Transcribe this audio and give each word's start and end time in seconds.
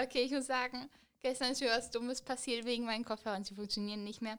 Okay, 0.00 0.22
ich 0.22 0.30
muss 0.32 0.46
sagen, 0.46 0.88
gestern 1.20 1.52
ist 1.52 1.60
mir 1.60 1.70
was 1.70 1.90
Dummes 1.90 2.22
passiert 2.22 2.64
wegen 2.64 2.84
meinen 2.84 3.04
Kopfhörern. 3.04 3.44
Sie 3.44 3.54
funktionieren 3.54 4.04
nicht 4.04 4.22
mehr. 4.22 4.38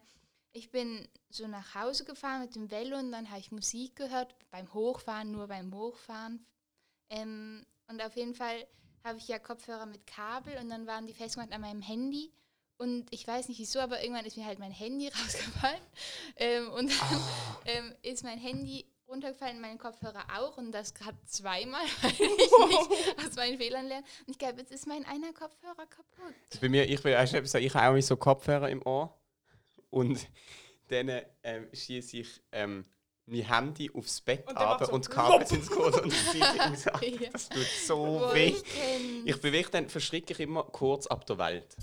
Ich 0.54 0.72
bin 0.72 1.08
so 1.30 1.48
nach 1.48 1.76
Hause 1.76 2.06
gefahren 2.06 2.42
mit 2.42 2.56
dem 2.56 2.72
Velo 2.72 2.98
und 2.98 3.12
dann 3.12 3.30
habe 3.30 3.40
ich 3.40 3.52
Musik 3.52 3.96
gehört. 3.96 4.36
Beim 4.52 4.74
Hochfahren, 4.74 5.32
nur 5.32 5.48
beim 5.48 5.74
Hochfahren. 5.74 6.46
Ähm, 7.10 7.66
und 7.88 8.02
auf 8.02 8.16
jeden 8.16 8.34
Fall 8.36 8.66
habe 9.04 9.18
ich 9.18 9.28
ja 9.28 9.38
Kopfhörer 9.40 9.86
mit 9.86 10.08
Kabel 10.08 10.58
und 10.58 10.70
dann 10.70 10.88
waren 10.88 11.08
die 11.08 11.14
festgemacht 11.14 11.52
an 11.54 11.62
meinem 11.62 11.82
Handy. 11.82 12.32
Und 12.78 13.14
ich 13.14 13.28
weiß 13.28 13.50
nicht 13.50 13.60
wieso, 13.60 13.80
aber 13.80 14.02
irgendwann 14.02 14.26
ist 14.26 14.38
mir 14.38 14.46
halt 14.46 14.60
mein 14.60 14.72
Handy 14.72 15.08
rausgefallen. 15.24 15.82
Ähm, 16.38 16.70
und 16.72 16.90
dann 16.90 17.20
Oh. 17.20 17.62
ähm, 17.66 17.94
ist 18.02 18.24
mein 18.24 18.40
Handy 18.40 18.86
runtergefallen, 19.10 19.60
mein 19.60 19.78
Kopfhörer 19.78 20.26
auch. 20.38 20.58
Und 20.58 20.72
das 20.72 20.94
gerade 20.94 21.18
zweimal, 21.26 21.82
weil 22.02 22.12
ich 22.12 22.20
nicht 22.20 23.28
aus 23.28 23.36
meinen 23.36 23.58
Fehlern 23.58 23.88
lerne. 23.88 24.06
Und 24.26 24.32
ich 24.32 24.40
glaube, 24.40 24.60
jetzt 24.60 24.72
ist 24.72 24.88
mein 24.88 25.06
einer 25.06 25.34
Kopfhörer 25.34 25.86
kaputt. 25.88 26.62
Bei 26.62 26.70
mir, 26.70 26.88
ich 26.88 27.04
will 27.04 27.14
sagen, 27.28 27.66
ich 27.66 27.76
habe 27.76 27.98
auch 27.98 28.02
so 28.02 28.18
Kopfhörer 28.18 28.70
im 28.70 28.86
Ohr 28.86 29.18
und 29.90 30.28
dann 30.90 31.22
ähm, 31.44 31.68
schieße 31.74 32.18
ich 32.18 32.42
ähm, 32.52 32.86
mein 33.26 33.48
Handy 33.48 33.92
aufs 33.94 34.22
Bett 34.22 34.48
Und 34.48 34.58
runter 34.58 34.86
so 34.86 34.94
und 34.94 35.06
das 35.08 35.16
Kabel 35.16 35.48
ins 35.58 35.70
Code 35.70 36.02
und 36.02 36.12
das 36.12 36.88
ab. 36.88 37.02
Ja. 37.20 37.30
Das 37.32 37.50
tut 37.50 37.68
so 37.86 38.30
weh. 38.34 38.56
ich 39.26 39.44
wirklich, 39.44 39.70
dann 39.70 39.90
verschrecke 39.90 40.34
ich 40.34 40.40
immer 40.40 40.64
kurz 40.64 41.08
ab 41.08 41.26
der 41.26 41.38
Welt. 41.38 41.76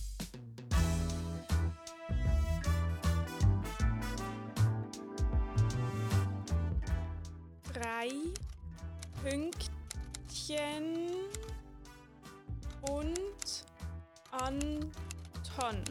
Pünktchen 10.46 11.08
und 12.88 13.64
Anton. 14.30 15.82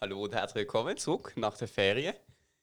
Hallo 0.00 0.22
und 0.22 0.34
herzlich 0.34 0.62
willkommen 0.62 0.96
zurück 0.96 1.34
nach 1.36 1.56
der 1.56 1.68
Ferien. 1.68 2.14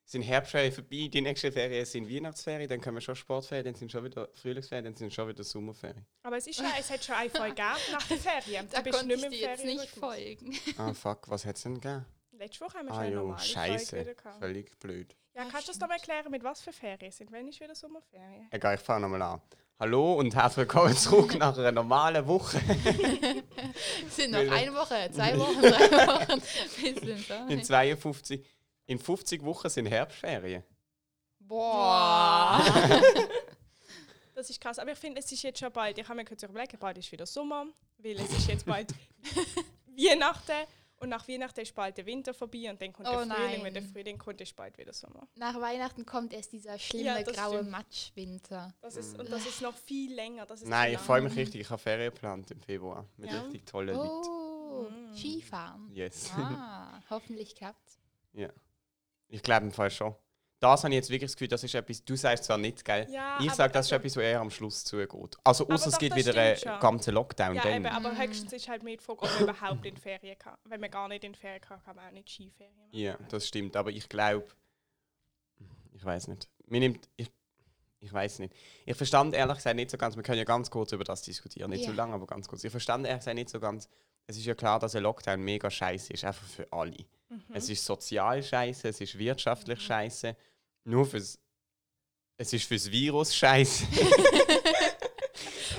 Sind 0.07 0.21
Herbstferien 0.21 0.71
vorbei, 0.71 1.09
die 1.11 1.19
nächsten 1.21 1.51
Ferien 1.51 1.83
sind 1.83 2.07
Weihnachtsferien, 2.07 2.69
dann 2.69 2.79
kommen 2.79 3.01
schon 3.01 3.15
Sportferien, 3.15 3.65
dann 3.65 3.73
sind 3.73 3.91
schon 3.91 4.03
wieder 4.03 4.29
Frühlingsferien, 4.35 4.85
dann 4.85 4.95
sind 4.95 5.11
schon 5.11 5.27
wieder 5.27 5.43
Sommerferien. 5.43 6.05
Aber 6.21 6.37
es 6.37 6.45
ist 6.45 6.59
ja, 6.59 6.71
es 6.79 6.91
hat 6.91 7.03
schon 7.03 7.15
eine 7.15 7.29
Folge 7.31 7.55
gegeben 7.55 7.79
nach 7.91 8.07
der 8.07 8.17
Ferien. 8.17 8.67
Da 8.71 8.77
Du 8.77 8.83
bist 8.83 8.99
konnte 8.99 9.15
nicht 9.15 9.25
ich 9.25 9.41
mehr 9.41 9.53
im 9.55 9.59
jetzt 9.59 9.65
nicht 9.65 9.89
folgen. 9.89 10.59
Ah 10.77 10.93
fuck, 10.93 11.27
was 11.27 11.43
hat 11.43 11.55
es 11.55 11.63
denn 11.63 11.75
gegeben? 11.81 12.05
Letzte 12.37 12.65
Woche 12.65 12.77
haben 12.77 12.85
wir 12.85 12.93
schon 12.93 13.01
Ah 13.01 13.05
eine 13.05 13.15
jo, 13.15 13.21
normale 13.21 13.39
Folge 13.39 13.51
scheiße. 13.51 13.99
wieder. 14.01 14.33
Völlig 14.39 14.79
blöd. 14.79 15.15
Ja, 15.33 15.45
kannst 15.49 15.67
du 15.67 15.71
das 15.71 15.79
doch 15.79 15.87
mal 15.87 15.95
erklären, 15.95 16.29
mit 16.29 16.43
was 16.43 16.61
für 16.61 16.71
Ferien 16.71 17.11
sind? 17.11 17.31
Wenn 17.31 17.47
ist 17.47 17.59
wieder 17.59 17.73
Sommerferien? 17.73 18.47
Egal, 18.51 18.75
ich 18.75 18.81
fange 18.81 19.01
nochmal 19.01 19.21
an. 19.23 19.41
Hallo 19.79 20.13
und 20.13 20.33
herzlich 20.35 20.57
willkommen 20.57 20.95
zurück 20.95 21.35
nach 21.39 21.57
einer 21.57 21.71
normalen 21.71 22.25
Woche. 22.27 22.61
Es 24.07 24.15
sind 24.15 24.31
noch 24.31 24.39
eine 24.39 24.73
Woche, 24.73 25.09
zwei 25.11 25.37
Wochen, 25.37 25.61
drei 25.61 26.07
Wochen. 26.07 26.41
Wir 26.77 26.93
sind 27.15 27.29
da. 27.29 27.47
In 27.47 27.61
52, 27.63 28.45
in 28.87 28.99
50 28.99 29.43
Wochen 29.43 29.69
sind 29.69 29.85
Herbstferien. 29.87 30.63
Boah. 31.39 32.61
Das 34.35 34.49
ist 34.49 34.59
krass. 34.59 34.79
Aber 34.79 34.91
ich 34.91 34.97
finde, 34.97 35.19
es 35.21 35.31
ist 35.31 35.43
jetzt 35.43 35.59
schon 35.59 35.71
bald, 35.71 35.97
ich 35.97 36.05
habe 36.05 36.17
mir 36.17 36.25
kurz 36.25 36.43
überlegt, 36.43 36.77
bald 36.77 36.97
ist 36.97 37.09
wieder 37.09 37.25
Sommer, 37.25 37.67
weil 37.99 38.19
es 38.19 38.29
ist 38.31 38.49
jetzt 38.49 38.65
bald 38.65 38.93
Weihnachten 39.97 40.67
und 40.97 41.07
nach 41.07 41.25
Weihnachten 41.29 41.61
ist 41.61 41.73
bald 41.73 41.95
der 41.97 42.05
Winter 42.05 42.33
vorbei 42.33 42.69
und 42.69 42.81
dann 42.81 42.91
kommt 42.91 43.07
Oh 43.07 43.11
der 43.23 43.33
Frühling. 43.33 43.63
Wenn 43.63 43.73
der 43.73 43.83
nein. 43.83 43.91
Frühling 43.93 44.17
kommt, 44.17 44.41
ist 44.41 44.53
bald 44.53 44.77
wieder 44.77 44.91
Sommer. 44.91 45.25
Nach 45.35 45.55
Weihnachten 45.61 46.05
kommt 46.05 46.33
erst 46.33 46.51
dieser 46.51 46.77
schlimme 46.77 47.05
Ja, 47.05 47.21
graue 47.21 47.59
stimmt. 47.59 47.71
Matschwinter. 47.71 48.73
Das 48.81 48.97
ist, 48.97 49.17
und 49.17 49.31
das 49.31 49.45
ist 49.45 49.61
noch 49.61 49.73
viel 49.77 50.13
länger. 50.13 50.45
Das 50.45 50.61
ist 50.61 50.67
Nein, 50.67 50.91
ich 50.95 50.99
freue 50.99 51.21
mich 51.21 51.33
richtig. 51.37 51.61
Ich 51.61 51.69
habe 51.69 51.81
Ferien 51.81 52.11
geplant 52.13 52.51
im 52.51 52.59
Februar 52.59 53.05
mit 53.15 53.31
Ja. 53.31 53.39
richtig 53.41 53.65
tollen 53.65 53.95
Leuten. 53.95 54.09
Oh, 54.27 54.89
Mm. 54.91 55.15
Skifahren. 55.15 55.89
Yes. 55.93 56.29
Ah, 56.35 56.99
hoffentlich 57.09 57.55
klappt's. 57.55 57.97
ja. 58.33 58.49
Ich 59.27 59.41
glaube 59.41 59.65
im 59.65 59.71
Fall 59.71 59.89
schon. 59.91 60.15
Das 60.59 60.83
habe 60.83 60.93
ich 60.93 60.95
jetzt 60.95 61.09
wirklich 61.09 61.29
das 61.29 61.35
Gefühl, 61.35 61.49
das 61.49 61.63
ist 61.63 61.75
etwas, 61.75 62.03
du 62.05 62.15
sagst 62.15 62.45
zwar 62.45 62.57
nicht, 62.57 62.83
gell? 62.85 63.05
Ja, 63.11 63.37
ich 63.41 63.51
sage, 63.51 63.73
das 63.73 63.87
ist 63.87 63.91
etwas, 63.91 64.15
was 64.15 64.23
eher 64.23 64.39
am 64.39 64.49
Schluss 64.49 64.83
zugeht. 64.85 65.35
Also 65.43 65.67
außer 65.67 65.89
es 65.89 65.97
gibt 65.97 66.15
wieder 66.15 66.33
einen 66.35 66.57
schon. 66.57 66.79
ganzen 66.79 67.13
Lockdown. 67.13 67.55
Ja, 67.57 67.63
dann. 67.63 67.73
eben, 67.73 67.85
aber 67.87 68.17
höchstens 68.17 68.53
ist 68.53 68.67
halt 68.69 68.81
mehr 68.81 68.95
die 68.97 69.03
Frage, 69.03 69.23
ob 69.23 69.29
man 69.33 69.43
überhaupt 69.49 69.85
in 69.85 69.97
Ferien 69.97 70.39
kann. 70.39 70.55
Wenn 70.63 70.79
man 70.79 70.89
gar 70.89 71.07
nicht 71.09 71.23
in 71.23 71.35
Ferien 71.35 71.61
kann, 71.61 71.83
kann 71.83 71.95
man 71.97 72.07
auch 72.07 72.11
nicht 72.11 72.29
Skiferien 72.29 72.73
machen. 72.77 72.89
Ja, 72.93 73.17
das 73.29 73.47
stimmt. 73.47 73.75
Aber 73.75 73.91
ich 73.91 74.07
glaube, 74.07 74.47
ich 75.93 76.03
weiß 76.03 76.29
nicht. 76.29 76.47
Mir 76.67 76.79
nimmt, 76.79 77.07
ich, 77.17 77.29
ich 77.99 78.11
weiß 78.11 78.39
nicht. 78.39 78.53
Ich 78.85 78.95
verstand 78.95 79.35
ehrlich 79.35 79.57
gesagt 79.57 79.75
nicht 79.75 79.91
so 79.91 79.97
ganz. 79.97 80.15
Wir 80.15 80.23
können 80.23 80.37
ja 80.39 80.45
ganz 80.45 80.71
kurz 80.71 80.91
über 80.93 81.03
das 81.03 81.21
diskutieren, 81.21 81.69
nicht 81.69 81.83
so 81.83 81.91
Ja. 81.91 81.97
lange, 81.97 82.13
aber 82.13 82.25
ganz 82.27 82.47
kurz. 82.47 82.63
Ich 82.63 82.71
verstand 82.71 83.05
ehrlich 83.05 83.19
gesagt 83.21 83.35
nicht 83.35 83.49
so 83.49 83.59
ganz. 83.59 83.89
Es 84.25 84.37
ist 84.37 84.45
ja 84.45 84.55
klar, 84.55 84.79
dass 84.79 84.95
ein 84.95 85.03
Lockdown 85.03 85.41
mega 85.41 85.69
scheiße 85.69 86.13
ist, 86.13 86.23
einfach 86.23 86.47
für 86.47 86.71
alle. 86.71 86.95
Mhm. 87.29 87.43
Es 87.53 87.69
ist 87.69 87.83
sozial 87.83 88.41
scheiße, 88.43 88.87
es 88.89 89.01
ist 89.01 89.17
wirtschaftlich 89.17 89.81
scheiße. 89.81 90.35
Nur 90.83 91.05
fürs, 91.05 91.39
es 92.37 92.53
ist 92.53 92.65
fürs 92.65 92.89
Virus 92.91 93.35
scheiße. 93.35 93.85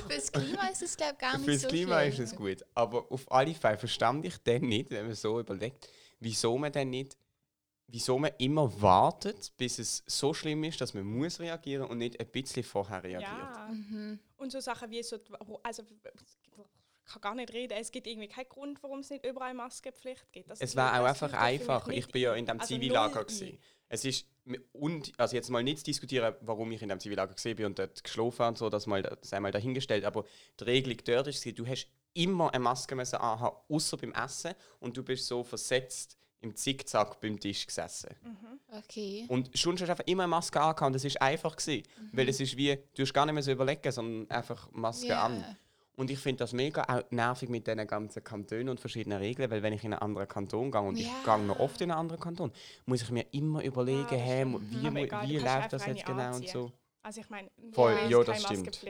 Fürs 0.07 0.31
Klima 0.31 0.67
ist 0.67 0.81
es, 0.81 0.95
glaube 0.95 1.13
ich, 1.13 1.19
gar 1.19 1.37
nicht 1.37 1.45
Fürs 1.45 1.61
so 1.63 1.67
Klima 1.67 1.99
schlimm. 1.99 2.13
ist 2.13 2.19
es 2.19 2.35
gut. 2.35 2.63
Aber 2.73 3.11
auf 3.11 3.29
alle 3.31 3.53
Fälle 3.53 3.77
verstand 3.77 4.25
ich 4.25 4.37
dann 4.37 4.61
nicht, 4.61 4.89
wenn 4.89 5.05
man 5.07 5.15
so 5.15 5.39
überlegt, 5.39 5.89
wieso 6.19 6.57
man 6.57 6.71
dann 6.71 6.89
nicht, 6.89 7.17
wieso 7.87 8.17
man 8.17 8.31
immer 8.37 8.81
wartet, 8.81 9.51
bis 9.57 9.79
es 9.79 10.03
so 10.07 10.33
schlimm 10.33 10.63
ist, 10.63 10.79
dass 10.81 10.93
man 10.93 11.03
muss 11.03 11.39
reagieren 11.39 11.87
und 11.87 11.97
nicht 11.97 12.19
ein 12.19 12.27
bisschen 12.27 12.63
vorher 12.63 13.03
reagiert. 13.03 13.31
Ja. 13.31 13.69
Mhm. 13.69 14.19
Und 14.37 14.51
so 14.51 14.59
Sachen 14.59 14.89
wie 14.91 15.03
so, 15.03 15.17
also 15.63 15.83
kann 17.07 17.21
gar 17.21 17.35
nicht 17.35 17.53
reden, 17.53 17.77
es 17.79 17.91
gibt 17.91 18.07
irgendwie 18.07 18.27
keinen 18.27 18.49
Grund, 18.49 18.81
warum 18.83 18.99
es 18.99 19.09
nicht 19.09 19.25
überall 19.25 19.53
Maskenpflicht 19.53 20.31
gibt. 20.31 20.49
Das 20.49 20.59
Es 20.61 20.75
war 20.75 20.99
auch 20.99 21.05
einfach 21.05 21.33
einfach. 21.33 21.87
Ich 21.87 22.07
bin 22.07 22.21
ja 22.21 22.33
in 22.35 22.45
dem 22.45 22.59
Also 22.59 22.75
Zivillager 22.75 23.23
gewesen. 23.23 23.57
Es 23.89 24.03
ist 24.03 24.27
und 24.73 25.11
also 25.17 25.35
jetzt 25.35 25.49
mal 25.49 25.63
nicht 25.63 25.79
zu 25.79 25.83
diskutieren, 25.85 26.33
warum 26.41 26.71
ich 26.71 26.81
in 26.81 26.89
dem 26.89 26.99
Zivillager 26.99 27.33
gesehen 27.33 27.55
bin 27.55 27.65
und 27.65 27.79
dort 27.79 28.03
geschlafen 28.03 28.45
und 28.47 28.57
so, 28.57 28.69
das 28.69 28.85
mal 28.87 29.01
das 29.01 29.33
einmal 29.33 29.51
dahingestellt. 29.51 30.05
Aber 30.05 30.25
die 30.59 30.63
Regelung 30.63 30.97
dort 31.05 31.27
ist, 31.27 31.45
du 31.57 31.65
hast 31.65 31.87
immer 32.13 32.53
eine 32.53 32.63
Maske 32.63 32.95
müssen 32.95 33.17
anhaben, 33.17 33.57
außer 33.69 33.97
beim 33.97 34.13
Essen 34.13 34.53
und 34.79 34.95
du 34.97 35.03
bist 35.03 35.27
so 35.27 35.43
versetzt 35.43 36.17
im 36.39 36.55
Zickzack 36.55 37.19
beim 37.19 37.39
Tisch 37.39 37.65
gesessen. 37.65 38.09
Okay. 38.71 39.25
Und 39.27 39.57
schon 39.57 39.73
hast 39.73 39.81
du 39.87 39.91
einfach 39.91 40.05
immer 40.05 40.23
eine 40.23 40.29
Maske 40.29 40.59
angehabt 40.59 40.81
und 40.83 40.93
das 40.93 41.03
ist 41.05 41.21
einfach 41.21 41.55
gewesen, 41.55 41.83
weil 42.11 42.29
es 42.29 42.39
ist 42.39 42.55
wie, 42.57 42.77
du 42.95 43.01
hast 43.03 43.13
gar 43.13 43.25
nicht 43.25 43.33
mehr 43.33 43.43
so 43.43 43.51
überlegen, 43.51 43.91
sondern 43.91 44.29
einfach 44.29 44.69
Maske 44.71 45.07
Ja. 45.07 45.25
an. 45.25 45.57
Und 45.97 46.11
ich 46.11 46.19
finde 46.19 46.37
das 46.43 46.53
mega 46.53 46.83
auch 46.83 47.09
nervig 47.09 47.49
mit 47.49 47.65
diesen 47.65 47.87
ganzen 47.87 48.23
Kantonen 48.23 48.69
und 48.69 48.79
verschiedenen 48.79 49.17
Regeln, 49.17 49.49
weil 49.49 49.63
wenn 49.63 49.73
ich 49.73 49.83
in 49.83 49.93
einen 49.93 50.01
anderen 50.03 50.27
Kanton 50.27 50.71
gehe 50.71 50.79
und 50.81 50.99
ich 50.99 51.07
Ja. 51.07 51.35
gehe 51.37 51.43
noch 51.45 51.59
oft 51.59 51.81
in 51.81 51.89
einen 51.89 51.99
anderen 51.99 52.21
Kanton, 52.21 52.51
muss 52.85 53.01
ich 53.01 53.09
mir 53.09 53.25
immer 53.31 53.63
überlegen, 53.63 54.05
das 54.07 54.19
hey, 54.19 54.41
stimmt. 54.47 54.71
wie, 54.71 54.91
mu- 54.91 54.99
egal, 54.99 55.27
wie 55.27 55.37
läuft 55.39 55.73
das 55.73 55.85
jetzt 55.87 56.05
genau 56.05 56.17
und 56.19 56.25
anziehen. 56.25 56.51
so. 56.53 56.71
Also 57.01 57.21
ich 57.21 57.29
meine, 57.31 57.49
Voll, 57.71 57.93
ja, 58.09 58.19
es 58.19 58.25
das 58.27 58.43
keine 58.43 58.59
stimmt. 58.61 58.83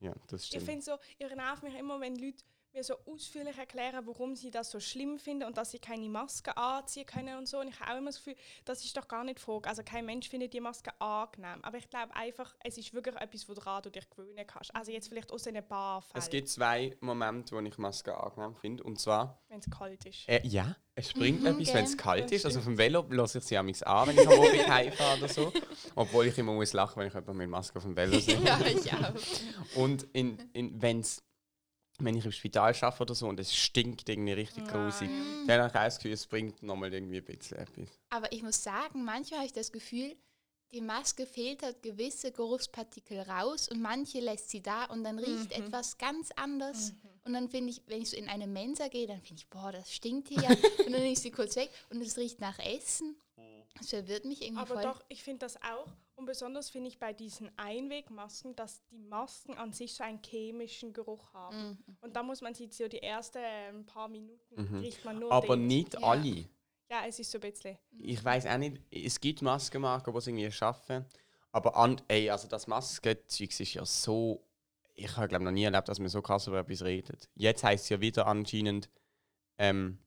Ja, 0.00 0.12
das 0.26 0.42
Ich 0.42 0.46
stimmt. 0.48 0.62
finde 0.64 0.82
so, 0.82 0.96
ihr 1.18 1.34
nervt 1.34 1.62
mich 1.62 1.74
immer, 1.78 1.98
wenn 1.98 2.16
Leute 2.16 2.44
mir 2.74 2.84
so 2.84 2.94
ausführlich 3.06 3.56
erklären, 3.56 4.04
warum 4.06 4.34
sie 4.34 4.50
das 4.50 4.70
so 4.70 4.80
schlimm 4.80 5.18
finden 5.18 5.44
und 5.46 5.56
dass 5.56 5.70
sie 5.70 5.78
keine 5.78 6.08
Maske 6.08 6.56
anziehen 6.56 7.06
können 7.06 7.38
und 7.38 7.46
so. 7.48 7.60
Und 7.60 7.68
ich 7.68 7.78
habe 7.80 7.92
auch 7.92 7.98
immer 7.98 8.08
das 8.10 8.16
Gefühl, 8.16 8.34
das 8.64 8.84
ist 8.84 8.96
doch 8.96 9.06
gar 9.06 9.22
nicht 9.24 9.38
die 9.38 9.42
Frage. 9.42 9.68
Also 9.68 9.82
kein 9.84 10.04
Mensch 10.04 10.28
findet 10.28 10.52
die 10.52 10.60
Maske 10.60 10.90
angenehm. 11.00 11.60
Aber 11.62 11.78
ich 11.78 11.88
glaube 11.88 12.14
einfach, 12.16 12.54
es 12.64 12.76
ist 12.76 12.92
wirklich 12.92 13.14
etwas, 13.16 13.48
woran 13.48 13.82
du 13.82 13.90
dich 13.90 14.08
gewöhnen 14.10 14.44
kannst. 14.46 14.74
Also 14.74 14.90
jetzt 14.90 15.08
vielleicht 15.08 15.30
aus 15.32 15.46
ein 15.46 15.66
paar 15.66 16.02
Fällen, 16.02 16.22
Es 16.22 16.28
gibt 16.28 16.48
zwei 16.48 16.96
Momente, 17.00 17.54
wo 17.54 17.60
ich 17.60 17.78
Maske 17.78 18.16
angenehm 18.16 18.56
finde. 18.56 18.82
Und 18.82 18.98
zwar, 19.00 19.40
wenn 19.48 19.60
es 19.60 19.70
kalt 19.70 20.04
ist. 20.04 20.28
äh, 20.28 20.40
ja, 20.44 20.76
es 20.96 21.12
bringt 21.12 21.40
Mhm, 21.42 21.46
etwas, 21.46 21.74
wenn 21.74 21.84
es 21.84 21.96
kalt 21.96 22.32
ist. 22.32 22.44
Also 22.44 22.58
auf 22.58 22.64
dem 22.64 22.76
Velo 22.76 23.06
lasse 23.10 23.38
ich 23.38 23.44
sie 23.44 23.56
amigs 23.56 23.82
an, 23.84 24.08
wenn 24.08 24.18
ich 24.18 24.26
am 24.26 24.32
Abend 24.32 24.68
heimfahre 24.68 25.18
oder 25.18 25.28
so. 25.28 25.52
Obwohl 25.94 26.26
ich 26.26 26.38
immer 26.38 26.52
muss 26.52 26.72
lachen, 26.72 26.98
wenn 27.00 27.06
ich 27.06 27.14
jemanden 27.14 27.36
mit 27.36 27.48
Maske 27.50 27.78
auf 27.78 27.84
dem 27.84 27.94
Velo 27.96 28.18
sehe. 28.20 28.40
ja, 28.42 28.60
ich 28.66 28.92
auch. 28.92 29.76
Und 29.76 30.04
in, 30.12 30.38
in, 30.52 30.82
wenn's, 30.82 31.22
wenn 31.98 32.16
ich 32.16 32.24
im 32.24 32.32
Spital 32.32 32.74
arbeite 32.80 33.02
oder 33.02 33.14
so 33.14 33.28
und 33.28 33.38
es 33.38 33.54
stinkt 33.54 34.08
irgendwie 34.08 34.32
richtig 34.32 34.64
Nein. 34.64 34.72
grusig, 34.84 35.08
dann 35.46 35.60
habe 35.60 35.68
ich 35.68 35.72
das 35.72 35.96
Gefühl, 35.98 36.12
es 36.12 36.26
bringt 36.26 36.62
nochmal 36.62 36.92
irgendwie 36.92 37.18
ein 37.18 37.24
bisschen 37.24 37.58
etwas. 37.58 37.88
Aber 38.10 38.30
ich 38.32 38.42
muss 38.42 38.62
sagen, 38.62 39.04
manchmal 39.04 39.40
habe 39.40 39.46
ich 39.46 39.52
das 39.52 39.70
Gefühl, 39.70 40.16
die 40.72 40.80
Maske 40.80 41.24
filtert 41.24 41.82
gewisse 41.82 42.32
Geruchspartikel 42.32 43.20
raus 43.20 43.68
und 43.68 43.80
manche 43.80 44.18
lässt 44.18 44.50
sie 44.50 44.60
da 44.60 44.86
und 44.86 45.04
dann 45.04 45.18
riecht 45.20 45.56
Mhm. 45.56 45.66
etwas 45.66 45.96
ganz 45.98 46.30
anders. 46.34 46.94
Und 47.24 47.32
dann 47.32 47.48
finde 47.48 47.70
ich, 47.70 47.80
wenn 47.86 48.02
ich 48.02 48.10
so 48.10 48.16
in 48.16 48.28
eine 48.28 48.46
Mensa 48.48 48.88
gehe, 48.88 49.06
dann 49.06 49.20
finde 49.22 49.40
ich, 49.40 49.48
boah, 49.48 49.70
das 49.70 49.92
stinkt 49.94 50.28
hier 50.28 50.42
ja. 50.42 50.48
und 50.86 50.92
dann 50.92 51.00
nehme 51.00 51.12
ich 51.12 51.20
sie 51.20 51.30
kurz 51.30 51.54
weg 51.56 51.70
und 51.90 52.02
es 52.02 52.16
riecht 52.18 52.40
nach 52.40 52.58
Essen. 52.58 53.16
Das 53.78 53.90
verwirrt 53.90 54.24
mich 54.24 54.42
irgendwie 54.42 54.60
Aber 54.60 54.74
voll. 54.74 54.82
doch, 54.82 55.04
ich 55.08 55.22
finde 55.22 55.40
das 55.40 55.56
auch. 55.62 55.86
Und 56.16 56.26
besonders 56.26 56.70
finde 56.70 56.88
ich 56.88 56.98
bei 56.98 57.12
diesen 57.12 57.50
Einwegmasken, 57.56 58.54
dass 58.54 58.82
die 58.86 58.98
Masken 58.98 59.54
an 59.58 59.72
sich 59.72 59.94
so 59.94 60.04
einen 60.04 60.20
chemischen 60.24 60.92
Geruch 60.92 61.32
haben. 61.32 61.70
Mhm. 61.86 61.96
Und 62.02 62.14
da 62.16 62.22
muss 62.22 62.40
man 62.40 62.54
sie 62.54 62.68
so 62.70 62.86
die 62.86 63.02
ersten 63.02 63.38
ähm, 63.42 63.84
paar 63.86 64.08
Minuten 64.08 64.38
Mhm. 64.56 64.78
riecht 64.78 65.04
man 65.04 65.18
nur 65.18 65.32
Aber 65.32 65.56
den. 65.56 65.66
nicht 65.66 65.94
Ja. 65.94 66.00
alle. 66.00 66.48
Ja, 66.90 67.02
es 67.08 67.18
ist 67.18 67.30
so 67.30 67.38
ein 67.38 67.50
bisschen. 67.50 67.76
Ich 67.98 68.22
weiß 68.24 68.46
auch 68.46 68.58
nicht, 68.58 68.80
es 68.92 69.18
gibt 69.18 69.42
Maskenmarken, 69.42 70.12
die 70.12 70.18
es 70.18 70.26
irgendwie 70.26 70.52
schaffen. 70.52 71.04
Aber 71.50 71.76
an, 71.76 72.00
ey, 72.08 72.30
also 72.30 72.46
das 72.46 72.66
Maskenzeug 72.66 73.60
ist 73.60 73.74
ja 73.74 73.84
so. 73.84 74.44
Ich 74.94 75.16
habe 75.16 75.26
glaube 75.26 75.44
noch 75.44 75.50
nie 75.50 75.64
erlebt, 75.64 75.88
dass 75.88 75.98
man 75.98 76.08
so 76.08 76.22
krass 76.22 76.46
über 76.46 76.60
etwas 76.60 76.82
redet. 76.82 77.28
Jetzt 77.34 77.64
heißt 77.64 77.84
es 77.84 77.88
ja 77.88 78.00
wieder 78.00 78.26
anscheinend, 78.28 78.88
ähm, 79.58 79.98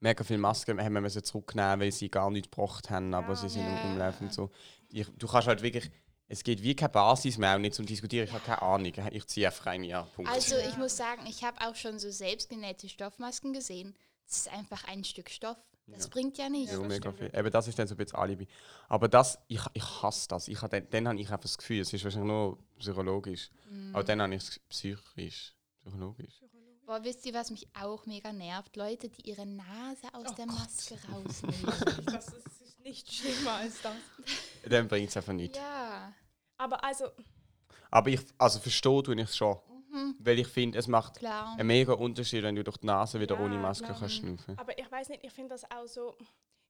mega 0.00 0.22
viele 0.24 0.38
Masken 0.38 0.78
haben 0.82 0.94
wir 1.02 1.22
zurücknehmen, 1.22 1.80
weil 1.80 1.92
sie 1.92 2.10
gar 2.10 2.30
nicht 2.30 2.50
gebracht 2.50 2.90
haben, 2.90 3.14
aber 3.14 3.28
Ja. 3.30 3.36
sie 3.36 3.48
sind 3.48 3.64
Ja. 3.64 3.80
im 3.80 3.92
Umlauf 3.92 4.20
und 4.20 4.32
so. 4.34 4.50
Ich, 5.00 5.06
du 5.18 5.26
kannst 5.26 5.46
halt 5.46 5.62
wirklich, 5.62 5.90
es 6.28 6.42
geht 6.42 6.62
wie 6.62 6.74
keine 6.74 6.88
Basis 6.88 7.36
mehr 7.38 7.54
und 7.56 7.62
nicht 7.62 7.74
zum 7.74 7.84
Diskutieren. 7.86 8.26
Ich 8.26 8.32
habe 8.32 8.44
keine 8.44 8.62
Ahnung. 8.62 8.92
Ich 9.12 9.26
ziehe 9.26 9.46
einfach 9.46 9.66
rein, 9.66 9.84
ja, 9.84 10.02
Punkt. 10.02 10.30
Also 10.30 10.56
ich 10.56 10.76
muss 10.78 10.96
sagen, 10.96 11.26
ich 11.26 11.44
habe 11.44 11.60
auch 11.60 11.74
schon 11.74 11.98
so 11.98 12.10
selbstgenähte 12.10 12.88
Stoffmasken 12.88 13.52
gesehen. 13.52 13.94
Das 14.26 14.38
ist 14.38 14.52
einfach 14.52 14.84
ein 14.88 15.04
Stück 15.04 15.28
Stoff. 15.30 15.58
Das 15.88 16.04
Ja. 16.04 16.10
bringt 16.10 16.36
ja 16.38 16.48
nichts. 16.48 16.72
Ja, 16.72 16.78
das 16.78 16.88
mega 16.88 17.12
viel. 17.12 17.30
Eben, 17.32 17.50
das 17.50 17.68
ist 17.68 17.78
dann 17.78 17.86
so 17.86 17.94
ein 17.94 17.98
bisschen 17.98 18.18
Alibi. 18.18 18.48
Aber 18.88 19.06
das, 19.06 19.38
ich, 19.46 19.60
ich 19.74 20.02
hasse 20.02 20.26
das. 20.28 20.48
Ich 20.48 20.58
dann, 20.58 20.88
dann 20.90 21.08
habe 21.08 21.20
ich 21.20 21.26
einfach 21.28 21.40
das 21.42 21.58
Gefühl, 21.58 21.80
es 21.80 21.92
ist 21.92 22.02
wahrscheinlich 22.02 22.28
nur 22.28 22.58
psychologisch. 22.78 23.50
Aber 23.92 24.02
dann 24.02 24.20
habe 24.22 24.34
ich 24.34 24.42
es 24.42 24.58
psychisch. 24.68 25.54
Psychologisch. 25.82 26.40
Boah, 26.86 27.04
wisst 27.04 27.24
ihr, 27.26 27.34
was 27.34 27.50
mich 27.50 27.68
auch 27.80 28.06
mega 28.06 28.32
nervt? 28.32 28.74
Leute, 28.76 29.08
die 29.08 29.28
ihre 29.28 29.44
Nase 29.46 30.06
aus 30.12 30.26
Oh 30.30 30.34
der 30.34 30.46
Gott. 30.46 30.56
Maske 30.56 30.98
rausnehmen. 31.12 31.72
Das 32.06 32.28
ist 32.28 32.65
nicht 32.86 33.12
schlimmer 33.12 33.52
als 33.54 33.82
das. 33.82 33.94
Dann 34.68 34.88
bringt 34.88 35.08
es 35.08 35.16
einfach 35.16 35.32
nichts. 35.32 35.58
ja. 35.58 36.12
Aber 36.58 36.82
also, 36.82 37.10
Aber 37.90 38.08
ich, 38.08 38.20
also 38.38 38.58
verstehe 38.60 39.02
ich 39.14 39.20
es 39.28 39.36
schon. 39.36 39.58
Mhm, 39.90 40.16
Weil 40.18 40.38
ich 40.38 40.48
finde, 40.48 40.78
es 40.78 40.86
macht 40.88 41.18
klar. 41.18 41.52
einen 41.58 41.66
mega 41.66 41.92
Unterschied, 41.92 42.42
wenn 42.42 42.54
du 42.56 42.64
durch 42.64 42.78
die 42.78 42.86
Nase 42.86 43.20
wieder 43.20 43.36
Ja, 43.36 43.44
ohne 43.44 43.58
Maske 43.58 43.84
klar. 43.86 43.98
kannst 43.98 44.14
schnaufen. 44.16 44.58
aber 44.58 44.78
ich 44.78 44.90
weiß 44.90 45.08
nicht, 45.10 45.22
ich 45.24 45.32
finde 45.32 45.50
das 45.50 45.70
auch 45.70 45.86
so. 45.86 46.16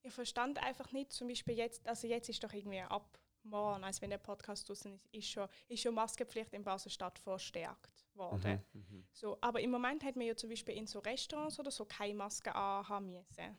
Ich 0.02 0.12
verstand 0.12 0.58
einfach 0.62 0.92
nicht, 0.92 1.12
zum 1.12 1.26
Beispiel 1.28 1.54
jetzt, 1.56 1.86
also 1.86 2.06
jetzt 2.06 2.28
ist 2.28 2.42
doch 2.44 2.52
irgendwie 2.52 2.80
ab 2.80 3.18
morgen, 3.42 3.82
als 3.84 4.00
wenn 4.02 4.10
der 4.10 4.18
Podcast 4.18 4.68
draußen 4.68 4.92
ist, 5.12 5.14
ist 5.24 5.30
schon, 5.30 5.48
ist 5.68 5.82
schon 5.82 5.94
Maskenpflicht 5.94 6.52
in 6.52 6.62
Basel-Stadt 6.64 7.18
verstärkt 7.18 8.06
worden. 8.14 8.60
Mhm, 8.72 8.80
mhm. 8.90 9.06
So, 9.12 9.36
aber 9.40 9.60
im 9.60 9.70
Moment 9.70 10.04
hat 10.04 10.16
man 10.16 10.26
ja 10.26 10.36
zum 10.36 10.50
Beispiel 10.50 10.74
in 10.76 10.86
so 10.86 10.98
Restaurants 11.00 11.58
oder 11.60 11.70
so 11.70 11.84
keine 11.84 12.14
Maske 12.14 12.54
anhaben 12.54 13.12
müssen. 13.12 13.56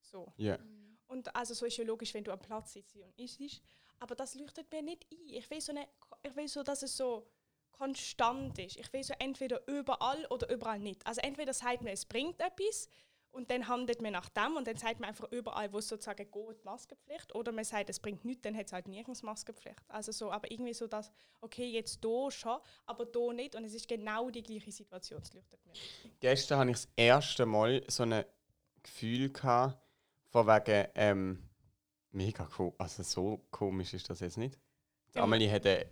So. 0.00 0.32
Ja. 0.36 0.58
Und 1.08 1.34
also 1.34 1.54
so 1.54 1.66
ist 1.66 1.76
ja 1.76 1.84
logisch, 1.84 2.12
wenn 2.14 2.24
du 2.24 2.32
am 2.32 2.40
Platz 2.40 2.72
sitzt 2.72 2.96
und 2.96 3.18
isst. 3.18 3.62
Aber 3.98 4.14
das 4.14 4.34
leuchtet 4.34 4.70
mir 4.70 4.82
nicht 4.82 5.06
ein. 5.10 5.28
Ich 5.28 5.48
will 5.50 5.60
so, 5.60 5.72
eine, 5.72 5.86
ich 6.22 6.34
will 6.36 6.48
so 6.48 6.62
dass 6.62 6.82
es 6.82 6.96
so 6.96 7.26
konstant 7.72 8.58
ist. 8.58 8.76
Ich 8.76 8.92
will 8.92 9.04
so 9.04 9.14
entweder 9.18 9.66
überall 9.68 10.26
oder 10.26 10.50
überall 10.50 10.78
nicht. 10.78 11.06
Also 11.06 11.20
entweder 11.20 11.52
sagt 11.52 11.82
man, 11.82 11.92
es 11.92 12.04
bringt 12.04 12.40
etwas 12.40 12.88
und 13.36 13.50
dann 13.50 13.68
handelt 13.68 14.00
man 14.00 14.12
nach 14.12 14.30
dem 14.30 14.56
und 14.56 14.66
dann 14.66 14.76
sagt 14.76 14.98
man 14.98 15.10
einfach 15.10 15.30
überall, 15.30 15.70
wo 15.72 15.78
es 15.78 15.88
sozusagen 15.88 16.30
geht, 16.30 16.64
Maskenpflicht. 16.64 17.34
Oder 17.34 17.52
man 17.52 17.64
sagt, 17.64 17.90
es 17.90 18.00
bringt 18.00 18.24
nichts, 18.24 18.42
dann 18.42 18.56
hat 18.56 18.66
es 18.66 18.72
halt 18.72 18.88
nirgends 18.88 19.22
Maskenpflicht. 19.22 19.82
Also 19.88 20.10
so, 20.10 20.32
aber 20.32 20.50
irgendwie 20.50 20.72
so, 20.72 20.86
dass, 20.86 21.12
okay, 21.42 21.66
jetzt 21.66 22.02
da 22.02 22.30
schon, 22.30 22.58
aber 22.86 23.04
da 23.04 23.32
nicht. 23.34 23.54
Und 23.54 23.64
es 23.64 23.74
ist 23.74 23.86
genau 23.88 24.30
die 24.30 24.42
gleiche 24.42 24.72
Situation. 24.72 25.20
Es 25.20 25.34
leuchtet 25.34 25.64
mir. 25.66 25.72
nicht. 25.72 26.20
Gestern 26.20 26.60
hatte 26.60 26.70
ich 26.70 26.76
das 26.76 26.88
erste 26.96 27.44
Mal 27.44 27.84
so 27.88 28.04
ein 28.04 28.24
Gefühl 28.82 29.30
gehabt, 29.30 29.85
von 30.30 30.46
wegen, 30.46 30.88
ähm, 30.94 31.48
mega 32.10 32.48
cool. 32.58 32.72
Also 32.78 33.02
so 33.02 33.46
komisch 33.50 33.94
ist 33.94 34.08
das 34.10 34.20
jetzt 34.20 34.38
nicht. 34.38 34.58
Die 35.14 35.18
Ja. 35.18 35.24
Amelie 35.24 35.50
hat 35.50 35.66
einen 35.66 35.84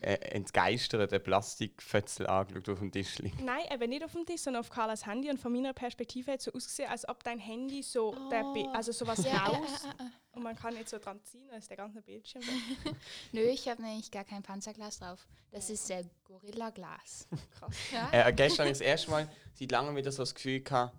äh, 0.00 0.14
entgeisterten 0.30 1.22
Plastikfötzel 1.22 2.26
angeschaut 2.26 2.68
auf 2.70 2.78
dem 2.78 2.90
Tisch 2.90 3.18
liegt. 3.18 3.40
Nein, 3.42 3.64
eben 3.70 3.90
nicht 3.90 4.02
auf 4.04 4.12
dem 4.12 4.24
Tisch, 4.24 4.40
sondern 4.40 4.60
auf 4.60 4.70
Carlas 4.70 5.04
Handy. 5.06 5.28
Und 5.30 5.38
von 5.38 5.52
meiner 5.52 5.72
Perspektive 5.74 6.32
hat 6.32 6.38
es 6.38 6.44
so 6.46 6.52
ausgesehen, 6.52 6.90
als 6.90 7.06
ob 7.08 7.22
dein 7.22 7.38
Handy 7.38 7.82
so, 7.82 8.12
der 8.30 8.44
Bi- 8.54 8.64
Oh. 8.66 8.72
also 8.72 8.92
sowas 8.92 9.18
Ja, 9.24 9.32
ja, 9.32 9.44
raus 9.44 9.82
ja, 9.84 9.94
ja. 9.98 10.10
und 10.32 10.42
man 10.42 10.56
kann 10.56 10.74
jetzt 10.76 10.90
so 10.90 10.98
dran 10.98 11.22
ziehen, 11.24 11.46
dann 11.48 11.58
ist 11.58 11.68
der 11.68 11.76
ganze 11.76 12.00
Bildschirm 12.00 12.42
weg. 12.42 12.94
Nö, 13.32 13.40
ich 13.42 13.68
habe 13.68 13.82
nämlich 13.82 14.10
gar 14.10 14.24
kein 14.24 14.42
Panzerglas 14.42 14.98
drauf. 15.00 15.26
Das 15.50 15.68
ist 15.68 15.88
der 15.90 16.02
Gorilla-Glas. 16.24 17.28
Krass. 17.58 17.76
Ja? 17.92 18.10
Äh, 18.28 18.32
gestern 18.32 18.68
das 18.68 18.80
erste 18.80 19.10
Mal 19.10 19.28
seit 19.52 19.70
langem 19.70 19.94
wieder 19.96 20.10
so 20.12 20.22
das 20.22 20.34
Gefühl 20.34 20.60
gehabt, 20.60 20.98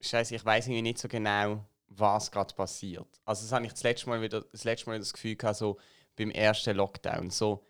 Scheiße, 0.00 0.34
ich 0.34 0.44
weiß 0.44 0.66
irgendwie 0.66 0.82
nicht 0.82 0.98
so 0.98 1.08
genau, 1.08 1.64
was 1.88 2.30
gerade 2.30 2.54
passiert. 2.54 3.20
Also 3.24 3.42
das 3.42 3.52
habe 3.52 3.66
ich 3.66 3.72
das 3.72 3.82
letzte 3.82 4.08
Mal 4.08 4.22
wieder 4.22 4.42
das 4.42 4.64
letzte 4.64 4.90
Mal 4.90 4.98
das 4.98 5.12
Gefühl 5.12 5.36
gehabt, 5.36 5.56
so 5.56 5.78
beim 6.16 6.30
ersten 6.30 6.76
Lockdown. 6.76 7.30
So, 7.30 7.66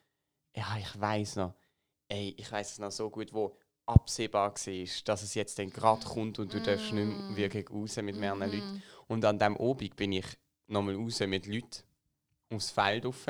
ja, 0.54 0.76
ich 0.78 1.00
weiß 1.00 1.36
noch, 1.36 1.54
ey, 2.08 2.34
ich 2.36 2.50
weiß 2.50 2.72
es 2.72 2.78
noch 2.78 2.90
so 2.90 3.10
gut, 3.10 3.32
wo 3.32 3.56
absehbar 3.86 4.50
war, 4.50 4.86
dass 5.04 5.22
es 5.22 5.34
jetzt 5.34 5.58
dann 5.58 5.70
gerade 5.70 6.04
kommt 6.04 6.38
und 6.38 6.52
du 6.52 6.60
darfst 6.60 6.92
nicht 6.92 7.06
mehr 7.06 7.36
wirklich 7.36 7.70
raus 7.70 7.96
mit 7.96 8.16
mehreren 8.16 8.40
Leuten. 8.40 8.74
Mhm. 8.74 8.82
Und 9.06 9.24
an 9.24 9.38
dem 9.38 9.56
Obig 9.56 9.96
bin 9.96 10.12
ich 10.12 10.26
nochmal 10.66 10.94
raus 10.94 11.20
mit 11.20 11.46
Leuten 11.46 11.82
aufs 12.50 12.70
Feld 12.70 13.06
rauf. 13.06 13.26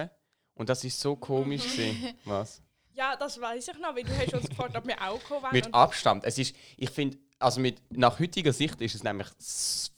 Und 0.55 0.69
das 0.69 0.83
ist 0.83 1.01
so 1.01 1.15
komisch 1.15 1.63
gewesen. 1.63 2.15
Was? 2.25 2.63
Ja, 2.93 3.15
das 3.15 3.41
weiß 3.41 3.69
ich 3.69 3.79
noch, 3.79 3.95
weil 3.95 4.03
du 4.03 4.17
hast 4.17 4.35
uns 4.35 4.49
gefragt, 4.49 4.77
ob 4.77 4.85
wir 4.85 5.01
auch 5.01 5.23
kommen 5.23 5.43
wollen. 5.45 5.53
Mit 5.53 5.73
Abstand. 5.73 6.25
Es 6.25 6.37
ist, 6.37 6.57
ich 6.77 6.91
finde, 6.91 7.17
also 7.39 7.61
mit, 7.61 7.81
nach 7.91 8.19
heutiger 8.19 8.53
Sicht 8.53 8.81
ist 8.81 8.95
es 8.95 9.03
nämlich 9.03 9.29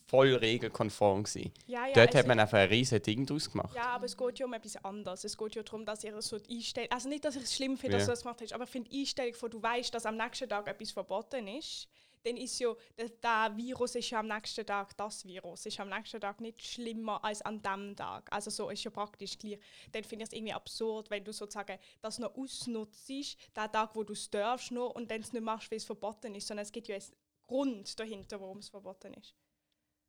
voll 0.06 0.34
regelkonform 0.34 1.22
gewesen. 1.22 1.52
ja, 1.66 1.86
ja, 1.86 1.92
Dort 1.94 2.14
hat 2.14 2.26
man 2.26 2.40
einfach 2.40 2.58
ein 2.58 2.68
riesiges 2.68 3.02
Ding 3.02 3.24
draus 3.24 3.50
gemacht. 3.50 3.74
Ja, 3.76 3.90
aber 3.90 4.06
es 4.06 4.16
geht 4.16 4.38
ja 4.40 4.46
um 4.46 4.52
etwas 4.52 4.76
anderes. 4.84 5.22
Es 5.24 5.38
geht 5.38 5.54
ja 5.54 5.62
darum, 5.62 5.84
dass 5.84 6.02
ihr 6.02 6.20
so 6.20 6.38
die 6.38 6.56
Einstellung. 6.56 6.90
Also 6.90 7.08
nicht, 7.08 7.24
dass 7.24 7.36
ich 7.36 7.44
es 7.44 7.54
schlimm 7.54 7.76
finde, 7.76 7.96
dass 7.96 8.06
du 8.06 8.12
das 8.12 8.22
gemacht 8.22 8.40
hast, 8.42 8.52
aber 8.52 8.64
ich 8.64 8.70
finde 8.70 8.90
die 8.90 9.00
Einstellung, 9.00 9.34
wo 9.40 9.48
du 9.48 9.62
weißt, 9.62 9.94
dass 9.94 10.06
am 10.06 10.16
nächsten 10.16 10.48
Tag 10.48 10.66
etwas 10.66 10.90
verboten 10.90 11.46
ist, 11.46 11.88
dann 12.24 12.36
ist 12.36 12.58
ja, 12.58 12.74
der, 12.98 13.08
der 13.08 13.56
Virus 13.56 13.94
ist 13.94 14.10
ja 14.10 14.20
am 14.20 14.26
nächsten 14.26 14.66
Tag 14.66 14.96
das 14.96 15.24
Virus. 15.24 15.64
Ist 15.64 15.80
am 15.80 15.88
nächsten 15.88 16.20
Tag 16.20 16.40
nicht 16.40 16.62
schlimmer 16.62 17.22
als 17.24 17.40
an 17.42 17.62
dem 17.62 17.96
Tag. 17.96 18.30
Also 18.30 18.50
so 18.50 18.68
ist 18.68 18.84
ja 18.84 18.90
praktisch 18.90 19.38
gleich. 19.38 19.58
Dann 19.92 20.04
finde 20.04 20.24
ich 20.24 20.30
es 20.30 20.36
irgendwie 20.36 20.52
absurd, 20.52 21.10
wenn 21.10 21.24
du 21.24 21.32
sozusagen 21.32 21.78
das 22.02 22.18
noch 22.18 22.36
ausnutzt, 22.36 23.08
den 23.08 23.36
Tag, 23.54 23.94
wo 23.94 24.02
du 24.02 24.12
es 24.12 24.28
darfst, 24.28 24.70
nur, 24.70 24.94
und 24.94 25.10
dann 25.10 25.20
es 25.20 25.32
nicht 25.32 25.42
machst, 25.42 25.70
weil 25.70 25.78
es 25.78 25.84
verboten 25.84 26.34
ist, 26.34 26.46
sondern 26.46 26.64
es 26.64 26.72
gibt 26.72 26.88
ja 26.88 26.96
Grund 27.50 27.98
dahinter, 27.98 28.40
warum 28.40 28.58
es 28.58 28.68
verboten 28.68 29.12
ist. 29.14 29.34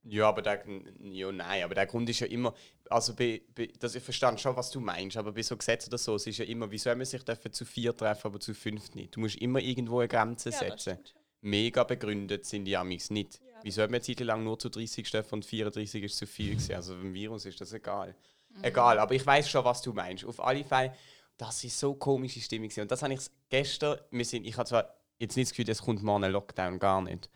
Ja, 0.04 0.30
aber 0.30 0.42
der, 0.42 0.64
ja, 1.00 1.32
nein, 1.32 1.64
aber 1.64 1.76
der 1.76 1.86
Grund 1.86 2.10
ist 2.10 2.20
ja 2.22 2.28
immer, 2.28 2.54
also 2.90 3.16
bei, 3.16 3.42
bei, 3.54 3.72
das, 3.80 3.96
ich 3.96 4.04
verstehe 4.04 4.36
schon, 4.38 4.56
was 4.56 4.72
du 4.72 4.80
meinst, 4.80 5.18
aber 5.18 5.32
bei 5.32 5.44
so 5.44 5.56
Gesetzen 5.58 5.90
oder 5.90 5.98
so, 5.98 6.16
es 6.16 6.26
ist 6.26 6.38
ja 6.40 6.46
immer, 6.46 6.70
wie 6.72 6.78
soll 6.80 6.96
man 6.96 7.06
sich 7.06 7.24
dürfen 7.24 7.52
zu 7.54 7.66
vier 7.66 7.96
treffen, 7.96 8.28
aber 8.28 8.40
zu 8.40 8.54
fünf 8.54 8.94
nicht? 8.96 9.16
Du 9.16 9.20
musst 9.20 9.36
immer 9.38 9.60
irgendwo 9.60 10.00
eine 10.00 10.08
Grenze 10.08 10.50
Ja, 10.50 10.58
setzen. 10.58 10.98
Mega 11.42 11.84
begründet 11.84 12.46
sind 12.46 12.66
die 12.66 12.78
Amis 12.78 13.10
nicht. 13.10 13.40
Ja, 13.40 13.60
Wieso 13.64 13.82
hat 13.82 13.92
man 13.92 14.02
Zeit 14.02 14.20
lang 14.20 14.44
nur 14.44 14.58
zu 14.60 14.70
30 14.70 15.10
dürfen 15.10 15.36
und 15.36 15.46
34 15.46 16.04
ist 16.04 16.18
zu 16.18 16.28
viel 16.28 16.52
gewesen? 16.56 16.76
Also 16.76 16.94
beim 16.96 17.14
Virus 17.14 17.46
ist 17.46 17.60
das 17.62 17.74
egal. 17.74 18.16
Egal, 18.62 19.00
aber 19.00 19.14
ich 19.16 19.26
weiß 19.26 19.50
schon, 19.50 19.66
was 19.66 19.82
du 19.82 19.94
meinst. 19.94 20.26
Auf 20.26 20.40
alle 20.40 20.64
Fälle, 20.64 20.94
das 21.38 21.64
ist 21.64 21.80
so 21.80 21.96
komische 21.96 22.42
Stimmung 22.42 22.70
gewesen. 22.70 22.82
und 22.82 22.92
das 22.92 23.02
habe 23.02 23.14
ich 23.14 23.22
gestern, 23.50 24.00
wir 24.12 24.26
sind, 24.26 24.46
ich 24.46 24.58
habe 24.58 24.68
zwar 24.68 24.94
jetzt 25.20 25.36
nicht 25.36 25.50
das 25.50 25.56
Gefühl, 25.56 25.72
es 25.72 25.82
kommt 25.82 26.04
morgen 26.04 26.24
ein 26.24 26.32
Lockdown, 26.32 26.80
gar 26.80 27.02
nicht. 27.02 27.30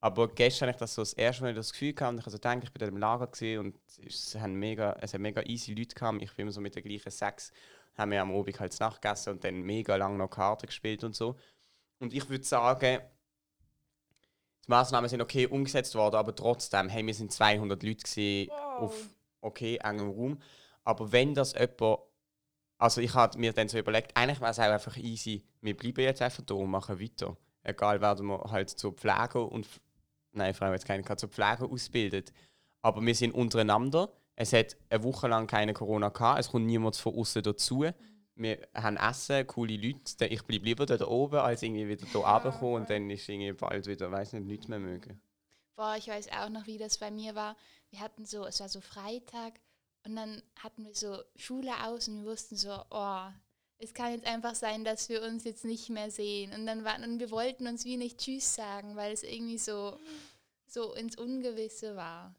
Aber 0.00 0.28
gestern 0.28 0.68
habe 0.68 0.76
ich 0.76 0.80
das 0.80 0.94
so 0.94 1.02
das 1.02 1.12
erste 1.12 1.42
Mal 1.42 1.54
das 1.54 1.72
Gefühl 1.72 1.92
gehabt, 1.92 2.12
und 2.12 2.18
ich 2.18 2.22
habe 2.22 2.30
so 2.30 2.38
gedacht, 2.38 2.62
ich 2.62 2.72
bin 2.72 2.78
dort 2.78 2.92
im 2.92 2.98
Lager 2.98 3.28
und 3.60 3.74
es 4.06 4.34
haben 4.36 4.54
mega, 4.54 4.96
es 5.00 5.12
haben 5.12 5.22
mega 5.22 5.42
easy 5.42 5.74
Leute 5.74 5.94
gehabt. 5.94 6.22
Ich 6.22 6.32
bin 6.34 6.44
immer 6.44 6.52
so 6.52 6.60
mit 6.60 6.76
den 6.76 6.84
gleichen 6.84 7.10
sechs, 7.10 7.52
haben 7.96 8.12
wir 8.12 8.22
am 8.22 8.30
Abend 8.30 8.60
halt 8.60 8.78
Nacht 8.78 9.02
gegessen 9.02 9.30
und 9.30 9.44
dann 9.44 9.62
mega 9.62 9.96
lange 9.96 10.16
noch 10.16 10.28
Karten 10.28 10.66
gespielt 10.66 11.02
und 11.02 11.16
so. 11.16 11.36
Und 11.98 12.14
ich 12.14 12.28
würde 12.30 12.44
sagen, 12.44 13.00
die 14.64 14.70
Maßnahmen 14.70 15.10
sind 15.10 15.20
okay 15.20 15.46
umgesetzt 15.46 15.96
worden, 15.96 16.14
aber 16.14 16.34
trotzdem, 16.34 16.88
hey, 16.88 17.04
wir 17.04 17.14
sind 17.14 17.32
200 17.32 17.82
Leute 17.82 18.04
gewesen 18.04 18.50
Wow. 18.50 18.82
auf 18.82 19.08
okay 19.40 19.78
engem 19.82 20.10
Raum. 20.10 20.38
Aber 20.84 21.10
wenn 21.10 21.34
das 21.34 21.54
jemand, 21.54 22.00
also 22.78 23.00
ich 23.00 23.14
habe 23.14 23.36
mir 23.38 23.52
dann 23.52 23.68
so 23.68 23.78
überlegt, 23.78 24.16
eigentlich 24.16 24.40
wäre 24.40 24.52
es 24.52 24.60
auch 24.60 24.64
einfach 24.64 24.96
easy, 24.96 25.44
wir 25.60 25.76
bleiben 25.76 26.02
jetzt 26.02 26.22
einfach 26.22 26.44
da 26.44 26.54
und 26.54 26.70
machen 26.70 27.00
weiter. 27.00 27.36
Egal, 27.64 28.00
werden 28.00 28.26
wir 28.26 28.38
halt 28.50 28.70
zur 28.70 28.92
Pflege 28.92 29.42
und, 29.42 29.66
nein, 30.38 30.54
Frau 30.54 30.72
jetzt 30.72 30.86
keine 30.86 31.04
zur 31.16 31.28
Pflege 31.28 31.64
ausbildet. 31.64 32.32
Aber 32.82 33.04
wir 33.04 33.14
sind 33.14 33.34
untereinander. 33.34 34.12
Es 34.34 34.52
hat 34.52 34.76
eine 34.88 35.02
Woche 35.02 35.28
lang 35.28 35.46
keine 35.46 35.74
Corona 35.74 36.08
gehabt. 36.08 36.40
Es 36.40 36.50
kommt 36.50 36.66
niemand 36.66 36.96
von 36.96 37.14
außen 37.14 37.42
dazu. 37.42 37.84
Wir 38.36 38.68
haben 38.74 38.96
Essen, 38.96 39.46
coole 39.48 39.76
Leute. 39.76 40.26
Ich 40.26 40.42
bleibe 40.44 40.64
lieber 40.64 40.86
dort 40.86 41.02
oben, 41.02 41.40
als 41.40 41.62
irgendwie 41.62 41.88
wieder 41.88 42.06
hier 42.06 42.20
runterkommen 42.20 42.82
und 42.82 42.90
dann 42.90 43.10
ist 43.10 43.28
irgendwie 43.28 43.52
bald 43.52 43.86
wieder, 43.86 44.10
weiß 44.12 44.34
nicht, 44.34 44.46
nichts 44.46 44.68
mehr 44.68 44.78
mögen. 44.78 45.20
Boah, 45.74 45.96
ich 45.98 46.06
weiß 46.06 46.28
auch 46.32 46.48
noch, 46.48 46.66
wie 46.66 46.78
das 46.78 46.98
bei 46.98 47.10
mir 47.10 47.34
war. 47.34 47.56
Wir 47.90 48.00
hatten 48.00 48.24
so, 48.24 48.46
es 48.46 48.60
war 48.60 48.68
so 48.68 48.80
Freitag 48.80 49.60
und 50.04 50.14
dann 50.14 50.42
hatten 50.56 50.84
wir 50.84 50.94
so 50.94 51.18
Schule 51.34 51.72
aus 51.84 52.06
und 52.06 52.22
wir 52.22 52.30
wussten 52.30 52.56
so, 52.56 52.80
oh, 52.90 53.26
es 53.78 53.94
kann 53.94 54.12
jetzt 54.12 54.26
einfach 54.26 54.54
sein, 54.54 54.84
dass 54.84 55.08
wir 55.08 55.22
uns 55.22 55.44
jetzt 55.44 55.64
nicht 55.64 55.88
mehr 55.88 56.10
sehen. 56.10 56.52
Und 56.52 56.66
dann 56.66 56.84
waren, 56.84 57.04
und 57.04 57.20
wir 57.20 57.30
wollten 57.30 57.66
uns 57.66 57.84
wie 57.84 57.96
nicht 57.96 58.18
Tschüss 58.18 58.54
sagen, 58.54 58.96
weil 58.96 59.12
es 59.12 59.22
irgendwie 59.22 59.58
so, 59.58 59.98
so 60.72 60.94
ins 60.94 61.16
Ungewisse 61.16 61.96
war. 61.96 62.34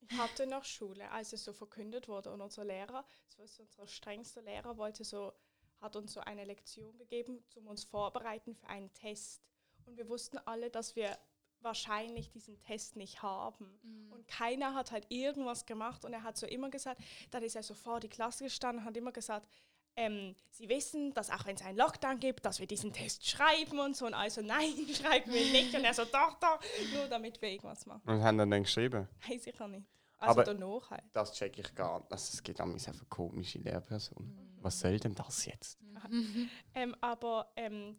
Ich 0.00 0.12
hatte 0.18 0.46
noch 0.46 0.64
Schule, 0.64 1.10
als 1.10 1.32
es 1.32 1.44
so 1.44 1.52
verkündet 1.52 2.08
wurde 2.08 2.32
und 2.32 2.40
unser 2.40 2.64
Lehrer, 2.64 3.04
das 3.26 3.38
war 3.38 3.46
so 3.46 3.62
unser 3.62 3.86
strengster 3.86 4.42
Lehrer, 4.42 4.76
wollte 4.76 5.04
so, 5.04 5.32
hat 5.80 5.96
uns 5.96 6.12
so 6.12 6.20
eine 6.20 6.44
Lektion 6.44 6.96
gegeben, 6.98 7.44
um 7.54 7.66
uns 7.68 7.84
vorbereiten 7.84 8.54
für 8.54 8.66
einen 8.66 8.92
Test. 8.92 9.42
Und 9.86 9.96
wir 9.96 10.08
wussten 10.08 10.38
alle, 10.38 10.70
dass 10.70 10.96
wir 10.96 11.16
wahrscheinlich 11.60 12.30
diesen 12.30 12.58
Test 12.60 12.96
nicht 12.96 13.22
haben. 13.22 14.08
Und 14.10 14.26
keiner 14.26 14.74
hat 14.74 14.92
halt 14.92 15.06
irgendwas 15.10 15.66
gemacht 15.66 16.04
und 16.04 16.12
er 16.12 16.22
hat 16.22 16.36
so 16.36 16.46
immer 16.46 16.70
gesagt, 16.70 17.02
dann 17.30 17.42
ist 17.42 17.56
er 17.56 17.62
so 17.62 17.74
vor 17.74 18.00
die 18.00 18.08
Klasse 18.08 18.44
gestanden 18.44 18.82
und 18.82 18.86
hat 18.86 18.96
immer 18.96 19.12
gesagt, 19.12 19.48
ähm, 20.00 20.34
sie 20.50 20.66
wissen, 20.70 21.12
dass 21.12 21.28
auch 21.30 21.44
wenn 21.44 21.56
es 21.56 21.62
einen 21.62 21.76
Lockdown 21.76 22.18
gibt, 22.20 22.46
dass 22.46 22.58
wir 22.58 22.66
diesen 22.66 22.90
Test 22.92 23.28
schreiben 23.28 23.78
und 23.78 23.94
so. 23.94 24.06
Und 24.06 24.14
also 24.14 24.40
nein, 24.42 24.72
schreiben 24.94 25.30
wir 25.32 25.52
nicht. 25.52 25.74
Und 25.74 25.84
er 25.84 25.92
so, 25.92 26.04
doch, 26.06 26.38
doch, 26.40 26.58
nur 26.94 27.06
damit 27.06 27.40
wir 27.42 27.50
irgendwas 27.50 27.84
machen. 27.84 28.08
Und 28.08 28.22
haben 28.22 28.38
dann, 28.38 28.50
dann 28.50 28.62
geschrieben. 28.62 29.06
Nein, 29.28 29.38
sicher 29.38 29.68
nicht. 29.68 29.86
Also 30.16 30.40
Aber- 30.40 30.44
danach 30.44 30.90
halt. 30.90 31.04
Das 31.12 31.32
check 31.34 31.58
ich 31.58 31.74
gar 31.74 32.00
nicht. 32.00 32.12
Also, 32.12 32.30
es 32.32 32.42
gibt 32.42 32.60
an 32.60 32.72
einfach 32.72 33.08
komische 33.10 33.58
Lehrpersonen. 33.58 34.56
Was 34.62 34.80
soll 34.80 34.98
denn 34.98 35.14
das 35.14 35.44
jetzt? 35.46 35.78
Ähm, 36.74 36.96
aber 37.00 37.52
ähm, 37.56 37.96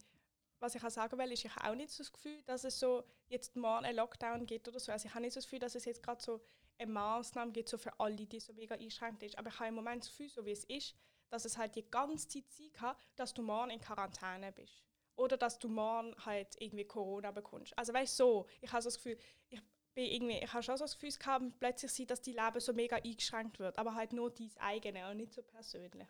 was 0.60 0.74
ich 0.76 0.84
auch 0.84 0.90
sagen 0.90 1.18
will, 1.20 1.32
ist, 1.32 1.46
ich 1.46 1.56
habe 1.56 1.70
auch 1.70 1.76
nicht 1.76 1.92
so 1.92 2.04
das 2.04 2.12
Gefühl, 2.12 2.42
dass 2.46 2.64
es 2.64 2.80
so 2.80 3.04
jetzt 3.28 3.56
morgen 3.56 3.86
ein 3.86 3.96
Lockdown 3.96 4.46
gibt 4.48 4.68
oder 4.68 4.80
so. 4.80 4.92
Also 4.92 5.08
ich 5.08 5.14
habe 5.14 5.22
nicht 5.24 5.34
so 5.34 5.40
das 5.40 5.46
Gefühl, 5.46 5.60
dass 5.60 5.76
es 5.76 5.86
jetzt 5.86 6.02
gerade 6.02 6.22
so 6.22 6.42
eine 6.80 6.92
Maßnahme 6.92 7.52
gibt, 7.52 7.70
so 7.70 7.78
für 7.78 8.00
alle, 8.00 8.26
die 8.26 8.40
so 8.40 8.54
mega 8.54 8.76
einschränkt 8.76 9.22
ist. 9.24 9.38
Aber 9.38 9.50
ich 9.50 9.60
habe 9.60 9.70
im 9.70 9.76
Moment 9.76 10.04
das 10.04 10.10
Gefühl, 10.10 10.30
so 10.30 10.46
wie 10.46 10.52
es 10.52 10.64
ist, 10.66 10.96
dass 11.32 11.46
es 11.46 11.58
halt 11.58 11.76
die 11.76 11.90
ganze 11.90 12.28
Zeit 12.28 12.52
sein 12.52 12.72
kann, 12.74 12.96
dass 13.16 13.34
du 13.34 13.42
morgen 13.42 13.72
in 13.72 13.82
Quarantäne 13.82 14.52
bist. 14.52 14.84
Oder 15.16 15.38
dass 15.38 15.58
du 15.60 15.68
morgen 15.68 16.16
halt 16.26 16.56
irgendwie 16.60 16.86
Corona 16.86 17.32
bekommst. 17.32 17.78
Also 17.78 17.94
weißt 17.94 18.20
du, 18.20 18.24
so, 18.24 18.48
ich 18.60 18.72
habe 18.72 18.82
so 18.82 18.88
das 18.88 18.98
Gefühl, 18.98 19.18
ich 19.50 19.62
bin 19.94 20.06
irgendwie, 20.06 20.38
ich 20.44 20.54
habe 20.54 20.64
schon 20.64 20.78
so 20.78 20.84
das 20.84 20.98
Gefühl 20.98 21.18
gehabt, 21.18 21.60
plötzlich 21.60 21.92
sieht, 21.92 22.12
dass 22.12 22.22
die 22.22 22.34
Leben 22.34 22.60
so 22.60 22.74
mega 22.74 22.98
eingeschränkt 22.98 23.60
wird, 23.60 23.78
aber 23.78 23.96
halt 23.96 24.14
nur 24.14 24.30
dein 24.32 24.52
eigene 24.60 25.10
und 25.10 25.18
nicht 25.18 25.34
so 25.34 25.42
persönlich. 25.42 26.08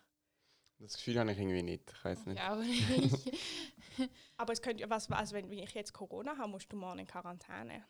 Das 0.80 0.94
Gefühl 0.94 1.20
habe 1.20 1.32
ich 1.32 1.38
irgendwie 1.38 1.62
nicht. 1.62 1.92
Ich 1.92 2.04
weiß 2.04 2.26
nicht. 2.26 2.38
Ja, 2.40 2.48
aber 2.54 2.64
nicht. 2.64 3.32
Aber 4.38 4.54
es 4.54 4.64
könnte 4.64 4.82
ja 4.82 4.90
was, 4.90 5.12
also 5.12 5.36
wenn 5.36 5.52
ich 5.52 5.74
jetzt 5.76 5.94
Corona 5.94 6.36
habe, 6.38 6.50
musst 6.50 6.72
du 6.72 6.76
morgen 6.76 6.98
in 6.98 7.06
Quarantäne. 7.06 7.86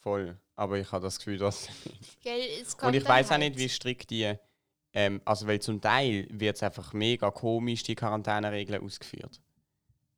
Voll. 0.00 0.38
Aber 0.54 0.78
ich 0.78 0.90
habe 0.90 1.02
das 1.02 1.18
Gefühl, 1.18 1.36
dass. 1.36 1.68
Gell, 2.22 2.40
es 2.62 2.74
Und 2.76 2.94
ich 2.94 3.04
weiß 3.04 3.26
auch 3.26 3.30
halt. 3.32 3.40
nicht, 3.40 3.58
wie 3.58 3.68
strikt 3.68 4.08
die. 4.08 4.38
Ähm, 4.92 5.20
also, 5.24 5.46
weil 5.46 5.60
zum 5.60 5.80
Teil 5.80 6.26
wird 6.30 6.56
es 6.56 6.62
einfach 6.62 6.92
mega 6.92 7.30
komisch, 7.30 7.82
die 7.82 7.94
Quarantäneregeln 7.94 8.82
ausgeführt. 8.82 9.40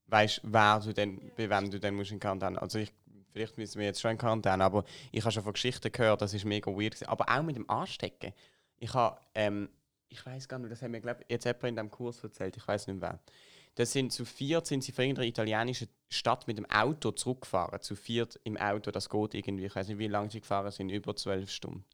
Weißt 0.07 0.39
du, 0.43 0.53
wer 0.53 0.81
du 0.81 0.93
denn, 0.93 1.33
bei 1.37 1.51
wem 1.51 1.71
du 1.71 1.81
dann 1.81 1.95
musst 1.95 2.13
in 2.13 2.21
Quarantäne. 2.21 2.61
Also, 2.61 2.79
ich, 2.79 2.93
vielleicht 3.33 3.59
müssen 3.59 3.79
wir 3.79 3.87
jetzt 3.87 4.01
schon 4.01 4.13
in 4.13 4.19
Quarantäne, 4.19 4.65
aber 4.65 4.85
ich 5.13 5.23
habe 5.23 5.33
schon 5.33 5.43
von 5.43 5.53
Geschichten 5.53 5.91
gehört, 5.91 6.23
das 6.23 6.35
ist 6.35 6.45
mega 6.45 6.71
weird. 6.71 6.95
Gewesen. 6.95 7.09
Aber 7.09 7.29
auch 7.29 7.43
mit 7.43 7.57
dem 7.57 7.69
Anstecken. 7.69 8.33
Ich 8.79 8.95
habe, 8.95 9.21
ähm, 9.35 9.69
ich 10.09 10.25
weiß 10.25 10.49
gar 10.49 10.59
nicht, 10.59 10.73
das 10.73 10.83
haben 10.83 10.93
mir 10.93 11.01
glaub, 11.01 11.19
jetzt 11.29 11.45
jemand 11.45 11.65
in 11.65 11.75
diesem 11.77 11.91
Kurs 11.91 12.23
erzählt, 12.23 12.57
ich 12.57 12.67
weiß 12.67 12.87
nicht 12.89 13.01
wer. 13.01 13.21
Das 13.77 13.93
sind 13.93 14.13
zu 14.13 14.25
viert 14.25 14.67
sind 14.67 14.83
sie 14.83 14.93
von 14.93 15.05
irgendeiner 15.05 15.29
italienischen 15.29 15.89
Stadt 16.09 16.47
mit 16.49 16.59
dem 16.59 16.67
Auto 16.67 17.13
zurückgefahren. 17.13 17.81
Zu 17.81 17.95
viert 17.95 18.39
im 18.45 18.57
Auto, 18.57 18.91
das 18.91 19.09
geht 19.09 19.35
irgendwie. 19.35 19.67
Ich 19.67 19.75
weiß 19.75 19.89
nicht, 19.89 19.99
wie 19.99 20.09
lange 20.09 20.31
sie 20.31 20.41
gefahren 20.41 20.71
sind, 20.73 20.91
über 20.91 21.15
zwölf 21.15 21.51
Stunden. 21.51 21.85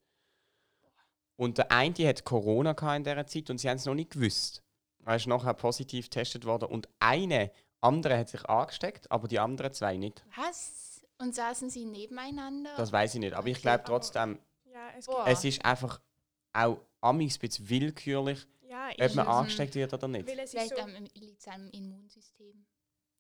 Und 1.37 1.59
der 1.59 1.71
eine 1.71 1.93
die 1.95 2.09
hat 2.09 2.25
Corona 2.25 2.73
gehabt 2.73 2.97
in 2.97 3.05
dieser 3.05 3.26
Zeit 3.26 3.50
und 3.50 3.59
sie 3.59 3.69
haben 3.69 3.76
es 3.76 3.85
noch 3.85 3.95
nicht 3.95 4.11
gewusst. 4.11 4.62
Er 5.05 5.16
ist 5.16 5.26
nachher 5.26 5.55
positiv 5.55 6.07
getestet 6.07 6.45
worden 6.45 6.69
und 6.69 6.88
eine 6.99 7.50
andere 7.81 8.19
hat 8.19 8.28
sich 8.28 8.45
angesteckt, 8.47 9.11
aber 9.12 9.28
die 9.28 9.38
anderen 9.38 9.73
zwei 9.73 9.97
nicht. 9.97 10.25
Was? 10.37 11.05
Und 11.19 11.35
saßen 11.35 11.71
sie 11.71 11.85
nebeneinander? 11.85 12.71
Das 12.76 12.90
weiß 12.93 13.14
ich 13.14 13.21
nicht. 13.21 13.35
Aber 13.35 13.47
ich 13.49 13.61
glaube 13.61 13.85
trotzdem, 13.87 14.38
Ja, 14.64 14.88
es 14.99 15.07
es 15.26 15.45
ist 15.45 15.64
einfach 15.64 16.00
auch 16.52 16.78
amigs 17.00 17.37
ein 17.37 17.40
bisschen 17.40 17.69
willkürlich, 17.69 18.47
ja, 18.62 18.88
ob 19.00 19.14
man 19.14 19.26
Mhm. 19.26 19.33
angesteckt 19.33 19.75
wird 19.75 19.95
oder 19.95 20.09
nicht. 20.09 20.26
weil 20.26 20.38
es 20.40 20.45
ist 20.47 20.50
Vielleicht 20.52 20.76
so, 20.76 20.83
am, 20.83 20.95
liegt 21.14 21.40
es 21.40 21.49
am 21.49 21.71
Immunsystem. 21.71 22.66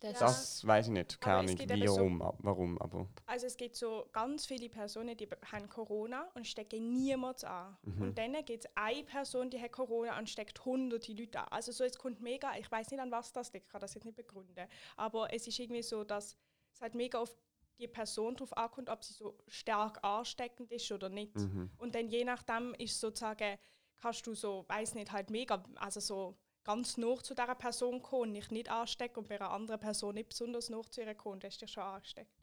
Das. 0.00 0.18
Das 0.18 0.66
weiß 0.66 0.86
ich 0.88 0.92
nicht. 0.92 1.20
Keine 1.20 1.36
Ahnung, 1.38 1.58
wie, 1.58 1.62
eben 1.62 1.86
so- 1.88 1.96
warum, 1.96 2.22
ab- 2.22 2.38
warum, 2.40 2.78
aber. 2.82 3.08
also 3.24 3.46
es 3.46 3.56
gibt 3.56 3.76
so 3.76 4.08
ganz 4.12 4.44
viele 4.44 4.68
Personen, 4.68 5.16
die 5.16 5.24
be- 5.26 5.38
haben 5.50 5.68
Corona 5.70 6.28
und 6.34 6.46
stecken 6.46 6.92
niemals 6.92 7.44
an. 7.44 7.76
Mhm. 7.82 8.02
Und 8.02 8.18
dann 8.18 8.32
gibt 8.44 8.66
es 8.66 8.70
eine 8.74 9.02
Person, 9.04 9.48
die 9.48 9.60
hat 9.60 9.72
Corona 9.72 10.18
und 10.18 10.28
steckt 10.28 10.62
hunderte 10.66 11.12
Leute 11.14 11.40
an. 11.40 11.48
Also 11.48 11.72
so, 11.72 11.82
es 11.82 11.96
kommt 11.96 12.20
mega, 12.20 12.56
ich 12.58 12.70
weiß 12.70 12.90
nicht, 12.90 13.00
an 13.00 13.10
was 13.10 13.32
das 13.32 13.52
liegt, 13.54 13.66
ich 13.66 13.72
kann 13.72 13.80
das 13.80 13.94
jetzt 13.94 14.04
nicht 14.04 14.16
begründen. 14.16 14.68
Aber 14.96 15.32
es 15.32 15.46
ist 15.46 15.58
irgendwie 15.58 15.82
so, 15.82 16.04
dass 16.04 16.36
es 16.74 16.80
halt 16.82 16.94
mega 16.94 17.18
auf 17.18 17.34
die 17.78 17.88
Person 17.88 18.36
drauf 18.36 18.54
ankommt, 18.56 18.90
ob 18.90 19.02
sie 19.02 19.14
so 19.14 19.38
stark 19.48 20.02
ansteckend 20.04 20.70
ist 20.72 20.90
oder 20.92 21.08
nicht. 21.08 21.34
Mhm. 21.36 21.70
Und 21.78 21.94
dann 21.94 22.08
je 22.08 22.24
nachdem 22.24 22.74
ist 22.74 23.00
sozusagen, 23.00 23.58
kannst 23.98 24.26
du 24.26 24.34
so, 24.34 24.66
weiß 24.68 24.94
nicht, 24.94 25.10
halt 25.12 25.30
mega, 25.30 25.64
also 25.76 26.00
so 26.00 26.36
ganz 26.66 26.96
nah 26.96 27.14
zu 27.22 27.32
dieser 27.32 27.54
Person 27.54 28.02
kommen 28.02 28.22
und 28.22 28.34
dich 28.34 28.50
nicht 28.50 28.68
anstecken 28.68 29.20
und 29.20 29.28
bei 29.28 29.36
einer 29.36 29.52
anderen 29.52 29.78
Person 29.78 30.16
nicht 30.16 30.30
besonders 30.30 30.68
nah 30.68 30.82
zu 30.90 31.00
ihr 31.00 31.14
kommen, 31.14 31.34
und 31.34 31.44
du 31.44 31.46
hast 31.46 31.60
dich 31.60 31.70
schon 31.70 31.84
angesteckt. 31.84 32.42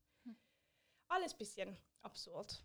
Alles 1.09 1.33
ein 1.33 1.37
bisschen 1.37 1.77
absurd. 2.01 2.63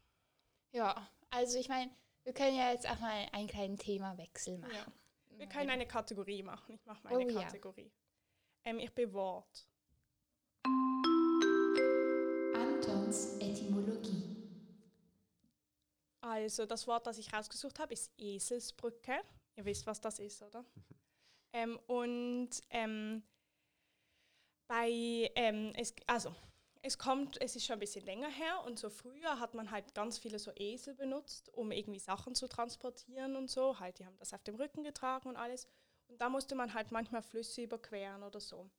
Ja, 0.70 1.10
also 1.30 1.58
ich 1.58 1.68
meine, 1.68 1.90
wir 2.22 2.32
können 2.32 2.56
ja 2.56 2.70
jetzt 2.70 2.88
auch 2.88 3.00
mal 3.00 3.26
einen 3.32 3.48
kleinen 3.48 3.76
Themawechsel 3.76 4.58
machen. 4.58 4.72
Ja. 4.72 4.86
Wir 5.36 5.48
können 5.48 5.70
eine 5.70 5.86
Kategorie 5.86 6.44
machen. 6.44 6.76
Ich 6.76 6.86
mache 6.86 7.02
meine 7.02 7.16
Oh 7.16 7.28
ja. 7.28 7.42
Kategorie. 7.42 7.90
Ähm, 8.64 8.78
ich 8.78 8.94
bin 8.94 9.12
Wort. 9.12 9.68
Antons 12.54 13.36
Etymologie. 13.40 14.36
Also 16.20 16.66
das 16.66 16.86
Wort, 16.86 17.06
das 17.08 17.18
ich 17.18 17.32
rausgesucht 17.32 17.80
habe, 17.80 17.94
ist 17.94 18.12
Eselsbrücke. 18.16 19.20
Ihr 19.56 19.64
wisst, 19.64 19.86
was 19.86 20.00
das 20.00 20.20
ist, 20.20 20.40
oder? 20.40 20.64
ähm, 21.58 21.78
und 21.86 22.50
ähm, 22.70 23.22
bei, 24.68 25.30
ähm, 25.34 25.72
es, 25.76 25.92
also 26.06 26.32
es 26.82 26.98
kommt, 26.98 27.40
es 27.40 27.56
ist 27.56 27.66
schon 27.66 27.74
ein 27.74 27.80
bisschen 27.80 28.04
länger 28.04 28.28
her 28.28 28.62
und 28.64 28.78
so 28.78 28.88
früher 28.90 29.40
hat 29.40 29.54
man 29.54 29.70
halt 29.70 29.92
ganz 29.94 30.18
viele 30.18 30.38
so 30.38 30.52
Esel 30.54 30.94
benutzt, 30.94 31.52
um 31.52 31.72
irgendwie 31.72 31.98
Sachen 31.98 32.36
zu 32.36 32.48
transportieren 32.48 33.34
und 33.34 33.50
so. 33.50 33.80
Halt, 33.80 33.98
die 33.98 34.06
haben 34.06 34.16
das 34.18 34.32
auf 34.32 34.44
dem 34.44 34.54
Rücken 34.54 34.84
getragen 34.84 35.28
und 35.28 35.36
alles. 35.36 35.66
Und 36.06 36.20
da 36.20 36.28
musste 36.28 36.54
man 36.54 36.74
halt 36.74 36.92
manchmal 36.92 37.22
Flüsse 37.22 37.62
überqueren 37.62 38.22
oder 38.22 38.40
so. 38.40 38.70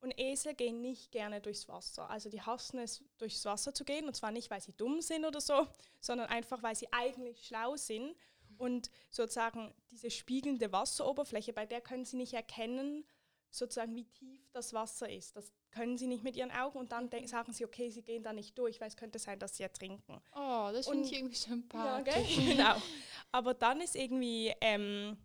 Und 0.00 0.16
Esel 0.16 0.54
gehen 0.54 0.80
nicht 0.80 1.10
gerne 1.10 1.40
durchs 1.40 1.68
Wasser. 1.68 2.08
Also 2.08 2.30
die 2.30 2.40
hassen 2.40 2.78
es, 2.78 3.02
durchs 3.18 3.44
Wasser 3.44 3.74
zu 3.74 3.84
gehen. 3.84 4.06
Und 4.06 4.14
zwar 4.14 4.30
nicht, 4.30 4.48
weil 4.48 4.60
sie 4.60 4.72
dumm 4.74 5.00
sind 5.00 5.24
oder 5.24 5.40
so, 5.40 5.66
sondern 6.00 6.28
einfach, 6.28 6.62
weil 6.62 6.76
sie 6.76 6.92
eigentlich 6.92 7.44
schlau 7.44 7.76
sind. 7.76 8.14
Und 8.58 8.90
sozusagen 9.10 9.72
diese 9.90 10.10
spiegelnde 10.10 10.72
Wasseroberfläche, 10.72 11.52
bei 11.52 11.66
der 11.66 11.80
können 11.80 12.04
sie 12.04 12.16
nicht 12.16 12.34
erkennen, 12.34 13.04
sozusagen 13.50 13.94
wie 13.94 14.04
tief 14.04 14.48
das 14.52 14.72
Wasser 14.74 15.08
ist. 15.10 15.36
Das 15.36 15.52
können 15.70 15.96
sie 15.96 16.06
nicht 16.06 16.22
mit 16.24 16.36
ihren 16.36 16.50
Augen. 16.50 16.78
Und 16.78 16.92
dann 16.92 17.08
sagen 17.26 17.52
sie, 17.52 17.64
okay, 17.64 17.90
sie 17.90 18.02
gehen 18.02 18.22
da 18.22 18.32
nicht 18.32 18.58
durch, 18.58 18.80
weil 18.80 18.88
es 18.88 18.96
könnte 18.96 19.18
sein, 19.18 19.38
dass 19.38 19.56
sie 19.56 19.62
ertrinken. 19.62 20.20
Oh, 20.34 20.68
das 20.72 20.88
finde 20.88 21.06
ich 21.06 21.14
irgendwie 21.14 21.34
Ja, 21.34 21.40
sympathisch. 21.40 22.14
gell? 22.36 22.46
genau. 22.56 22.76
Aber 23.32 23.54
dann 23.54 23.80
ist 23.80 23.94
irgendwie, 23.96 24.52
ähm, 24.60 25.16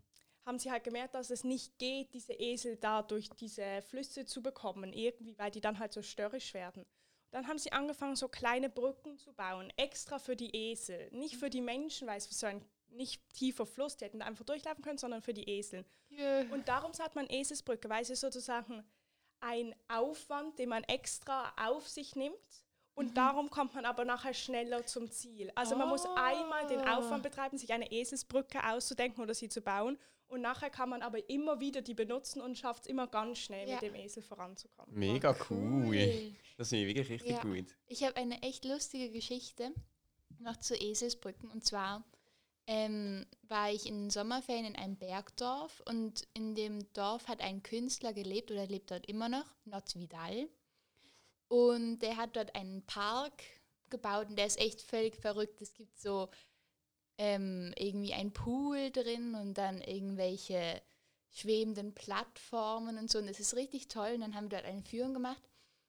haben 0.45 0.59
sie 0.59 0.71
halt 0.71 0.83
gemerkt, 0.83 1.15
dass 1.15 1.29
es 1.29 1.43
nicht 1.43 1.77
geht, 1.79 2.13
diese 2.13 2.33
Esel 2.33 2.77
da 2.77 3.01
durch 3.01 3.29
diese 3.29 3.81
Flüsse 3.81 4.25
zu 4.25 4.41
bekommen, 4.41 4.93
irgendwie, 4.93 5.37
weil 5.37 5.51
die 5.51 5.61
dann 5.61 5.79
halt 5.79 5.93
so 5.93 6.01
störrisch 6.01 6.53
werden. 6.53 6.85
Dann 7.31 7.47
haben 7.47 7.57
sie 7.57 7.71
angefangen, 7.71 8.15
so 8.15 8.27
kleine 8.27 8.69
Brücken 8.69 9.17
zu 9.17 9.33
bauen, 9.33 9.73
extra 9.75 10.19
für 10.19 10.35
die 10.35 10.55
Esel. 10.55 11.09
Nicht 11.11 11.35
für 11.37 11.49
die 11.49 11.61
Menschen, 11.61 12.07
weil 12.07 12.17
es 12.17 12.25
so 12.29 12.45
ein 12.45 12.63
nicht 12.93 13.21
tiefer 13.33 13.65
Fluss, 13.65 13.97
die 13.97 14.05
hätten 14.05 14.19
da 14.19 14.25
einfach 14.25 14.45
durchlaufen 14.45 14.83
können, 14.83 14.97
sondern 14.97 15.21
für 15.21 15.33
die 15.33 15.49
Esel. 15.49 15.85
Jö. 16.09 16.45
Und 16.51 16.67
darum 16.67 16.93
sagt 16.93 17.15
man 17.15 17.27
Eselsbrücke, 17.29 17.89
weil 17.89 18.01
es 18.03 18.09
ist 18.09 18.21
sozusagen 18.21 18.83
ein 19.39 19.75
Aufwand, 19.87 20.57
den 20.59 20.69
man 20.69 20.83
extra 20.85 21.53
auf 21.57 21.87
sich 21.87 22.15
nimmt. 22.15 22.35
Und 22.95 23.17
darum 23.17 23.49
kommt 23.49 23.73
man 23.73 23.85
aber 23.85 24.05
nachher 24.05 24.33
schneller 24.35 24.85
zum 24.85 25.09
Ziel. 25.09 25.51
Also 25.55 25.75
man 25.75 25.89
muss 25.89 26.05
einmal 26.05 26.67
den 26.67 26.79
Ah. 26.81 26.97
Aufwand 26.97 27.23
betreiben, 27.23 27.57
sich 27.57 27.73
eine 27.73 27.91
Eselsbrücke 27.91 28.59
auszudenken 28.69 29.21
oder 29.23 29.33
sie 29.33 29.49
zu 29.49 29.61
bauen. 29.61 29.97
Und 30.27 30.41
nachher 30.41 30.69
kann 30.69 30.89
man 30.89 31.01
aber 31.01 31.27
immer 31.29 31.59
wieder 31.59 31.81
die 31.81 31.93
benutzen 31.95 32.41
und 32.41 32.57
schafft 32.57 32.83
es 32.83 32.89
immer 32.89 33.07
ganz 33.07 33.39
schnell, 33.39 33.67
Ja. 33.67 33.75
mit 33.75 33.81
dem 33.83 33.95
Esel 33.95 34.21
voranzukommen. 34.23 34.93
Mega 34.97 35.35
cool. 35.49 35.59
Cool. 35.95 36.35
Das 36.57 36.69
finde 36.69 36.85
ich 36.85 36.95
wirklich 36.95 37.09
richtig 37.09 37.31
Ja. 37.35 37.41
gut. 37.41 37.75
Ich 37.87 38.03
habe 38.03 38.15
eine 38.15 38.41
echt 38.43 38.63
lustige 38.65 39.09
Geschichte 39.11 39.71
noch 40.39 40.57
zu 40.57 40.75
Eselsbrücken. 40.75 41.49
Und 41.49 41.65
zwar 41.65 42.03
ähm, 42.67 43.25
war 43.43 43.71
ich 43.71 43.85
in 43.85 44.09
Sommerferien 44.09 44.65
in 44.65 44.75
einem 44.75 44.97
Bergdorf 44.97 45.81
und 45.85 46.27
in 46.33 46.55
dem 46.55 46.91
Dorf 46.93 47.27
hat 47.27 47.41
ein 47.41 47.63
Künstler 47.63 48.13
gelebt 48.13 48.51
oder 48.51 48.65
lebt 48.67 48.91
dort 48.91 49.05
immer 49.07 49.29
noch, 49.29 49.45
Not 49.65 49.95
Vidal. 49.95 50.49
Und 51.47 51.99
der 51.99 52.17
hat 52.17 52.35
dort 52.35 52.55
einen 52.55 52.85
Park 52.85 53.43
gebaut 53.89 54.29
und 54.29 54.37
der 54.37 54.47
ist 54.47 54.59
echt 54.59 54.81
völlig 54.81 55.15
verrückt. 55.17 55.61
Es 55.61 55.73
gibt 55.73 55.99
so 55.99 56.29
ähm, 57.17 57.73
irgendwie 57.77 58.13
ein 58.13 58.33
Pool 58.33 58.91
drin 58.91 59.35
und 59.35 59.57
dann 59.57 59.81
irgendwelche 59.81 60.81
schwebenden 61.29 61.93
Plattformen 61.93 62.97
und 62.97 63.11
so. 63.11 63.19
Und 63.19 63.27
das 63.27 63.39
ist 63.39 63.55
richtig 63.55 63.87
toll. 63.87 64.13
Und 64.15 64.21
dann 64.21 64.35
haben 64.35 64.45
wir 64.45 64.57
dort 64.57 64.65
eine 64.65 64.83
Führung 64.83 65.13
gemacht. 65.13 65.43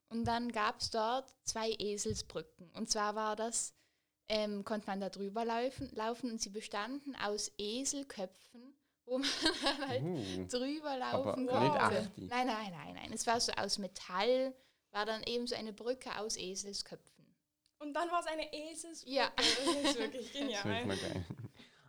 Und 0.09 0.25
dann 0.25 0.53
gab 0.53 0.81
es 0.81 0.91
dort 0.91 1.35
zwei 1.45 1.71
Eselsbrücken. 1.79 2.71
Und 2.73 2.91
zwar 2.91 3.15
war 3.15 3.37
das, 3.37 3.75
ähm, 4.29 4.65
konnte 4.65 4.87
man 4.87 5.01
da 5.01 5.09
drüber 5.11 5.45
laufen, 5.45 5.89
laufen 5.95 6.31
und 6.31 6.41
sie 6.41 6.51
bestanden 6.51 7.15
aus 7.17 7.53
Eselköpfen, 7.59 8.75
wo 9.05 9.19
man 9.19 9.29
halt 9.89 10.03
Uh, 10.03 10.47
drüber 10.49 10.97
laufen 10.97 11.47
konnte. 11.47 12.11
Nein, 12.17 12.47
nein, 12.47 12.73
nein, 12.73 12.95
nein. 12.95 13.13
Es 13.13 13.27
war 13.27 13.41
so 13.41 13.53
aus 13.53 13.79
Metall, 13.79 14.55
war 14.93 15.05
dann 15.07 15.23
eben 15.25 15.47
so 15.47 15.55
eine 15.55 15.73
Brücke 15.73 16.19
aus 16.19 16.37
Eselsköpfen. 16.37 17.25
Und 17.79 17.93
dann 17.93 18.11
war 18.11 18.21
es 18.21 18.27
eine 18.27 18.51
Eselsbrücke. 18.53 19.15
Ja. 19.15 19.33
Das 19.37 19.47
ist 19.47 19.59
wirklich 19.67 19.83
Das 19.83 19.91
ist 19.91 19.99
wirklich 19.99 20.33
genial. 20.33 20.87
geil. 20.87 21.25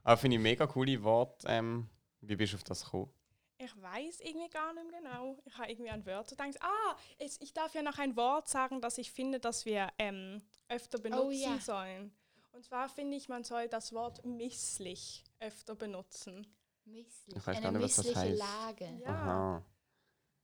Aber 0.03 0.17
finde 0.17 0.35
ich 0.37 0.43
mega 0.43 0.67
coole 0.67 1.01
Wort. 1.03 1.43
Ähm, 1.45 1.87
wie 2.21 2.35
bist 2.35 2.53
du 2.53 2.57
auf 2.57 2.63
das 2.63 2.83
gekommen? 2.83 3.11
Ich 3.57 3.81
weiß 3.81 4.19
irgendwie 4.19 4.49
gar 4.49 4.73
nicht 4.73 4.91
mehr 4.91 4.99
genau. 4.99 5.37
Ich 5.45 5.57
habe 5.57 5.71
irgendwie 5.71 5.89
an 5.89 6.05
Wörter 6.05 6.35
gedacht. 6.35 6.61
Ah, 6.61 6.95
es, 7.17 7.39
ich 7.39 7.53
darf 7.53 7.73
ja 7.73 7.81
noch 7.81 7.97
ein 7.97 8.15
Wort 8.17 8.49
sagen, 8.49 8.81
das 8.81 8.97
ich 8.97 9.11
finde, 9.11 9.39
dass 9.39 9.65
wir 9.65 9.87
ähm, 9.97 10.41
öfter 10.67 10.99
benutzen 10.99 11.25
Oh 11.27 11.31
ja. 11.31 11.57
sollen. 11.61 12.13
Und 12.55 12.63
zwar 12.63 12.87
finde 12.87 13.17
ich, 13.17 13.27
man 13.27 13.43
soll 13.43 13.67
das 13.67 13.91
Wort 13.93 14.23
misslich 14.25 15.23
öfter 15.39 15.75
benutzen. 15.75 16.47
Misslich. 16.85 17.35
Ich 17.35 17.45
weiß 17.47 17.57
Eine 17.57 17.61
gar 17.61 17.71
nicht, 17.73 17.81
was 17.83 17.95
das 17.97 18.05
missliche 18.05 18.29
heißt. 18.29 18.39
Lage. 18.39 18.99
Ja. 19.03 19.09
Aha. 19.09 19.65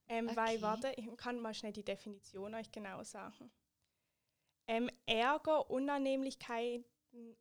Ähm, 0.09 0.27
Weil, 0.35 0.55
Okay. 0.57 0.61
warte, 0.61 0.93
ich 0.97 1.07
kann 1.17 1.39
mal 1.39 1.53
schnell 1.53 1.71
die 1.71 1.85
Definition 1.85 2.53
euch 2.53 2.69
genau 2.71 3.01
sagen. 3.03 3.49
Ähm, 4.67 4.89
Ärger, 5.05 5.69
Unannehmlichkeiten, 5.71 6.83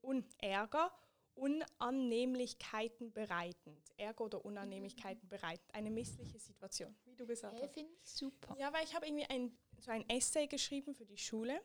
un 0.02 0.24
Ärger, 0.38 0.92
Unannehmlichkeiten 1.34 3.12
bereitend. 3.12 3.90
Ärger 3.96 4.24
oder 4.24 4.44
Unannehmlichkeiten 4.44 5.28
bereitend. 5.28 5.74
Eine 5.74 5.90
missliche 5.90 6.38
Situation, 6.38 6.96
wie 7.06 7.16
du 7.16 7.26
gesagt 7.26 7.54
Hey, 7.54 7.62
hast. 7.66 7.74
finde 7.74 7.92
ich 7.92 8.08
super. 8.08 8.56
Ja, 8.58 8.72
weil 8.72 8.84
ich 8.84 8.94
habe 8.94 9.06
irgendwie 9.06 9.26
ein, 9.26 9.56
so 9.78 9.90
ein 9.90 10.08
Essay 10.08 10.46
geschrieben 10.46 10.94
für 10.94 11.06
die 11.06 11.18
Schule 11.18 11.60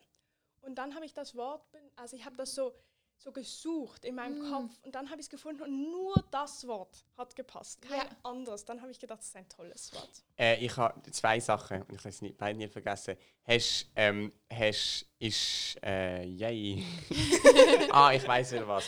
und 0.62 0.76
dann 0.76 0.94
habe 0.94 1.04
ich 1.04 1.12
das 1.14 1.34
Wort, 1.36 1.64
also 1.96 2.16
ich 2.16 2.24
habe 2.24 2.36
das 2.36 2.54
so, 2.54 2.74
so 3.18 3.32
gesucht 3.32 4.04
in 4.04 4.14
meinem 4.14 4.38
Mm. 4.38 4.52
Kopf 4.52 4.78
und 4.82 4.94
dann 4.94 5.08
habe 5.10 5.20
ich 5.20 5.26
es 5.26 5.30
gefunden 5.30 5.62
und 5.62 5.90
nur 5.90 6.14
das 6.30 6.66
Wort 6.66 7.04
hat 7.16 7.34
gepasst, 7.34 7.80
kein 7.82 7.98
Ja. 7.98 8.06
anderes. 8.22 8.64
Dann 8.64 8.80
habe 8.80 8.90
ich 8.90 8.98
gedacht, 9.00 9.20
das 9.20 9.28
ist 9.28 9.36
ein 9.36 9.48
tolles 9.48 9.92
Wort. 9.94 10.22
Äh, 10.38 10.64
ich 10.64 10.76
habe 10.76 11.00
zwei 11.10 11.40
Sachen, 11.40 11.82
und 11.82 11.92
ich 11.92 11.98
habe 12.00 12.08
es 12.10 12.20
nicht, 12.22 12.36
beide 12.36 12.58
nicht 12.58 12.72
vergessen. 12.72 13.16
Hast, 13.44 13.90
ähm, 13.96 14.32
hast, 14.52 15.06
ist, 15.18 15.78
äh, 15.82 16.24
yay. 16.24 16.84
ah, 17.90 18.12
ich 18.12 18.26
weiß 18.26 18.52
wieder 18.52 18.68
was. 18.68 18.84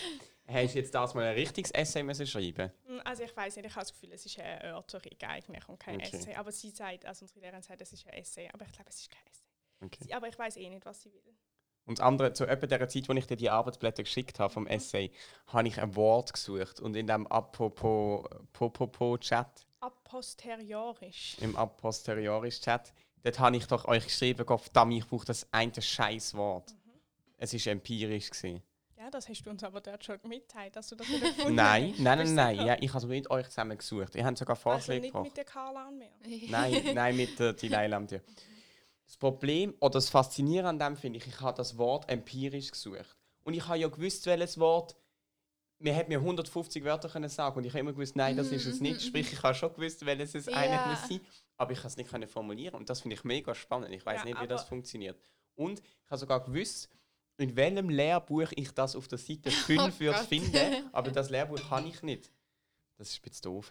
Hast 0.46 0.74
du 0.74 0.78
jetzt 0.78 0.94
das 0.94 1.14
mal 1.14 1.24
ein 1.24 1.34
richtiges 1.34 1.70
Essay 1.72 2.02
müssen 2.02 2.26
schreiben? 2.26 2.70
Mm, 2.86 3.00
Also 3.04 3.22
ich 3.22 3.36
weiß 3.36 3.56
nicht, 3.56 3.66
ich 3.66 3.72
habe 3.72 3.82
das 3.82 3.92
Gefühl, 3.92 4.12
es 4.12 4.24
ist 4.24 4.38
eine 4.38 4.62
Erörterung 4.62 5.12
eigentlich 5.26 5.68
und 5.68 5.78
kein 5.78 5.96
Okay. 5.96 6.16
Essay. 6.16 6.34
Aber 6.34 6.52
sie 6.52 6.70
sagt, 6.70 7.04
also 7.06 7.24
unsere 7.24 7.40
Lehrerin 7.40 7.62
sagt, 7.62 7.80
es 7.82 7.92
ist 7.92 8.06
ein 8.06 8.14
Essay, 8.14 8.48
aber 8.52 8.64
ich 8.66 8.72
glaube, 8.72 8.88
es 8.90 9.00
ist 9.00 9.10
kein 9.10 9.26
Essay. 9.26 9.44
Okay. 9.84 10.04
Sie, 10.04 10.14
aber 10.14 10.28
ich 10.28 10.38
weiß 10.38 10.56
eh 10.56 10.68
nicht, 10.70 10.84
was 10.86 11.02
sie 11.02 11.12
will. 11.12 11.34
Und 11.88 11.98
das 11.98 12.04
andere, 12.06 12.32
zu 12.34 12.46
etwa 12.46 12.66
der 12.66 12.88
Zeit, 12.88 13.08
wo 13.08 13.12
ich 13.14 13.26
dir 13.26 13.36
die 13.36 13.48
Arbeitsblätter 13.50 14.02
geschickt 14.02 14.38
habe 14.38 14.52
vom. 14.52 14.66
Essay, 14.66 15.10
habe 15.46 15.66
ich 15.66 15.80
ein 15.80 15.96
Wort 15.96 16.32
gesucht. 16.34 16.80
Und 16.80 16.94
in 16.96 17.06
dem 17.06 17.26
Apropos-Chat, 17.26 19.46
Aposteriorisch. 19.80 21.36
im 21.40 21.56
Aposteriorisch-Chat, 21.56 22.92
dort 23.22 23.38
habe 23.38 23.56
ich 23.56 23.66
doch 23.66 23.86
euch 23.86 24.04
geschrieben, 24.04 24.44
Gott 24.44 24.62
ich 24.90 25.06
brauche 25.08 25.24
das 25.26 25.46
eine 25.52 25.80
scheiß 25.80 26.34
Wort. 26.34 26.70
Mhm. 26.70 26.76
Es 27.38 27.54
war 27.54 27.72
empirisch. 27.72 28.30
Gewesen. 28.30 28.62
Ja, 28.98 29.10
das 29.10 29.28
hast 29.28 29.42
du 29.44 29.50
uns 29.50 29.62
aber 29.62 29.80
dort 29.80 30.04
schon 30.04 30.18
mitteilt, 30.24 30.74
dass 30.76 30.88
du 30.88 30.96
das 30.96 31.08
wieder 31.08 31.28
gefunden 31.28 31.54
Nein, 31.54 31.92
hast. 31.92 32.00
nein, 32.00 32.18
nein, 32.18 32.34
nein. 32.34 32.66
Ja, 32.66 32.76
ich 32.80 32.88
habe 32.92 32.98
es 32.98 33.04
mit 33.06 33.30
euch 33.30 33.48
zusammen 33.48 33.78
gesucht. 33.78 34.14
Ihr 34.16 34.26
habt 34.26 34.36
sogar 34.36 34.56
Also 34.56 34.62
Vorschläge 34.62 35.00
nicht 35.02 35.12
gebracht. 35.12 35.24
mit 35.28 35.36
der 35.36 35.44
Carla 35.44 35.90
mehr. 35.90 36.10
Nein, 36.48 36.82
nein, 36.94 37.16
mit 37.16 37.38
der 37.38 37.56
und 37.96 38.10
dir. 38.10 38.22
Das 39.08 39.16
Problem 39.16 39.74
oder 39.80 39.94
das 39.94 40.10
Faszinierende 40.10 40.84
an 40.84 40.92
dem 40.94 40.96
finde 41.00 41.18
ich, 41.18 41.26
ich 41.26 41.40
habe 41.40 41.56
das 41.56 41.76
Wort 41.78 42.08
empirisch 42.10 42.70
gesucht. 42.70 43.16
Und 43.42 43.54
ich 43.54 43.66
habe 43.66 43.78
ja 43.78 43.88
gewusst, 43.88 44.26
welches 44.26 44.58
Wort. 44.58 44.94
Man 45.80 45.94
hätte 45.94 46.08
mir 46.08 46.18
150 46.18 46.82
Wörter 46.84 47.08
können 47.08 47.28
sagen 47.28 47.56
und 47.56 47.64
ich 47.64 47.70
habe 47.70 47.78
immer 47.80 47.92
gewusst, 47.92 48.16
nein, 48.16 48.36
das 48.36 48.48
ist 48.48 48.66
es 48.66 48.80
nicht. 48.80 49.00
Sprich, 49.00 49.32
ich 49.32 49.42
habe 49.42 49.54
schon 49.54 49.72
gewusst, 49.72 50.04
welches 50.04 50.34
es 50.34 50.48
eigentlich 50.48 50.72
Ja. 50.80 50.86
muss 50.88 51.08
sein. 51.08 51.20
Aber 51.56 51.72
ich 51.72 51.78
kann 51.78 51.86
es 51.86 51.96
nicht 51.96 52.10
können 52.10 52.28
formulieren 52.28 52.74
und 52.74 52.90
das 52.90 53.00
finde 53.00 53.14
ich 53.16 53.24
mega 53.24 53.54
spannend. 53.54 53.92
Ich 53.94 54.04
weiß 54.04 54.20
Ja, 54.20 54.24
nicht, 54.26 54.40
wie 54.42 54.46
das 54.48 54.64
funktioniert. 54.64 55.18
Und 55.54 55.80
ich 55.80 56.10
habe 56.10 56.18
sogar 56.18 56.44
gewusst, 56.44 56.90
in 57.38 57.54
welchem 57.56 57.88
Lehrbuch 57.90 58.48
ich 58.56 58.72
das 58.72 58.94
auf 58.96 59.06
der 59.08 59.18
Seite 59.18 59.50
5 59.52 60.00
würde 60.00 60.18
Gott. 60.18 60.26
finden, 60.26 60.88
aber 60.92 61.10
das 61.12 61.30
Lehrbuch 61.30 61.60
kann 61.68 61.86
ich 61.86 62.02
nicht. 62.02 62.30
Das 62.98 63.10
ist 63.10 63.18
ein 63.18 63.22
bisschen 63.22 63.42
doof. 63.42 63.70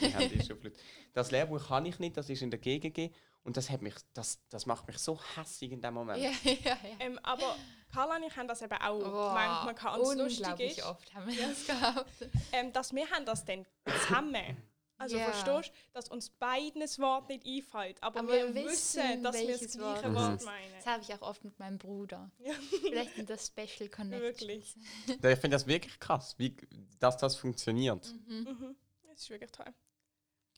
Das 1.12 1.30
Lehrbuch 1.30 1.68
kann 1.68 1.84
ich 1.84 1.98
nicht, 1.98 2.16
das 2.16 2.30
ist 2.30 2.40
in 2.42 2.50
der 2.50 2.58
GGG 2.58 3.10
und 3.44 3.56
das, 3.56 3.70
hat 3.70 3.82
mich, 3.82 3.94
das, 4.14 4.40
das 4.48 4.66
macht 4.66 4.86
mich 4.86 4.98
so 4.98 5.20
hässig 5.36 5.72
in 5.72 5.80
dem 5.80 5.94
Moment. 5.94 6.22
ja, 6.22 6.30
ja, 6.44 6.54
ja. 6.64 6.78
Ähm, 7.00 7.18
aber 7.22 7.56
Carla 7.92 8.16
und 8.16 8.22
ich 8.22 8.36
haben 8.36 8.48
das 8.48 8.62
eben 8.62 8.72
auch 8.74 9.34
manchmal 9.34 9.74
gehabt. 9.74 9.98
Und 9.98 10.18
das 10.18 10.38
Lustige 10.38 10.50
unglaublich 10.50 10.78
ist, 10.78 10.84
oft 10.84 11.14
haben 11.14 11.26
wir 11.28 11.48
das 11.48 11.66
gehabt. 11.66 12.10
ähm, 12.52 12.72
dass 12.72 12.94
wir 12.94 13.10
haben 13.10 13.26
das 13.26 13.44
dann 13.44 13.66
zusammen. 13.84 14.56
Also 15.02 15.16
Ja. 15.16 15.32
verstehst 15.32 15.74
du, 15.76 15.92
dass 15.94 16.08
uns 16.08 16.30
beiden 16.30 16.80
das 16.80 16.98
Wort 17.00 17.28
nicht 17.28 17.44
einfällt, 17.46 18.02
aber, 18.02 18.20
Aber 18.20 18.32
wir 18.32 18.54
wir 18.54 18.64
wissen, 18.66 19.22
dass 19.22 19.34
wir 19.36 19.46
das 19.48 19.48
welches 19.60 19.72
gleiche 19.76 20.04
Wort 20.04 20.14
Wort 20.14 20.34
es 20.34 20.40
ist. 20.42 20.44
meinen. 20.46 20.72
Das 20.76 20.86
habe 20.86 21.02
ich 21.02 21.14
auch 21.14 21.22
oft 21.22 21.44
mit 21.44 21.58
meinem 21.58 21.78
Bruder. 21.78 22.30
Ja. 22.38 22.52
Vielleicht 22.82 23.16
sind 23.16 23.28
das 23.28 23.46
Special 23.48 23.88
Connections. 23.90 24.20
Wirklich. 24.20 24.76
Ich 25.08 25.20
finde 25.38 25.50
das 25.50 25.66
wirklich 25.66 25.98
krass, 25.98 26.34
wie, 26.38 26.56
dass 27.00 27.16
das 27.16 27.34
funktioniert. 27.36 28.14
Mhm. 28.28 28.36
Mhm. 28.44 28.76
Das 29.10 29.20
ist 29.22 29.30
wirklich 29.30 29.50
toll. 29.50 29.72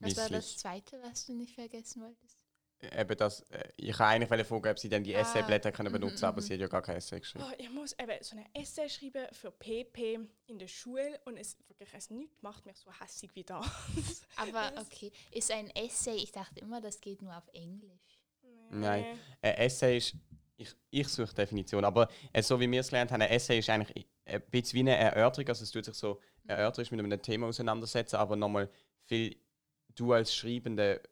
Was 0.00 0.16
war 0.18 0.28
das 0.28 0.56
zweite, 0.58 1.00
was 1.02 1.24
du 1.24 1.32
nicht 1.32 1.54
vergessen 1.54 2.02
wolltest? 2.02 2.43
Eben 2.80 3.16
das, 3.16 3.40
äh, 3.50 3.68
ich 3.76 3.98
habe 3.98 4.10
eigentlich 4.10 4.46
fragen, 4.46 4.68
ob 4.68 4.78
sie 4.78 4.88
dann 4.88 5.02
die 5.02 5.16
Ah, 5.16 5.20
Essayblätter 5.20 5.72
können 5.72 5.88
mhm, 5.88 6.00
benutzen 6.00 6.24
aber 6.26 6.40
mhm. 6.40 6.44
sie 6.44 6.54
hat 6.54 6.60
ja 6.60 6.66
gar 6.66 6.82
kein 6.82 6.96
Essay 6.96 7.20
geschrieben. 7.20 7.44
Oh, 7.48 7.54
ich 7.56 7.70
muss 7.70 7.92
eben 7.92 8.12
so 8.20 8.36
ein 8.36 8.46
Essay 8.54 8.88
schreiben 8.88 9.26
für 9.32 9.50
PP 9.50 10.20
in 10.46 10.58
der 10.58 10.68
Schule 10.68 11.18
und 11.24 11.38
es 11.38 11.56
wirklich 11.68 11.88
es 11.94 12.10
nichts 12.10 12.42
macht 12.42 12.66
mich 12.66 12.76
so 12.76 12.90
hässig 13.00 13.30
wie 13.34 13.44
das. 13.44 13.64
Aber 14.36 14.72
okay, 14.80 15.10
ist 15.30 15.50
ein 15.50 15.70
Essay, 15.70 16.16
ich 16.16 16.32
dachte 16.32 16.60
immer, 16.60 16.80
das 16.80 17.00
geht 17.00 17.22
nur 17.22 17.36
auf 17.36 17.48
Englisch. 17.52 18.24
Nein. 18.70 19.18
Ein 19.40 19.54
Essay 19.54 19.96
ist, 19.96 20.16
ich, 20.56 20.74
ich 20.90 21.08
suche 21.08 21.34
Definition, 21.34 21.84
aber 21.84 22.08
äh, 22.32 22.42
so 22.42 22.58
wie 22.60 22.70
wir 22.70 22.80
es 22.80 22.88
gelernt 22.88 23.10
haben, 23.10 23.22
ein 23.22 23.30
Essay 23.30 23.58
ist 23.58 23.68
eigentlich 23.70 24.06
ein 24.24 24.42
bisschen 24.50 24.76
wie 24.76 24.80
eine 24.80 24.96
Erörterung, 24.96 25.48
also 25.48 25.64
es 25.64 25.70
tut 25.70 25.84
sich 25.84 25.94
so 25.94 26.20
erörterisch 26.46 26.90
mit 26.90 27.00
einem 27.00 27.20
Thema 27.20 27.46
auseinandersetzen, 27.46 28.16
aber 28.16 28.36
nochmal 28.36 28.70
viel, 29.04 29.36
du 29.94 30.12
als 30.12 30.34
Schreibende 30.34 31.02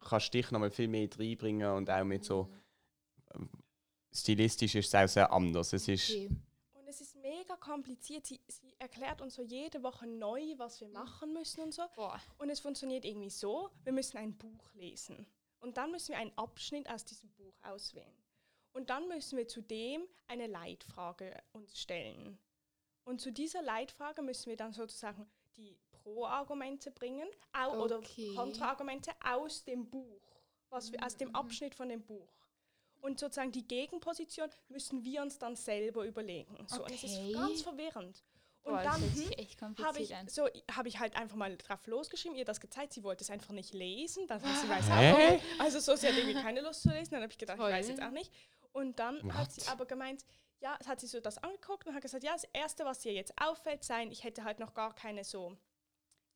kannst 0.00 0.32
dich 0.34 0.50
nochmal 0.50 0.70
viel 0.70 0.88
mehr 0.88 1.08
reinbringen 1.18 1.70
und 1.72 1.90
auch 1.90 2.04
mit 2.04 2.24
so, 2.24 2.52
ähm, 3.34 3.48
stilistisch 4.12 4.74
ist 4.74 4.88
es 4.88 4.94
auch 4.94 5.08
sehr 5.08 5.32
anders. 5.32 5.72
Es 5.72 5.88
ist, 5.88 6.10
Okay. 6.10 6.30
Und 6.74 6.88
es 6.88 7.00
ist 7.00 7.16
mega 7.16 7.56
kompliziert. 7.56 8.26
Sie, 8.26 8.40
sie 8.48 8.74
erklärt 8.78 9.20
uns 9.20 9.34
so 9.34 9.42
jede 9.42 9.82
Woche 9.82 10.06
neu, 10.06 10.54
was 10.56 10.80
wir 10.80 10.88
machen 10.88 11.32
müssen 11.32 11.60
und 11.62 11.74
so. 11.74 11.82
Boah. 11.94 12.20
Und 12.38 12.50
es 12.50 12.60
funktioniert 12.60 13.04
irgendwie 13.04 13.30
so, 13.30 13.70
wir 13.84 13.92
müssen 13.92 14.18
ein 14.18 14.36
Buch 14.36 14.72
lesen. 14.74 15.26
Und 15.60 15.76
dann 15.76 15.90
müssen 15.90 16.12
wir 16.12 16.18
einen 16.18 16.36
Abschnitt 16.36 16.88
aus 16.88 17.04
diesem 17.04 17.30
Buch 17.30 17.54
auswählen. 17.62 18.14
Und 18.72 18.90
dann 18.90 19.08
müssen 19.08 19.36
wir 19.36 19.48
zudem 19.48 20.02
eine 20.28 20.46
Leitfrage 20.46 21.36
uns 21.52 21.80
stellen. 21.80 22.38
Und 23.04 23.20
zu 23.20 23.32
dieser 23.32 23.62
Leitfrage 23.62 24.22
müssen 24.22 24.50
wir 24.50 24.56
dann 24.56 24.72
sozusagen 24.72 25.28
die 25.56 25.76
Pro-Argumente 26.14 26.90
bringen 26.90 27.28
au 27.52 27.82
oder 27.84 27.98
Okay. 27.98 28.34
Kontra-Argumente 28.34 29.10
aus 29.24 29.64
dem 29.64 29.88
Buch, 29.88 30.20
was 30.70 30.90
wir, 30.92 31.04
aus 31.04 31.16
dem 31.16 31.28
Mhm. 31.28 31.34
Abschnitt 31.34 31.74
von 31.74 31.88
dem 31.88 32.02
Buch. 32.02 32.32
Und 33.00 33.20
sozusagen 33.20 33.52
die 33.52 33.66
Gegenposition 33.66 34.48
müssen 34.68 35.04
wir 35.04 35.22
uns 35.22 35.38
dann 35.38 35.54
selber 35.54 36.04
überlegen. 36.04 36.56
So, 36.66 36.82
Und 36.84 36.92
es 36.92 37.04
Okay. 37.04 37.28
ist 37.30 37.34
ganz 37.34 37.62
verwirrend. 37.62 38.24
Und 38.62 38.74
Boah, 38.74 38.82
dann 38.82 39.00
das 39.00 39.14
hm, 39.14 39.76
habe 39.86 40.00
ich, 40.00 40.14
an. 40.14 40.28
so, 40.28 40.46
hab 40.76 40.84
ich 40.86 40.98
halt 40.98 41.16
einfach 41.16 41.36
mal 41.36 41.56
drauf 41.56 41.86
losgeschrieben, 41.86 42.36
ihr 42.36 42.44
das 42.44 42.60
gezeigt, 42.60 42.92
sie 42.92 43.02
wollte 43.04 43.22
es 43.24 43.30
einfach 43.30 43.52
nicht 43.52 43.72
lesen, 43.72 44.26
dann 44.26 44.42
hat 44.42 44.56
sie 44.56 44.68
weiß 44.68 44.90
Hä? 44.90 45.12
auch 45.12 45.32
nicht. 45.32 45.44
Also 45.60 45.78
so, 45.80 45.94
sie 45.96 46.08
hat 46.08 46.16
irgendwie 46.16 46.34
keine 46.42 46.60
Lust 46.60 46.82
zu 46.82 46.90
lesen, 46.90 47.12
dann 47.12 47.22
habe 47.22 47.32
ich 47.32 47.38
gedacht, 47.38 47.56
Toll. 47.56 47.70
ich 47.70 47.76
weiß 47.76 47.88
jetzt 47.88 48.02
auch 48.02 48.10
nicht. 48.10 48.30
Und 48.72 48.98
dann 48.98 49.32
hat 49.32 49.52
sie 49.52 49.62
What? 49.62 49.70
aber 49.70 49.86
gemeint, 49.86 50.24
ja, 50.60 50.76
hat 50.86 51.00
sie 51.00 51.06
so 51.06 51.20
das 51.20 51.38
angeguckt 51.38 51.86
und 51.86 51.94
hat 51.94 52.02
gesagt, 52.02 52.24
ja, 52.24 52.32
das 52.32 52.44
Erste, 52.52 52.84
was 52.84 53.04
ihr 53.06 53.12
jetzt 53.12 53.32
auffällt, 53.40 53.84
sein, 53.84 54.10
ich 54.10 54.24
hätte 54.24 54.42
halt 54.44 54.58
noch 54.58 54.74
gar 54.74 54.92
keine 54.94 55.22
so 55.24 55.56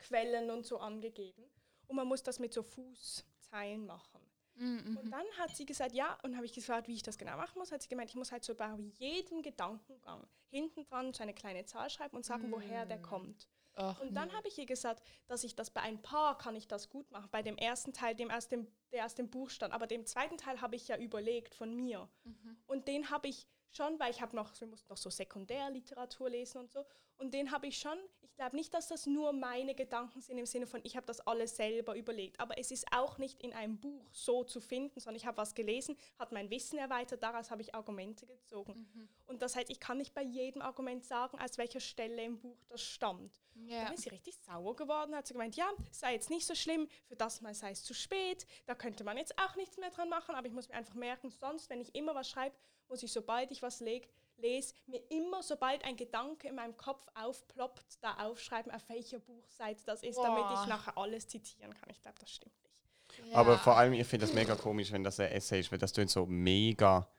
Quellen 0.03 0.51
und 0.51 0.67
so 0.67 0.79
angegeben. 0.79 1.45
Und 1.89 1.97
man 1.97 2.07
muss 2.07 2.23
das 2.23 2.39
mit 2.39 2.53
so 2.53 2.63
Fußzeilen 2.63 3.87
machen. 3.87 4.21
Mhm, 4.55 4.97
Und 4.99 5.07
mhm. 5.07 5.11
dann 5.11 5.27
hat 5.39 5.57
sie 5.57 5.65
gesagt, 5.65 5.93
ja, 5.95 6.19
und 6.23 6.37
habe 6.37 6.45
ich 6.45 6.53
gefragt, 6.53 6.87
wie 6.89 6.95
ich 6.95 7.03
das 7.03 7.17
genau 7.17 7.37
machen 7.37 7.59
muss, 7.59 7.73
hat 7.73 7.83
sie 7.83 7.89
gemeint, 7.89 8.11
ich 8.11 8.17
muss 8.17 8.33
halt 8.33 8.45
so 8.45 8.55
bei 8.55 8.71
jedem 8.99 9.43
Gedankengang 9.43 10.27
hinten 10.51 10.85
dran 10.85 11.13
so 11.15 11.23
eine 11.23 11.33
kleine 11.35 11.65
Zahl 11.65 11.89
schreiben 11.89 12.17
und 12.17 12.25
sagen, 12.25 12.51
woher 12.53 12.85
der 12.85 12.99
Mm. 12.99 13.03
kommt. 13.03 13.49
Och, 13.79 14.01
Und 14.03 14.15
dann 14.15 14.29
nee. 14.29 14.35
habe 14.35 14.49
ich 14.49 14.59
ihr 14.59 14.67
gesagt, 14.67 15.03
dass 15.27 15.45
ich 15.45 15.55
das 15.57 15.71
bei 15.71 15.81
ein 15.81 16.03
paar 16.03 16.37
kann 16.37 16.55
ich 16.55 16.69
das 16.69 16.91
gut 16.91 17.11
machen. 17.11 17.31
Bei 17.31 17.41
dem 17.43 17.57
ersten 17.57 17.95
Teil, 17.95 18.15
dem 18.15 18.31
aus 18.31 18.49
dem, 18.49 18.67
der 18.93 19.07
aus 19.07 19.15
dem 19.15 19.31
Buch 19.31 19.49
stand. 19.49 19.73
Aber 19.73 19.87
dem 19.87 20.05
zweiten 20.05 20.37
Teil 20.37 20.61
habe 20.61 20.77
ich 20.77 20.89
ja 20.89 20.99
überlegt 20.99 21.55
von 21.55 21.75
mir. 21.75 22.07
Mhm. 22.25 22.59
Und 22.67 22.87
den 22.89 23.09
habe 23.09 23.29
ich 23.29 23.47
schon, 23.77 23.99
weil 23.99 24.11
ich 24.11 24.21
habe 24.21 24.35
noch, 24.37 24.59
wir 24.61 24.69
mussten 24.69 24.89
noch 24.89 24.97
so 24.97 25.11
Sekundärliteratur 25.11 26.31
lesen 26.31 26.59
und 26.59 26.71
so. 26.71 26.85
Und 27.19 27.35
den 27.35 27.53
habe 27.53 27.67
ich 27.67 27.79
schon, 27.79 27.97
ich 28.21 28.35
glaube 28.35 28.57
nicht, 28.57 28.75
dass 28.75 28.89
das 28.89 29.07
nur 29.07 29.33
meine 29.33 29.75
Gedanken 29.75 30.21
sind 30.21 30.39
im 30.39 30.47
Sinne 30.47 30.67
von, 30.67 30.81
ich 30.83 30.97
habe 30.97 31.07
das 31.07 31.21
alles 31.21 31.55
selber 31.57 31.95
überlegt. 31.95 32.41
Aber 32.41 32.59
es 32.59 32.71
ist 32.71 32.87
auch 32.93 33.19
nicht 33.19 33.41
in 33.43 33.53
einem 33.53 33.79
Buch 33.79 34.09
so 34.11 34.43
zu 34.43 34.61
finden, 34.61 34.99
sondern 34.99 35.17
ich 35.17 35.27
habe 35.27 35.37
was 35.37 35.55
gelesen, 35.55 35.97
hat 36.19 36.33
mein 36.33 36.51
Wissen 36.51 36.79
erweitert, 36.79 37.23
daraus 37.23 37.51
habe 37.51 37.63
ich 37.63 37.75
Argumente 37.75 38.27
gezogen. 38.27 38.89
Mhm. 38.95 39.09
Und 39.27 39.43
das 39.43 39.55
heißt, 39.55 39.71
ich 39.71 39.79
kann 39.79 39.99
nicht 39.99 40.15
bei 40.15 40.23
jedem 40.23 40.63
Argument 40.63 41.05
sagen, 41.05 41.39
aus 41.39 41.59
welcher 41.59 41.81
Stelle 41.81 42.25
im 42.25 42.41
Buch 42.41 42.59
das 42.69 42.83
stammt. 42.83 43.41
Ja. 43.55 43.85
Dann 43.85 43.95
ist 43.95 44.03
sie 44.03 44.11
richtig 44.11 44.35
sauer 44.39 44.75
geworden, 44.75 45.15
hat 45.15 45.27
sie 45.27 45.35
gemeint, 45.35 45.57
ja, 45.57 45.71
sei 45.91 46.15
jetzt 46.15 46.31
nicht 46.31 46.47
so 46.47 46.55
schlimm, 46.55 46.89
für 47.07 47.17
das 47.17 47.41
mal 47.41 47.55
sei 47.55 47.71
es 47.71 47.85
zu 47.85 47.95
spät, 47.95 48.47
da 48.67 48.75
könnte 48.75 49.05
man 49.05 49.17
jetzt 49.17 49.39
auch 49.39 49.55
nichts 49.57 49.77
mehr 49.77 49.91
dran 49.91 50.09
machen, 50.09 50.35
aber 50.35 50.47
ich 50.47 50.53
muss 50.53 50.69
mir 50.69 50.75
einfach 50.75 50.95
merken, 50.95 51.31
sonst, 51.31 51.71
wenn 51.71 51.81
ich 51.81 51.95
immer 51.95 52.15
was 52.15 52.29
schreibe, 52.29 52.57
muss 52.93 53.03
ich, 53.03 53.11
sobald 53.11 53.51
ich 53.51 53.63
was 53.63 53.81
leg, 53.81 54.07
lese, 54.37 54.75
mir 54.87 55.01
immer, 55.11 55.43
sobald 55.43 55.83
ein 55.85 55.97
Gedanke 55.97 56.49
in 56.49 56.55
meinem 56.55 56.77
Kopf 56.77 57.07
aufploppt, 57.15 58.03
da 58.03 58.15
aufschreiben, 58.19 58.71
auf 58.71 58.87
welcher 58.91 59.19
Buchseite 59.19 59.83
das 59.87 60.03
ist, 60.03 60.19
damit 60.19 60.45
Boah. 60.45 60.61
ich 60.61 60.69
nachher 60.69 60.99
alles 60.99 61.27
zitieren 61.27 61.73
kann. 61.73 61.89
Ich 61.91 62.03
glaube, 62.03 62.19
das 62.21 62.31
stimmt 62.31 62.55
nicht. 62.63 63.33
Ja. 63.33 63.39
Aber 63.39 63.59
vor 63.59 63.79
allem, 63.79 63.95
ich 63.95 64.07
finde 64.07 64.27
das 64.27 64.35
mega 64.35 64.55
komisch, 64.57 64.93
wenn 64.93 65.03
das 65.03 65.19
ein 65.21 65.33
Essay 65.33 65.61
ist, 65.61 65.73
weil 65.73 65.79
das 65.79 65.93
tönt 65.93 66.11
so 66.11 66.27
mega 66.27 67.11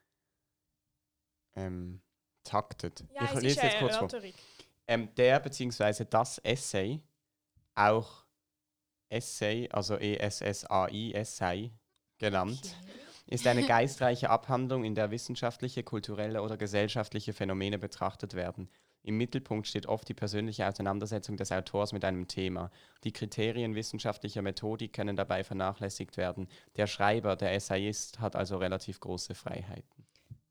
ähm, 1.55 2.01
taktet. 2.43 3.03
Ja, 3.11 3.23
ich 3.23 3.41
lese 3.41 3.61
jetzt 3.61 3.79
kurz 3.79 3.97
vor. 3.97 4.09
Ähm, 4.85 5.13
der 5.15 5.39
bzw. 5.39 6.05
das 6.07 6.37
Essay, 6.39 7.01
auch 7.73 8.25
Essay, 9.09 9.67
also 9.71 9.97
E-S-S-A-I, 9.97 11.13
Essay 11.13 11.71
genannt, 12.19 12.75
Okay. 12.79 13.02
Ist 13.25 13.47
eine 13.47 13.65
geistreiche 13.65 14.29
Abhandlung, 14.29 14.83
in 14.83 14.95
der 14.95 15.11
wissenschaftliche, 15.11 15.83
kulturelle 15.83 16.41
oder 16.41 16.57
gesellschaftliche 16.57 17.33
Phänomene 17.33 17.79
betrachtet 17.79 18.33
werden. 18.33 18.69
Im 19.05 19.17
Mittelpunkt 19.17 19.67
steht 19.67 19.85
oft 19.85 20.07
die 20.07 20.13
persönliche 20.13 20.65
Auseinandersetzung 20.67 21.35
des 21.35 21.51
Autors 21.51 21.91
mit 21.91 22.05
einem 22.05 22.27
Thema. 22.27 22.71
Die 23.03 23.11
Kriterien 23.11 23.75
wissenschaftlicher 23.75 24.41
Methodik 24.41 24.93
können 24.93 25.17
dabei 25.17 25.43
vernachlässigt 25.43 26.15
werden. 26.15 26.47
Der 26.77 26.87
Schreiber, 26.87 27.35
der 27.35 27.53
Essayist, 27.53 28.19
hat 28.19 28.35
also 28.37 28.57
relativ 28.57 29.01
große 29.01 29.35
Freiheiten. 29.35 30.05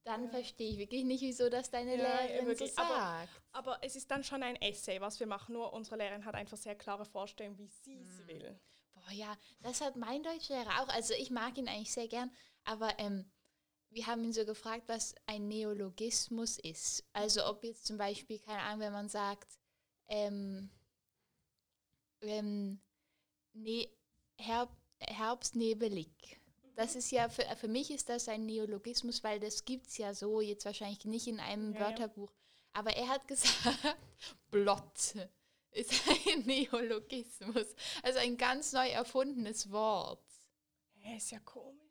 Dann 0.04 0.28
verstehe 0.28 0.68
ich 0.70 0.78
wirklich 0.78 1.04
nicht, 1.04 1.22
wieso 1.22 1.48
das 1.48 1.70
deine 1.70 1.96
Ja, 1.96 2.02
Lehrerin 2.24 2.46
wirklich, 2.46 2.74
so 2.74 2.82
aber- 2.82 2.94
sagt. 2.94 3.28
Aber 3.52 3.78
es 3.82 3.96
ist 3.96 4.11
dann 4.11 4.24
schon 4.24 4.42
ein 4.42 4.56
Essay, 4.56 5.00
was 5.00 5.18
wir 5.20 5.26
machen. 5.26 5.52
Nur 5.54 5.72
unsere 5.72 5.96
Lehrerin 5.96 6.24
hat 6.24 6.35
einfach 6.35 6.56
sehr 6.56 6.74
klare 6.74 7.04
Vorstellungen, 7.04 7.56
wie 7.58 7.68
sie 7.68 7.94
es 8.00 8.26
will. 8.26 8.58
Boah, 8.92 9.12
ja, 9.12 9.35
das 9.61 9.80
hat 9.80 9.96
mein 9.96 10.22
Deutschlehrer 10.22 10.82
auch. 10.82 10.88
Also 10.88 11.14
ich 11.14 11.30
mag 11.30 11.56
ihn 11.56 11.68
eigentlich 11.68 11.92
sehr 11.92 12.08
gern, 12.08 12.30
aber 12.64 12.98
ähm, 12.98 13.31
wir 13.90 14.07
haben 14.07 14.25
ihn 14.25 14.33
so 14.33 14.44
gefragt, 14.44 14.85
was 14.87 15.14
ein 15.27 15.48
Neologismus 15.48 16.59
ist. 16.59 17.05
Also 17.12 17.46
ob 17.46 17.62
jetzt 17.64 17.87
zum 17.87 17.98
Beispiel, 17.98 18.38
keine 18.38 18.62
Ahnung, 18.62 18.81
wenn 18.81 18.92
man 18.92 19.09
sagt, 19.09 19.59
ähm, 20.09 20.70
ähm, 22.22 22.81
ne 23.53 23.88
Herb 24.38 24.70
herbstnebelig. 24.98 26.40
Das 26.75 26.96
ist 26.96 27.11
ja, 27.11 27.29
für, 27.29 27.44
für 27.57 27.68
mich 27.68 27.90
ist 27.90 28.09
das 28.09 28.29
ein 28.29 28.46
Neologismus, 28.46 29.22
weil 29.22 29.40
das 29.40 29.64
gibt 29.64 29.88
es 29.88 29.98
ja 29.98 30.14
so 30.14 30.40
jetzt 30.40 30.64
wahrscheinlich 30.64 31.05
nicht 31.05 31.27
in 31.27 31.40
einem 31.40 31.75
Ja, 31.75 31.81
ja. 31.81 31.87
Wörterbuch. 31.87 32.33
Aber 32.72 32.96
er 32.96 33.09
hat 33.09 33.27
gesagt, 33.29 33.96
blott 34.51 35.14
ist 35.72 35.92
ein 36.09 36.40
Neologismus. 36.46 37.66
Also 38.03 38.18
ein 38.20 38.37
ganz 38.37 38.72
neu 38.72 38.88
erfundenes 38.88 39.70
Wort. 39.70 40.25
Hä, 40.94 41.16
ist 41.16 41.31
ja 41.31 41.40
komisch. 41.40 41.82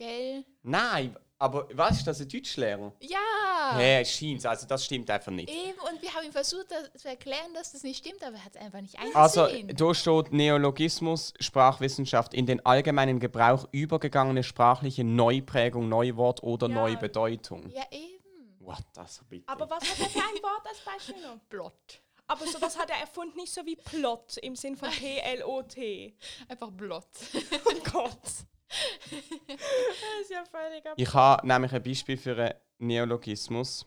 Gell? 0.00 0.46
Nein, 0.62 1.14
aber 1.38 1.68
was 1.74 1.98
ist 1.98 2.06
das, 2.06 2.20
ein 2.22 2.28
Deutschlehrer? 2.30 2.90
Ja! 3.00 3.76
Hä, 3.76 4.02
scheint's, 4.02 4.46
also 4.46 4.66
das 4.66 4.82
stimmt 4.86 5.10
einfach 5.10 5.30
nicht. 5.30 5.50
Eben, 5.50 5.78
und 5.92 6.00
wir 6.00 6.14
haben 6.14 6.24
ihm 6.24 6.32
versucht 6.32 6.68
das 6.70 7.02
zu 7.02 7.06
erklären, 7.08 7.52
dass 7.52 7.72
das 7.72 7.82
nicht 7.82 7.98
stimmt, 7.98 8.22
aber 8.24 8.36
er 8.36 8.44
hat 8.46 8.54
es 8.56 8.60
einfach 8.62 8.80
nicht 8.80 8.98
eingesehen. 8.98 9.14
Also, 9.14 9.46
da 9.74 9.94
steht 9.94 10.32
Neologismus, 10.32 11.34
Sprachwissenschaft, 11.38 12.32
in 12.32 12.46
den 12.46 12.64
allgemeinen 12.64 13.20
Gebrauch 13.20 13.68
übergegangene 13.72 14.42
sprachliche 14.42 15.04
Neuprägung, 15.04 15.90
Neuwort 15.90 16.42
oder 16.42 16.66
Ja. 16.68 16.74
Neubedeutung. 16.76 17.68
ja, 17.68 17.82
eben. 17.90 18.18
What, 18.60 18.78
das 18.94 19.20
bitte. 19.28 19.46
Aber 19.48 19.68
was 19.68 19.82
hat 19.82 19.98
er 19.98 20.08
für 20.08 20.18
ein 20.18 20.42
Wort 20.42 20.66
als 20.66 20.80
Beispiel 20.80 21.14
genommen? 21.16 21.42
Blott. 21.50 22.00
Aber 22.26 22.46
sowas 22.46 22.78
hat 22.78 22.88
er 22.88 23.00
erfunden, 23.00 23.36
nicht 23.36 23.52
so 23.52 23.66
wie 23.66 23.76
Plot 23.76 24.38
im 24.38 24.56
Sinn 24.56 24.76
von 24.76 24.88
P-L-O-T. 24.98 26.14
Einfach 26.48 26.70
blott. 26.70 27.08
Oh 27.66 27.90
Gott. 27.92 28.20
das 29.48 30.20
ist 30.22 30.30
ja 30.30 30.44
völlig 30.44 30.86
ab. 30.86 30.94
Ich 30.96 31.12
habe 31.12 31.46
nämlich 31.46 31.72
ein 31.72 31.82
Beispiel 31.82 32.16
für 32.16 32.36
einen 32.36 32.54
Neologismus. 32.78 33.86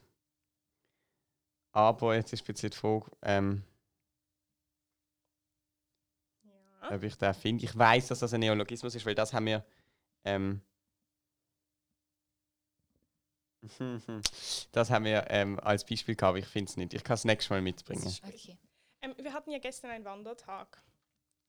Aber 1.72 2.16
jetzt 2.16 2.34
ist 2.34 2.42
ein 2.44 2.54
bisschen 2.54 2.70
die 2.70 2.78
Frage, 2.78 3.06
ähm, 3.24 3.64
Ja. 6.44 6.96
ob 6.96 7.04
ich 7.04 7.16
den 7.16 7.34
finde. 7.34 7.64
Ich 7.66 7.76
weiß, 7.78 8.08
dass 8.08 8.20
das 8.20 8.34
ein 8.34 8.42
Neologismus 8.42 8.94
ist, 8.94 9.06
weil 9.06 9.16
das 9.16 9.34
haben 9.34 9.46
wir. 9.46 9.66
Ähm, 10.26 10.62
das 14.74 14.90
haben 14.90 15.06
wir 15.06 15.26
ähm, 15.30 15.60
als 15.62 15.86
Beispiel 15.86 16.16
gehabt, 16.16 16.30
aber 16.30 16.38
ich 16.40 16.48
finde 16.48 16.70
es 16.70 16.78
nicht. 16.78 16.94
Ich 16.94 17.04
kann 17.04 17.16
es 17.16 17.24
nächstes 17.24 17.50
Mal 17.50 17.62
mitbringen. 17.62 18.06
Okay. 18.28 18.58
Ähm, 19.02 19.16
wir 19.18 19.34
hatten 19.34 19.52
ja 19.52 19.60
gestern 19.60 19.92
einen 19.92 20.06
Wandertag. 20.06 20.84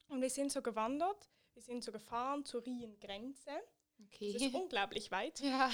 Und 0.08 0.20
wir 0.20 0.30
sind 0.30 0.52
so 0.52 0.62
gewandert, 0.62 1.28
wir 1.54 1.62
sind 1.62 1.82
so 1.84 1.92
gefahren 1.92 2.44
zur 2.44 2.64
Rien-Grenze. 2.64 3.50
Das 3.50 4.20
ist 4.20 4.42
Okay. 4.42 4.50
unglaublich 4.54 5.10
weit. 5.10 5.40
Ja. 5.40 5.70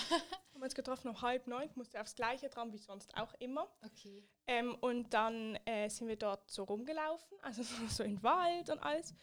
Haben 0.53 0.63
uns 0.63 0.75
getroffen 0.75 1.09
um 1.09 1.21
halb 1.23 1.47
neun, 1.47 1.71
musste 1.75 2.01
aufs 2.01 2.15
Gleiche 2.15 2.49
dran 2.51 2.73
wie 2.73 2.79
sonst 2.79 3.17
auch 3.17 3.33
immer. 3.39 3.67
Okay. 3.85 4.23
Ähm, 4.47 4.75
und 4.81 5.13
dann 5.15 5.57
äh, 5.65 5.89
sind 5.89 6.07
wir 6.09 6.17
dort 6.17 6.51
so 6.51 6.65
rumgelaufen, 6.65 7.39
also 7.43 7.63
so, 7.63 7.87
so 7.89 8.03
im 8.05 8.23
Wald 8.23 8.69
und 8.71 8.79
alles. 8.81 9.15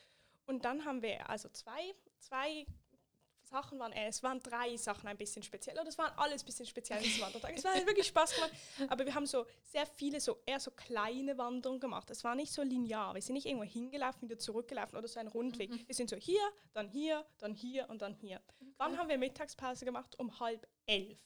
Und 0.48 0.66
dann 0.66 0.84
haben 0.86 1.02
wir 1.02 1.30
also 1.30 1.50
zwei, 1.50 1.94
zwei 2.20 2.66
Sachen 3.48 3.80
waren, 3.80 3.92
äh, 3.94 4.08
es 4.08 4.22
waren 4.24 4.42
drei 4.42 4.76
Sachen 4.78 5.08
ein 5.08 5.18
bisschen 5.18 5.44
speziell. 5.44 5.78
Oder 5.80 5.88
es 5.88 5.98
waren 5.98 6.12
alles 6.18 6.44
ein 6.44 6.46
bisschen 6.46 6.66
speziell 6.66 7.00
an 7.00 7.04
diesem 7.04 7.22
Wandertag. 7.22 7.54
Es 7.56 7.64
war 7.64 7.74
wirklich 7.76 8.08
Spaß 8.08 8.36
gemacht. 8.36 8.52
Aber 8.90 9.06
wir 9.06 9.16
haben 9.16 9.26
so 9.26 9.46
sehr 9.64 9.86
viele, 9.86 10.20
so 10.20 10.38
eher 10.46 10.60
so 10.60 10.72
kleine 10.72 11.38
Wanderungen 11.38 11.80
gemacht. 11.80 12.10
Es 12.10 12.24
war 12.24 12.36
nicht 12.36 12.52
so 12.52 12.62
linear. 12.62 13.14
Wir 13.14 13.22
sind 13.22 13.34
nicht 13.34 13.46
irgendwo 13.46 13.66
hingelaufen, 13.66 14.30
wieder 14.30 14.40
zurückgelaufen 14.40 14.98
oder 14.98 15.08
so 15.08 15.20
ein 15.20 15.28
Rundweg. 15.28 15.88
Wir 15.88 15.96
sind 15.96 16.10
so 16.10 16.16
hier, 16.16 16.42
dann 16.74 16.90
hier, 16.90 17.26
dann 17.38 17.54
hier 17.54 17.90
und 17.90 18.02
dann 18.02 18.14
hier. 18.14 18.42
Dann 18.78 18.98
haben 18.98 19.10
wir 19.10 19.18
Mittagspause 19.18 19.86
gemacht 19.86 20.18
um 20.20 20.40
halb 20.40 20.68
elf. 20.86 21.20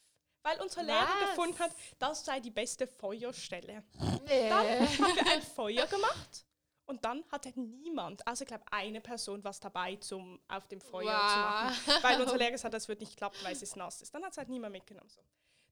Weil 0.44 0.60
unsere 0.60 0.84
Lehrer 0.84 1.08
Was? 1.22 1.30
gefunden 1.30 1.60
hat, 1.60 1.72
das 2.00 2.26
sei 2.26 2.40
die 2.40 2.50
beste 2.50 2.88
Feuerstelle. 2.88 3.84
Äh. 4.26 4.50
Dann 4.50 4.68
haben 4.68 5.16
wir 5.16 5.32
ein 5.32 5.42
Feuer 5.42 5.86
gemacht 5.86 6.46
und 6.92 7.06
dann 7.06 7.24
hatte 7.32 7.58
niemand, 7.58 8.28
also 8.28 8.44
ich 8.44 8.50
glaube 8.50 8.66
eine 8.70 9.00
Person 9.00 9.42
was 9.46 9.62
dabei, 9.62 9.96
zum 9.96 10.42
auf 10.50 10.68
dem 10.68 10.82
Feuer 10.82 11.06
zu 11.06 11.38
machen. 11.38 11.76
Wow. 11.86 12.04
Weil 12.04 12.22
unser 12.22 12.38
Lehrer 12.38 12.52
gesagt 12.52 12.66
hat, 12.66 12.74
das 12.74 12.90
wird 12.90 13.00
nicht 13.00 13.16
klappen, 13.16 13.38
weil 13.44 13.54
es 13.54 13.76
nass 13.78 14.02
ist. 14.02 14.14
Dann 14.14 14.26
hat 14.26 14.34
es 14.34 14.38
halt 14.38 14.50
niemand 14.50 14.74
mitgenommen. 14.74 15.10
So. 15.10 15.22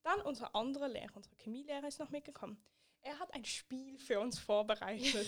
Dann 0.02 0.22
unser 0.22 0.56
anderer 0.56 0.88
Lehrer, 0.88 1.14
unser 1.16 1.30
Chemielehrer 1.36 1.90
ist 1.90 2.00
noch 2.00 2.10
mitgekommen. 2.10 2.58
Er 3.02 3.20
hat 3.20 3.34
ein 3.34 3.44
Spiel 3.44 4.00
für 4.00 4.22
uns 4.22 4.40
vorbereitet. 4.40 5.28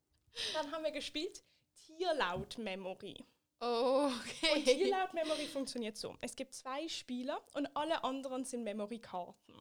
dann 0.54 0.70
haben 0.70 0.84
wir 0.84 0.92
gespielt 0.92 1.42
Tierlaut-Memory. 1.86 3.16
Und 3.18 3.26
Okay. 3.64 4.62
Tierlaut-Memory 4.64 5.46
funktioniert 5.46 5.96
so. 5.96 6.16
Es 6.20 6.36
gibt 6.36 6.54
zwei 6.54 6.88
Spieler 6.88 7.40
und 7.54 7.66
alle 7.76 8.04
anderen 8.04 8.44
sind 8.44 8.62
Memory-Karten. 8.62 9.54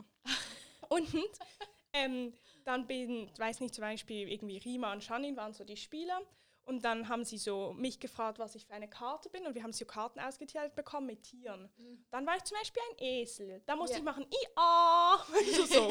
Und 0.90 1.08
ähm, 1.94 2.34
dann 2.66 2.88
bin, 2.88 3.30
weiß 3.38 3.60
nicht, 3.60 3.76
zum 3.76 3.84
Beispiel 3.84 4.30
irgendwie 4.30 4.58
Rima 4.58 4.92
und 4.94 5.04
Shanin 5.04 5.36
waren 5.36 5.54
so 5.54 5.64
die 5.64 5.78
Spieler. 5.78 6.22
Und 6.64 6.86
dann 6.86 7.10
haben 7.10 7.26
sie 7.26 7.38
so 7.38 7.74
mich 7.74 8.00
gefragt, 8.00 8.40
was 8.40 8.56
ich 8.56 8.66
für 8.66 8.74
eine 8.74 8.88
Karte 8.88 9.30
bin. 9.30 9.46
Und 9.48 9.56
wir 9.56 9.64
haben 9.64 9.74
so 9.74 9.84
Karten 9.86 10.20
ausgeteilt 10.20 10.76
bekommen 10.76 11.08
mit 11.08 11.24
Tieren. 11.24 11.70
Dann 12.12 12.26
war 12.26 12.38
ich 12.38 12.44
zum 12.44 12.58
Beispiel 12.58 12.82
ein 12.92 13.04
Esel. 13.04 13.62
Da 13.66 13.76
musste 13.76 13.94
Ja. 13.94 14.00
ich 14.00 14.06
machen, 14.06 14.26
IA. 14.30 15.26
Also 15.34 15.66
so. 15.66 15.90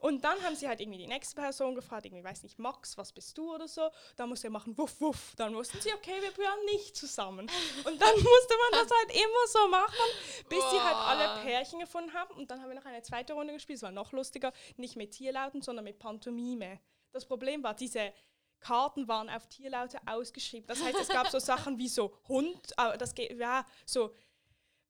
Und 0.00 0.24
dann 0.24 0.42
haben 0.42 0.56
sie 0.56 0.66
halt 0.66 0.80
irgendwie 0.80 0.98
die 0.98 1.06
nächste 1.06 1.36
Person 1.36 1.74
gefragt, 1.74 2.06
irgendwie, 2.06 2.24
weiß 2.24 2.42
nicht, 2.42 2.58
Max, 2.58 2.96
was 2.96 3.12
bist 3.12 3.36
du 3.36 3.54
oder 3.54 3.68
so. 3.68 3.88
Dann 4.16 4.28
musste 4.28 4.48
er 4.48 4.50
machen, 4.50 4.76
wuff, 4.78 5.00
wuff. 5.00 5.34
Dann 5.36 5.54
wussten 5.54 5.80
sie, 5.80 5.92
okay, 5.92 6.20
wir 6.22 6.32
gehören 6.32 6.64
nicht 6.66 6.96
zusammen. 6.96 7.48
Und 7.84 8.00
dann 8.00 8.14
musste 8.16 8.54
man 8.70 8.80
das 8.82 8.90
halt 8.98 9.10
immer 9.14 9.46
so 9.46 9.68
machen, 9.68 10.48
bis 10.48 10.70
sie 10.70 10.80
halt 10.80 10.96
alle. 10.96 11.42
Pärchen 11.42 11.78
gefunden 11.80 12.12
haben. 12.14 12.34
Und 12.34 12.50
dann 12.50 12.60
haben 12.62 12.68
wir 12.68 12.74
noch 12.76 12.84
eine 12.86 13.02
zweite 13.02 13.34
Runde 13.34 13.52
gespielt. 13.52 13.76
Es 13.76 13.82
war 13.82 13.90
noch 13.92 14.12
lustiger. 14.12 14.52
Nicht 14.76 14.96
mit 14.96 15.12
Tierlauten, 15.12 15.60
sondern 15.62 15.84
mit 15.84 15.98
Pantomime. 15.98 16.80
Das 17.12 17.24
Problem 17.26 17.62
war, 17.62 17.74
diese 17.74 18.12
Karten 18.60 19.08
waren 19.08 19.28
auf 19.30 19.46
Tierlaute 19.48 19.98
ausgeschrieben. 20.06 20.66
Das 20.66 20.82
heißt, 20.82 20.98
es 20.98 21.08
gab 21.08 21.28
so 21.28 21.38
Sachen 21.38 21.78
wie 21.78 21.88
so 21.88 22.12
Hund, 22.28 22.72
äh, 22.76 22.98
das 22.98 23.14
geht, 23.14 23.32
ja, 23.38 23.64
so, 23.86 24.14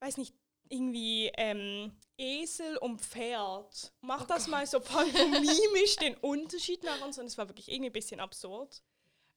weiß 0.00 0.16
nicht, 0.16 0.34
irgendwie 0.70 1.30
ähm, 1.36 1.92
Esel 2.18 2.76
und 2.78 3.00
Pferd. 3.00 3.92
Mach 4.02 4.26
das 4.26 4.48
mal 4.48 4.66
so 4.66 4.80
pantomimisch 4.80 5.96
den 5.96 6.14
Unterschied 6.16 6.82
nach 6.84 7.00
uns 7.02 7.18
und 7.18 7.26
es 7.26 7.38
war 7.38 7.48
wirklich 7.48 7.68
irgendwie 7.70 7.90
ein 7.90 7.92
bisschen 7.92 8.20
absurd. 8.20 8.82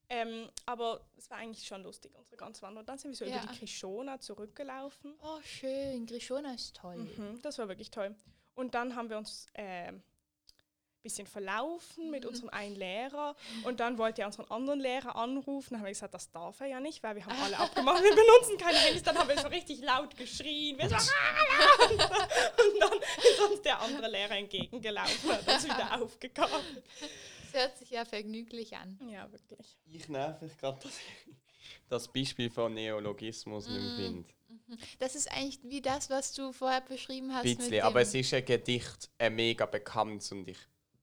Ähm, 0.10 0.50
aber 0.66 1.08
es 1.18 1.30
war 1.30 1.38
eigentlich 1.38 1.66
schon 1.66 1.84
lustig, 1.84 2.14
unsere 2.18 2.36
ganze 2.36 2.62
Wanderung. 2.64 2.86
Dann 2.86 2.98
sind 2.98 3.12
wir 3.12 3.16
so 3.16 3.24
Ja. 3.24 3.42
über 3.44 3.54
die 3.54 3.60
Krishona 3.60 4.20
zurückgelaufen. 4.20 5.16
Oh, 5.24 5.40
schön. 5.42 6.06
Grishona 6.06 6.54
ist 6.54 6.76
toll. 6.76 6.98
Mhm, 6.98 7.42
das 7.42 7.58
war 7.60 7.70
wirklich 7.70 7.92
toll. 7.92 8.14
Und 8.54 8.76
dann 8.76 8.98
haben 8.98 9.10
wir 9.10 9.18
uns 9.18 9.46
ein 9.54 10.04
bisschen 11.02 11.28
verlaufen 11.28 12.10
mit 12.12 12.26
unserem 12.26 12.50
einen 12.50 12.76
Lehrer. 12.76 13.36
Und 13.64 13.80
dann 13.80 13.98
wollte 13.98 14.22
er 14.22 14.28
unseren 14.28 14.50
anderen 14.52 14.80
Lehrer 14.80 15.16
anrufen. 15.16 15.70
Dann 15.72 15.80
haben 15.80 15.86
wir 15.86 15.92
gesagt, 15.92 16.14
das 16.14 16.32
darf 16.32 16.60
er 16.62 16.68
ja 16.68 16.80
nicht, 16.80 17.02
weil 17.04 17.16
wir 17.16 17.26
haben 17.26 17.42
alle 17.42 17.58
abgemacht, 17.60 18.04
wir 18.04 18.10
benutzen 18.16 18.58
keine 18.58 18.78
Handys. 18.78 19.04
Dann 19.04 19.18
haben 19.18 19.30
wir 19.30 19.38
so 19.38 19.48
richtig 19.48 19.82
laut 19.82 20.16
geschrien. 20.16 20.78
Wir 20.78 20.90
so, 20.90 20.96
"Ah!" 20.96 21.86
und 21.90 22.80
dann 22.80 23.00
ist 23.00 23.40
uns 23.50 23.62
der 23.62 23.80
andere 23.82 24.10
Lehrer 24.10 24.38
entgegengelaufen 24.38 25.30
und 25.30 25.48
uns 25.48 25.64
wieder 25.66 26.02
aufgekabelt. 26.02 26.84
Das 27.52 27.62
hört 27.62 27.78
sich 27.78 27.90
ja 27.90 28.06
vergnüglich 28.06 28.76
an. 28.76 29.00
Ja, 29.12 29.30
wirklich. 29.32 29.78
Ich 29.86 30.08
nerv 30.08 30.42
mich 30.42 30.58
gerade, 30.58 30.80
dass 30.82 30.98
ich 30.98 31.34
das 31.90 32.08
Beispiel 32.08 32.50
von 32.50 32.74
Neologismus 32.74 33.68
nicht 33.68 33.82
mehr 33.82 33.96
finde. 33.96 34.30
Das 35.00 35.16
ist 35.16 35.30
eigentlich 35.32 35.60
wie 35.64 35.82
das, 35.82 36.10
was 36.10 36.34
du 36.34 36.52
vorher 36.54 36.82
beschrieben 36.82 37.34
hast. 37.34 37.44
Bisschen, 37.44 37.70
mit 37.70 37.84
aber 37.84 38.02
es 38.02 38.14
ist 38.14 38.34
ein 38.34 38.46
Gedicht, 38.46 39.10
ein 39.18 39.36
mega 39.36 39.66
bekanntes 39.66 40.32
und 40.32 40.48
ich 40.48 40.58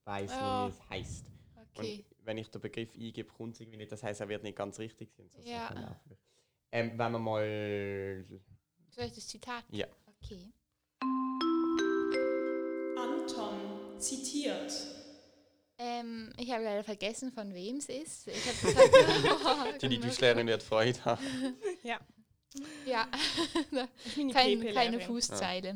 weiß, 0.08 0.30
Ja. 0.32 0.66
wie 0.66 0.70
es 0.70 0.90
heißt. 0.90 1.26
Okay. 1.74 2.04
Und 2.18 2.26
wenn 2.26 2.38
ich 2.38 2.50
den 2.50 2.60
Begriff 2.60 2.92
eingebe, 2.94 3.28
kommt 3.32 3.54
es 3.54 3.60
irgendwie 3.60 3.76
nicht. 3.78 3.92
Das 3.92 4.02
heißt, 4.02 4.20
er 4.20 4.28
wird 4.28 4.42
nicht 4.42 4.56
ganz 4.56 4.78
richtig 4.78 5.10
sein. 5.16 5.30
So 5.32 5.48
Ja. 5.48 6.00
Ähm, 6.72 6.92
wenn 6.98 7.12
wir 7.12 7.18
mal. 7.18 8.24
Soll 8.90 9.04
ich 9.04 9.12
das 9.14 9.26
Zitat? 9.28 9.64
Ja. 9.70 9.86
Okay. 10.06 10.50
Anton 12.96 13.98
zitiert. 13.98 14.72
Ähm, 15.80 16.32
ich 16.36 16.50
habe 16.50 16.64
leider 16.64 16.82
vergessen, 16.82 17.30
von 17.30 17.54
wem 17.54 17.76
es 17.76 17.88
ist. 17.88 18.26
Ich 18.26 18.44
habe 18.64 19.44
halt 19.60 19.82
Die 19.82 19.98
Deutschlehrerin 20.00 20.46
wird 20.48 20.62
Freude 20.62 21.04
haben. 21.04 21.22
Ja, 21.84 22.00
Ja, 22.84 23.06
das 23.12 23.88
ist 24.06 24.16
meine 24.16 24.32
Kein, 24.32 24.58
PP-Lehrerin. 24.58 24.74
keine 24.74 25.00
Fußzeile. 25.00 25.74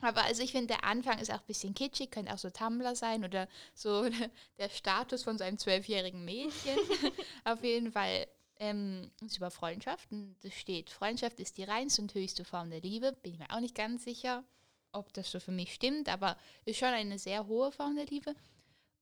Aber 0.00 0.24
also 0.24 0.42
ich 0.42 0.52
finde, 0.52 0.68
der 0.68 0.84
Anfang 0.84 1.18
ist 1.18 1.30
auch 1.30 1.40
ein 1.40 1.46
bisschen 1.46 1.74
kitschig, 1.74 2.10
könnte 2.10 2.32
auch 2.32 2.38
so 2.38 2.50
Tumblr 2.50 2.94
sein 2.96 3.24
oder 3.24 3.48
so 3.74 4.08
der 4.58 4.68
Status 4.70 5.22
von 5.22 5.38
so 5.38 5.44
einem 5.44 5.58
zwölfjährigen 5.58 6.24
Mädchen. 6.24 6.78
Auf 7.44 7.62
jeden 7.62 7.92
Fall 7.92 8.26
ähm, 8.58 9.10
ist 9.24 9.36
über 9.36 9.50
Freundschaften. 9.50 10.36
Das 10.42 10.54
steht, 10.54 10.90
Freundschaft 10.90 11.40
ist 11.40 11.58
die 11.58 11.64
reinste 11.64 12.02
und 12.02 12.14
höchste 12.14 12.44
Form 12.44 12.70
der 12.70 12.80
Liebe. 12.80 13.12
Bin 13.22 13.32
ich 13.32 13.38
mir 13.38 13.50
auch 13.50 13.60
nicht 13.60 13.74
ganz 13.74 14.04
sicher, 14.04 14.44
ob 14.92 15.12
das 15.12 15.30
so 15.30 15.40
für 15.40 15.52
mich 15.52 15.74
stimmt, 15.74 16.08
aber 16.08 16.36
ist 16.64 16.78
schon 16.78 16.88
eine 16.88 17.18
sehr 17.18 17.46
hohe 17.46 17.72
Form 17.72 17.96
der 17.96 18.06
Liebe. 18.06 18.34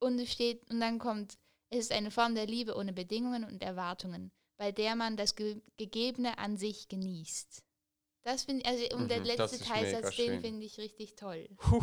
Und 0.01 0.19
es 0.19 0.33
steht, 0.33 0.69
und 0.71 0.81
dann 0.81 0.99
kommt, 0.99 1.39
es 1.71 1.81
ist 1.81 1.93
eine 1.93 2.11
Form 2.11 2.35
der 2.35 2.47
Liebe 2.47 2.77
ohne 2.77 2.93
Bedingungen 2.93 3.45
und 3.45 3.63
Erwartungen, 3.63 4.31
bei 4.57 4.73
der 4.73 4.97
man 4.97 5.17
das 5.17 5.35
Ge 5.35 5.61
Gegebene 5.77 6.39
an 6.39 6.57
sich 6.57 6.89
genießt. 6.89 7.65
Das 8.23 8.45
finde 8.45 8.63
ich, 8.63 8.69
also 8.69 8.97
und 8.97 9.09
der 9.09 9.21
Mhm, 9.21 9.25
das 9.25 9.53
letzte 9.53 9.57
ist 9.57 9.75
mega 9.75 9.75
Teilsatz, 9.75 10.17
den 10.17 10.27
schön. 10.33 10.41
finde 10.41 10.67
ich 10.67 10.79
richtig 10.79 11.15
toll. 11.17 11.49
Puh, 11.57 11.83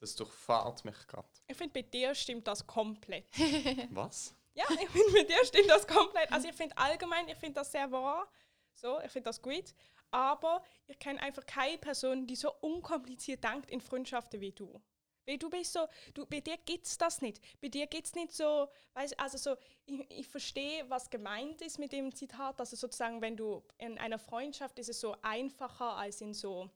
das 0.00 0.14
durchfahrt 0.16 0.84
mich 0.84 1.06
gerade. 1.06 1.28
Ich 1.46 1.56
finde, 1.56 1.72
bei 1.72 1.82
dir 1.82 2.14
stimmt 2.14 2.46
das 2.46 2.66
komplett. 2.66 3.26
Was? 3.90 4.34
Ja, 4.54 4.64
ich 4.70 4.88
finde, 4.88 5.12
bei 5.12 5.22
dir 5.24 5.44
stimmt 5.44 5.70
das 5.70 5.86
komplett. 5.86 6.32
Also 6.32 6.48
ich 6.48 6.54
finde 6.54 6.76
allgemein, 6.76 7.28
ich 7.28 7.36
finde 7.36 7.54
das 7.60 7.70
sehr 7.70 7.90
wahr. 7.92 8.28
So, 8.74 9.00
ich 9.00 9.10
finde 9.12 9.28
das 9.28 9.40
gut. 9.42 9.74
Aber 10.10 10.64
ich 10.86 10.98
kenne 10.98 11.20
einfach 11.22 11.46
keine 11.46 11.78
Person, 11.78 12.26
die 12.26 12.34
so 12.34 12.52
unkompliziert 12.60 13.44
denkt 13.44 13.70
in 13.70 13.80
Freundschaften 13.80 14.40
wie 14.40 14.50
du. 14.52 14.82
Weil 15.30 15.38
du 15.38 15.48
bist 15.48 15.72
so, 15.72 15.86
du, 16.12 16.26
bei 16.26 16.40
dir 16.40 16.56
gibt 16.66 16.86
es 16.86 16.98
das 16.98 17.22
nicht. 17.22 17.40
Bei 17.60 17.68
dir 17.68 17.86
gibt 17.86 18.04
es 18.04 18.14
nicht 18.16 18.32
so, 18.32 18.68
weißt, 18.94 19.20
also 19.20 19.38
so, 19.38 19.56
ich, 19.86 20.00
ich 20.10 20.26
verstehe, 20.26 20.90
was 20.90 21.08
gemeint 21.08 21.62
ist 21.62 21.78
mit 21.78 21.92
dem 21.92 22.12
Zitat, 22.12 22.58
dass 22.58 22.72
es 22.72 22.80
sozusagen, 22.80 23.22
wenn 23.22 23.36
du 23.36 23.62
in 23.78 23.96
einer 23.98 24.18
Freundschaft 24.18 24.80
ist 24.80 24.88
es 24.88 24.98
so 24.98 25.14
einfacher 25.22 25.96
als 25.96 26.20
in 26.20 26.34
so, 26.34 26.68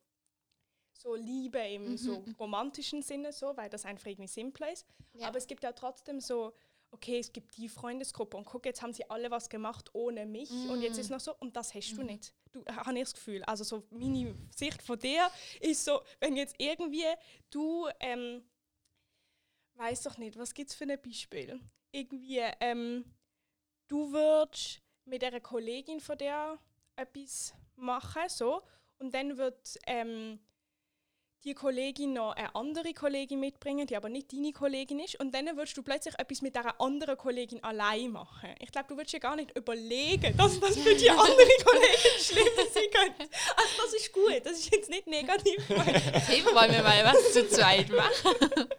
so 0.92 1.16
Liebe 1.16 1.58
im 1.58 1.96
so 1.96 2.24
romantischen 2.38 3.02
Sinne, 3.02 3.32
so, 3.32 3.56
weil 3.56 3.70
das 3.70 3.84
einfach 3.84 4.06
irgendwie 4.06 4.28
simpler 4.28 4.70
ist. 4.70 4.86
Ja. 5.14 5.26
Aber 5.26 5.38
es 5.38 5.48
gibt 5.48 5.64
ja 5.64 5.72
trotzdem 5.72 6.20
so, 6.20 6.54
okay, 6.94 7.18
es 7.18 7.32
gibt 7.32 7.56
die 7.56 7.68
Freundesgruppe 7.68 8.36
und 8.36 8.44
guck, 8.44 8.64
jetzt 8.64 8.80
haben 8.80 8.92
sie 8.92 9.08
alle 9.10 9.30
was 9.30 9.48
gemacht 9.48 9.90
ohne 9.92 10.26
mich 10.26 10.50
und 10.50 10.80
jetzt 10.80 10.98
ist 10.98 11.10
noch 11.10 11.20
so, 11.20 11.34
und 11.40 11.56
das 11.56 11.74
hast 11.74 11.92
du 11.96 12.02
nicht. 12.02 12.32
Du 12.52 12.64
habe 12.66 12.94
ich 12.94 13.00
das 13.00 13.14
Gefühl. 13.14 13.42
Also 13.44 13.64
so 13.64 13.84
meine 13.90 14.34
Sicht 14.54 14.80
von 14.80 14.98
dir 14.98 15.28
ist 15.60 15.84
so, 15.84 16.00
wenn 16.20 16.36
jetzt 16.36 16.54
irgendwie 16.58 17.04
du, 17.50 17.88
ähm, 18.00 18.42
weiß 19.74 20.04
doch 20.04 20.18
nicht, 20.18 20.38
was 20.38 20.54
gibt 20.54 20.70
es 20.70 20.76
für 20.76 20.84
ein 20.84 21.00
Beispiel? 21.02 21.60
Irgendwie, 21.90 22.40
ähm, 22.60 23.04
du 23.88 24.12
würdest 24.12 24.80
mit 25.04 25.22
einer 25.24 25.40
Kollegin 25.40 26.00
von 26.00 26.16
dir 26.16 26.58
etwas 26.96 27.54
machen, 27.74 28.22
so, 28.28 28.62
und 28.98 29.12
dann 29.12 29.36
wird 29.36 29.78
ähm, 29.86 30.38
die 31.44 31.54
Kollegin 31.54 32.14
noch 32.14 32.32
eine 32.32 32.54
andere 32.54 32.94
Kollegin 32.94 33.38
mitbringen, 33.38 33.86
die 33.86 33.96
aber 33.96 34.08
nicht 34.08 34.32
deine 34.32 34.52
Kollegin 34.52 34.98
ist. 35.00 35.20
Und 35.20 35.34
dann 35.34 35.46
würdest 35.56 35.76
du 35.76 35.82
plötzlich 35.82 36.18
etwas 36.18 36.40
mit 36.40 36.56
dieser 36.56 36.80
anderen 36.80 37.18
Kollegin 37.18 37.62
allein 37.62 38.10
machen. 38.10 38.54
Ich 38.60 38.72
glaube, 38.72 38.88
du 38.88 38.96
würdest 38.96 39.12
ja 39.12 39.18
gar 39.18 39.36
nicht 39.36 39.56
überlegen, 39.56 40.34
dass 40.36 40.58
das 40.58 40.78
für 40.78 40.94
die 40.94 41.10
andere 41.10 41.36
Kollegin 41.64 42.18
schlimm 42.18 42.48
sein 42.72 42.84
könnte. 42.92 43.34
Also 43.56 43.82
das 43.82 43.94
ist 43.94 44.12
gut, 44.12 44.40
das 44.44 44.52
ist 44.52 44.74
jetzt 44.74 44.88
nicht 44.88 45.06
negativ. 45.06 45.56
Hey, 45.68 46.44
wollen 46.46 46.72
wir 46.72 46.82
mal 46.82 47.04
was 47.04 47.32
zu 47.32 47.46
zweit 47.48 47.90
machen? 47.90 48.34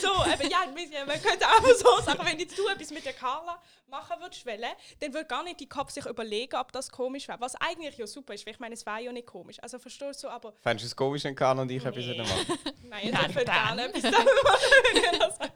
So, 0.00 0.08
eben, 0.30 0.50
ja, 0.50 0.66
man 1.06 1.20
könnte 1.20 1.46
auch 1.46 1.66
so 1.74 2.04
sagen, 2.04 2.20
wenn 2.24 2.38
jetzt 2.38 2.56
du 2.56 2.68
etwas 2.68 2.90
mit 2.90 3.04
der 3.04 3.12
Carla 3.12 3.60
machen 3.88 4.20
würdest, 4.20 4.44
wollen, 4.46 4.60
dann 5.00 5.14
würde 5.14 5.26
gar 5.26 5.42
nicht 5.42 5.60
die 5.60 5.68
Kopf 5.68 5.90
sich 5.90 6.06
überlegen, 6.06 6.56
ob 6.56 6.72
das 6.72 6.90
komisch 6.90 7.28
wäre. 7.28 7.40
Was 7.40 7.54
eigentlich 7.56 7.96
ja 7.96 8.06
super 8.06 8.34
ist, 8.34 8.46
weil 8.46 8.54
ich 8.54 8.60
meine, 8.60 8.74
es 8.74 8.84
wäre 8.84 9.02
ja 9.02 9.12
nicht 9.12 9.26
komisch. 9.26 9.56
Also 9.62 9.78
verstehst 9.78 10.22
du, 10.22 10.28
aber 10.28 10.52
Fändest 10.62 10.84
du 10.84 10.86
es 10.88 10.96
komisch, 10.96 11.24
wenn 11.24 11.34
Karl 11.34 11.58
und 11.58 11.70
ich 11.70 11.84
etwas 11.84 12.03
Nee. 12.12 12.18
machen? 12.18 12.58
nein, 12.88 13.08
ich 13.28 13.34
würde 13.34 13.44
gerne 13.50 13.84
etwas 13.84 15.38
machen. 15.38 15.52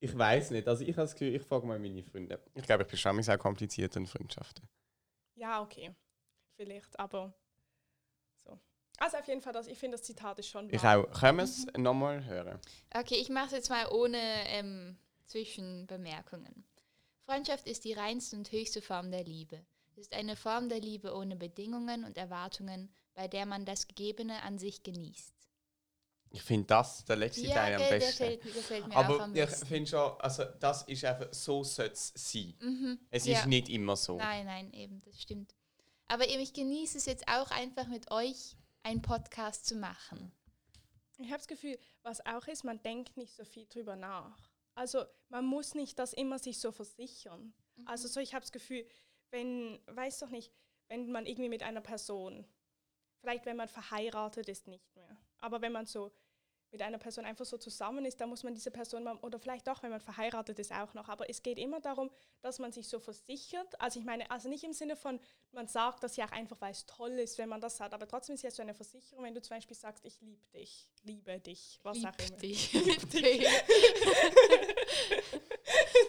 Ich 0.00 0.16
weiß 0.16 0.50
nicht. 0.50 0.68
Also 0.68 0.82
ich 0.84 0.90
habe 0.90 1.02
das 1.02 1.12
Gefühl, 1.14 1.34
ich 1.34 1.42
frage 1.42 1.66
mal 1.66 1.78
meine 1.78 2.02
Freunde. 2.02 2.40
Ich 2.54 2.62
glaube, 2.64 2.82
ich 2.84 2.88
bin 2.88 2.98
schon 2.98 3.22
sehr 3.22 3.38
kompliziert 3.38 3.96
in 3.96 4.06
Freundschaften. 4.06 4.68
Ja, 5.34 5.62
okay. 5.62 5.94
Vielleicht, 6.56 6.98
aber 6.98 7.34
so. 8.44 8.58
Also 8.98 9.16
auf 9.18 9.26
jeden 9.26 9.40
Fall, 9.40 9.52
das, 9.52 9.66
ich 9.66 9.78
finde, 9.78 9.96
das 9.96 10.06
Zitat 10.06 10.38
ist 10.38 10.48
schon 10.48 10.70
Ich 10.72 10.82
wahr. 10.82 11.00
auch. 11.00 11.20
Können 11.20 11.38
wir 11.38 11.44
es 11.44 11.66
nochmal 11.76 12.24
hören? 12.24 12.58
Okay, 12.94 13.16
ich 13.16 13.28
mache 13.28 13.46
es 13.46 13.52
jetzt 13.52 13.70
mal 13.70 13.86
ohne 13.90 14.18
ähm, 14.48 14.96
Zwischenbemerkungen. 15.26 16.64
Freundschaft 17.26 17.66
ist 17.66 17.84
die 17.84 17.92
reinste 17.92 18.36
und 18.36 18.52
höchste 18.52 18.80
Form 18.80 19.10
der 19.10 19.24
Liebe. 19.24 19.64
Es 19.92 19.98
ist 19.98 20.14
eine 20.14 20.36
Form 20.36 20.68
der 20.68 20.80
Liebe 20.80 21.14
ohne 21.14 21.36
Bedingungen 21.36 22.04
und 22.04 22.16
Erwartungen, 22.16 22.90
bei 23.16 23.26
der 23.26 23.46
man 23.46 23.64
das 23.64 23.88
Gegebene 23.88 24.40
an 24.42 24.58
sich 24.58 24.84
genießt. 24.84 25.32
Ich 26.30 26.42
finde 26.42 26.66
das, 26.66 27.04
der 27.04 27.16
letzte 27.16 27.46
Teil 27.48 27.74
am 27.74 27.88
besten. 27.88 28.12
fällt, 28.16 28.44
der 28.44 28.62
fällt 28.62 28.86
mir 28.88 28.94
auch 28.94 29.04
Aber 29.04 29.20
am 29.22 29.34
ich 29.34 29.40
besten. 29.44 29.66
finde 29.66 29.90
schon, 29.90 30.20
also 30.20 30.44
das 30.60 30.82
ist 30.82 31.04
einfach, 31.04 31.32
so 31.32 31.64
sollte 31.64 31.94
es 31.94 32.12
sein. 32.14 32.54
Mhm, 32.60 32.98
Es 33.10 33.24
ja. 33.26 33.38
ist 33.38 33.46
nicht 33.46 33.68
immer 33.70 33.96
so. 33.96 34.18
Nein, 34.18 34.44
nein, 34.44 34.72
eben, 34.72 35.00
das 35.02 35.20
stimmt. 35.20 35.54
Aber 36.08 36.28
eben, 36.28 36.42
ich 36.42 36.52
genieße 36.52 36.98
es 36.98 37.06
jetzt 37.06 37.26
auch 37.26 37.50
einfach 37.50 37.86
mit 37.86 38.10
euch, 38.10 38.54
einen 38.82 39.02
Podcast 39.02 39.66
zu 39.66 39.76
machen. 39.76 40.30
Ich 41.18 41.26
habe 41.28 41.38
das 41.38 41.48
Gefühl, 41.48 41.78
was 42.02 42.24
auch 42.26 42.46
ist, 42.46 42.64
man 42.64 42.82
denkt 42.82 43.16
nicht 43.16 43.34
so 43.34 43.44
viel 43.44 43.66
drüber 43.66 43.96
nach. 43.96 44.36
Also 44.74 45.04
man 45.30 45.46
muss 45.46 45.74
nicht 45.74 45.98
das 45.98 46.12
immer 46.12 46.38
sich 46.38 46.60
so 46.60 46.70
versichern. 46.70 47.54
Also 47.86 48.08
so, 48.08 48.20
ich 48.20 48.34
habe 48.34 48.42
das 48.42 48.52
Gefühl, 48.52 48.86
wenn, 49.30 49.80
weiß 49.86 50.18
doch 50.18 50.28
nicht, 50.30 50.52
wenn 50.88 51.10
man 51.10 51.24
irgendwie 51.24 51.48
mit 51.48 51.62
einer 51.62 51.80
Person, 51.80 52.46
vielleicht 53.26 53.46
wenn 53.46 53.56
man 53.56 53.68
verheiratet 53.68 54.48
ist, 54.48 54.68
nicht 54.68 54.94
mehr, 54.94 55.16
aber 55.40 55.60
wenn 55.60 55.72
man 55.72 55.86
so 55.86 56.12
mit 56.70 56.82
einer 56.82 56.98
Person 56.98 57.24
einfach 57.24 57.44
so 57.44 57.56
zusammen 57.56 58.04
ist, 58.04 58.20
dann 58.20 58.28
muss 58.28 58.42
man 58.42 58.54
diese 58.54 58.70
Person 58.70 59.02
mal, 59.02 59.16
oder 59.18 59.38
vielleicht 59.38 59.68
auch, 59.68 59.82
wenn 59.82 59.90
man 59.90 60.00
verheiratet 60.00 60.58
ist, 60.58 60.72
auch 60.72 60.92
noch. 60.94 61.08
Aber 61.08 61.30
es 61.30 61.42
geht 61.42 61.58
immer 61.58 61.80
darum, 61.80 62.10
dass 62.42 62.58
man 62.58 62.72
sich 62.72 62.88
so 62.88 62.98
versichert. 62.98 63.80
Also 63.80 63.98
ich 63.98 64.04
meine, 64.04 64.30
also 64.30 64.48
nicht 64.48 64.64
im 64.64 64.72
Sinne 64.72 64.96
von, 64.96 65.18
man 65.52 65.68
sagt 65.68 66.02
das 66.02 66.16
ja 66.16 66.26
auch 66.26 66.32
einfach, 66.32 66.60
weil 66.60 66.72
es 66.72 66.84
toll 66.84 67.12
ist, 67.12 67.38
wenn 67.38 67.48
man 67.48 67.60
das 67.60 67.76
sagt, 67.76 67.94
aber 67.94 68.06
trotzdem 68.06 68.34
ist 68.34 68.42
ja 68.42 68.50
so 68.50 68.62
eine 68.62 68.74
Versicherung, 68.74 69.24
wenn 69.24 69.34
du 69.34 69.40
zum 69.40 69.56
Beispiel 69.56 69.76
sagst, 69.76 70.04
ich 70.04 70.20
liebe 70.20 70.46
dich, 70.48 70.88
liebe 71.02 71.40
dich, 71.40 71.78
was 71.82 71.98
auch 71.98 72.02
immer. 72.02 72.12
Lieb 72.18 72.38
dich. 72.40 72.72
Lieb 72.72 73.10
dich. 73.10 73.48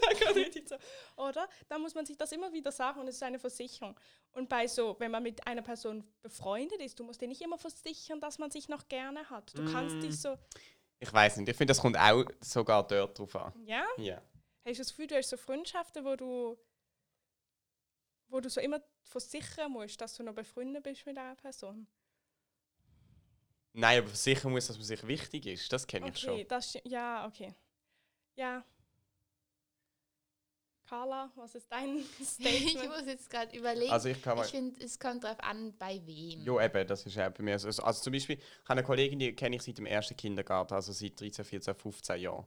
Sag 0.02 0.16
auch 0.16 0.17
richtig 0.17 0.17
so. 0.17 0.17
Oder? 1.16 1.48
Da 1.68 1.78
muss 1.78 1.96
man 1.96 2.06
sich 2.06 2.18
das 2.18 2.32
immer 2.32 2.52
wieder 2.54 2.72
sagen 2.72 3.00
und 3.00 3.08
es 3.08 3.16
ist 3.16 3.24
eine 3.24 3.40
Versicherung. 3.40 4.00
Und 4.32 4.50
bei 4.50 4.68
so, 4.68 4.96
wenn 5.00 5.12
man 5.12 5.24
mit 5.24 5.46
einer 5.48 5.62
Person 5.62 6.04
befreundet 6.22 6.82
ist, 6.82 7.00
du 7.00 7.04
musst 7.04 7.22
dir 7.22 7.28
nicht 7.28 7.42
immer 7.42 7.58
versichern, 7.58 8.20
dass 8.20 8.38
man 8.40 8.52
sich 8.52 8.70
noch 8.70 8.88
gerne 8.88 9.30
hat. 9.30 9.58
Du 9.58 9.64
kannst 9.72 9.96
Mm. 9.98 10.02
dich 10.02 10.20
so, 10.20 10.38
Ich 11.00 11.12
weiß 11.14 11.38
nicht, 11.38 11.50
ich 11.50 11.56
finde, 11.56 11.72
das 11.72 11.80
kommt 11.82 11.98
auch 11.98 12.26
sogar 12.42 12.86
dort 12.88 13.18
drauf 13.20 13.36
an. 13.36 13.54
ja? 13.66 13.86
Ja. 13.98 14.22
Hast 14.66 14.78
du 14.80 14.82
das 14.82 14.90
Gefühl, 14.90 15.08
du 15.08 15.16
hast 15.16 15.30
so 15.30 15.38
Freundschaften, 15.38 16.04
wo 16.04 16.16
du, 16.16 16.58
wo 18.28 18.40
du 18.42 18.50
so 18.50 18.60
immer 18.60 18.82
versichern 19.04 19.72
musst, 19.72 20.02
dass 20.02 20.16
du 20.16 20.24
noch 20.24 20.34
befreundet 20.34 20.84
bist 20.84 21.06
mit 21.06 21.18
einer 21.18 21.36
Person? 21.36 21.88
Nein, 23.74 24.00
aber 24.04 24.10
sicher 24.16 24.50
muss, 24.50 24.68
dass 24.68 24.78
man 24.78 24.86
sich 24.86 25.06
wichtig 25.08 25.46
ist. 25.46 25.72
Das 25.72 25.86
kenne 25.86 26.10
ich 26.10 26.16
Okay, 26.26 26.40
schon. 26.40 26.48
das 26.48 26.78
ja, 26.84 27.28
okay. 27.28 27.54
Ja. 28.36 28.66
Carla, 30.88 31.32
was 31.36 31.56
ist 31.56 31.72
dein 31.72 31.98
ich 32.20 32.28
Statement? 32.28 32.90
muss 32.90 33.06
jetzt 33.06 33.30
gerade 33.30 33.56
überlegen. 33.58 33.92
Also 33.92 34.10
ich 34.10 34.22
kann 34.22 34.38
mal... 34.38 34.46
ich 34.46 34.52
finde, 34.52 34.84
es 34.84 34.98
kommt 35.00 35.24
darauf 35.24 35.40
an, 35.42 35.74
bei 35.78 36.02
wem. 36.06 36.44
Ja, 36.46 36.64
eben, 36.66 36.88
das 36.88 37.06
ist 37.06 37.18
auch 37.20 37.30
bei 37.32 37.44
mir 37.44 37.60
so. 37.60 37.68
Also, 37.68 37.84
also 37.84 38.02
zum 38.04 38.14
Beispiel, 38.14 38.38
ich 38.38 38.70
habe 38.70 38.80
eine 38.80 38.84
Kollegin, 38.84 39.20
die 39.20 39.34
kenne 39.34 39.56
ich 39.58 39.64
seit 39.64 39.78
dem 39.78 39.86
ersten 39.86 40.16
Kindergarten, 40.16 40.74
also 40.74 40.92
seit 40.94 41.20
13, 41.20 41.44
14, 41.46 41.76
15 41.76 42.22
Jahren. 42.22 42.46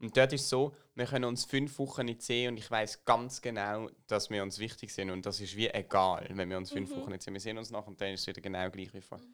Und 0.00 0.16
dort 0.16 0.32
ist 0.32 0.42
es 0.42 0.48
so, 0.48 0.74
wir 0.96 1.06
können 1.06 1.26
uns 1.26 1.44
fünf 1.44 1.78
Wochen 1.78 2.06
nicht 2.06 2.22
sehen 2.22 2.48
und 2.52 2.56
ich 2.56 2.68
weiß 2.68 3.04
ganz 3.04 3.40
genau, 3.40 3.88
dass 4.08 4.30
wir 4.30 4.42
uns 4.42 4.58
wichtig 4.58 4.92
sind. 4.92 5.10
Und 5.10 5.24
das 5.26 5.40
ist 5.40 5.54
wie 5.56 5.68
egal, 5.68 6.26
wenn 6.30 6.50
wir 6.50 6.56
uns 6.56 6.72
fünf 6.72 6.90
Mhm. 6.90 6.96
Wochen 6.96 7.10
nicht 7.10 7.22
sehen. 7.22 7.34
Wir 7.34 7.40
sehen 7.40 7.56
uns 7.56 7.70
nach 7.70 7.86
und 7.86 8.00
dann 8.00 8.12
ist 8.12 8.22
es 8.22 8.26
wieder 8.26 8.40
genau 8.40 8.68
gleich 8.70 8.92
wie 8.94 9.00
vorher. 9.00 9.24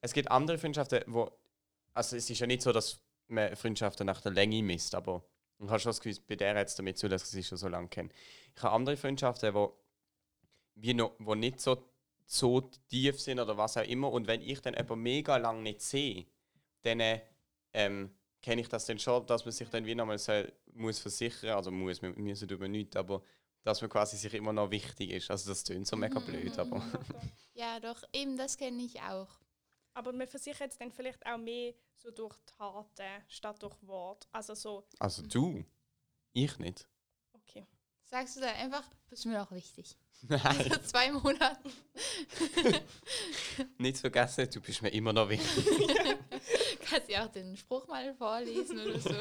Es 0.00 0.12
gibt 0.14 0.30
andere 0.30 0.56
Freundschaften, 0.56 1.02
wo. 1.08 1.30
Also 1.92 2.16
es 2.16 2.30
ist 2.30 2.38
ja 2.38 2.46
nicht 2.46 2.62
so, 2.62 2.72
dass 2.72 3.00
man 3.26 3.54
Freundschaften 3.56 4.06
nach 4.06 4.20
der 4.22 4.32
Länge 4.32 4.62
misst, 4.62 4.94
aber 4.94 5.22
ich 5.60 5.68
habe 5.68 5.80
schon 5.80 5.90
das 5.90 6.00
Gefühl, 6.00 6.22
bei 6.28 6.36
der 6.36 6.56
jetzt 6.56 6.78
damit 6.78 6.98
zu, 6.98 7.08
dass 7.08 7.22
ich 7.24 7.28
sie 7.30 7.44
schon 7.44 7.58
so 7.58 7.68
lange 7.68 7.88
kenne. 7.88 8.10
Ich 8.56 8.62
habe 8.62 8.74
andere 8.74 8.96
Freundschaften, 8.96 9.54
wo, 9.54 9.76
wie 10.74 10.94
noch, 10.94 11.12
wo 11.18 11.34
nicht 11.34 11.60
so, 11.60 11.84
so 12.26 12.60
tief 12.88 13.20
sind 13.20 13.40
oder 13.40 13.56
was 13.56 13.76
auch 13.76 13.84
immer. 13.84 14.10
Und 14.12 14.26
wenn 14.26 14.40
ich 14.42 14.60
dann 14.60 14.74
jemanden 14.74 15.02
mega 15.02 15.36
lang 15.36 15.62
nicht 15.62 15.80
sehe, 15.82 16.26
dann 16.82 17.20
ähm, 17.72 18.14
kenne 18.42 18.60
ich 18.60 18.68
das 18.68 18.86
dann 18.86 18.98
schon, 18.98 19.26
dass 19.26 19.44
man 19.44 19.52
sich 19.52 19.68
dann 19.68 19.84
wie 19.86 19.94
nochmal 19.94 20.18
soll, 20.18 20.52
muss 20.74 20.98
versichern, 21.00 21.50
also 21.56 21.70
muss, 21.70 22.02
wir 22.02 22.10
müssen 22.10 22.48
über 22.48 22.68
nichts, 22.68 22.96
aber 22.96 23.22
dass 23.64 23.80
man 23.80 23.90
quasi 23.90 24.16
sich 24.16 24.32
immer 24.34 24.52
noch 24.52 24.70
wichtig 24.70 25.10
ist. 25.10 25.30
Also 25.30 25.50
das 25.50 25.64
klingt 25.64 25.86
so 25.86 25.96
mega 25.96 26.20
Mhm, 26.20 26.24
blöd, 26.24 26.58
aber 26.58 26.80
Ja, 27.54 27.80
doch, 27.80 28.02
eben 28.12 28.36
das 28.36 28.56
kenne 28.56 28.82
ich 28.82 29.00
auch. 29.00 29.28
Aber 29.98 30.12
man 30.12 30.28
versichert 30.28 30.70
es 30.70 30.78
dann 30.78 30.92
vielleicht 30.92 31.26
auch 31.26 31.38
mehr 31.38 31.74
so 31.96 32.12
durch 32.12 32.36
Taten 32.46 33.24
statt 33.26 33.60
durch 33.60 33.74
Wort. 33.82 34.28
Also 34.30 34.54
so, 34.54 34.86
also 35.00 35.26
du, 35.26 35.64
ich 36.32 36.56
nicht. 36.60 36.88
okay. 37.32 37.66
Sagst 38.04 38.36
du 38.36 38.40
dann 38.40 38.54
einfach, 38.54 38.88
bist 39.08 39.26
mir 39.26 39.42
auch 39.42 39.50
wichtig. 39.50 39.98
Nein, 40.22 40.40
Also 40.44 40.76
zwei 40.82 41.10
Monate. 41.10 41.68
nicht 43.78 43.98
vergessen, 43.98 44.48
du 44.48 44.60
bist 44.60 44.82
mir 44.82 44.90
immer 44.90 45.12
noch 45.12 45.28
wichtig. 45.28 45.66
Kannst 46.82 47.10
du 47.10 47.20
auch 47.20 47.32
den 47.32 47.56
Spruch 47.56 47.88
mal 47.88 48.14
vorlesen 48.14 48.78
oder 48.78 49.00
so. 49.00 49.16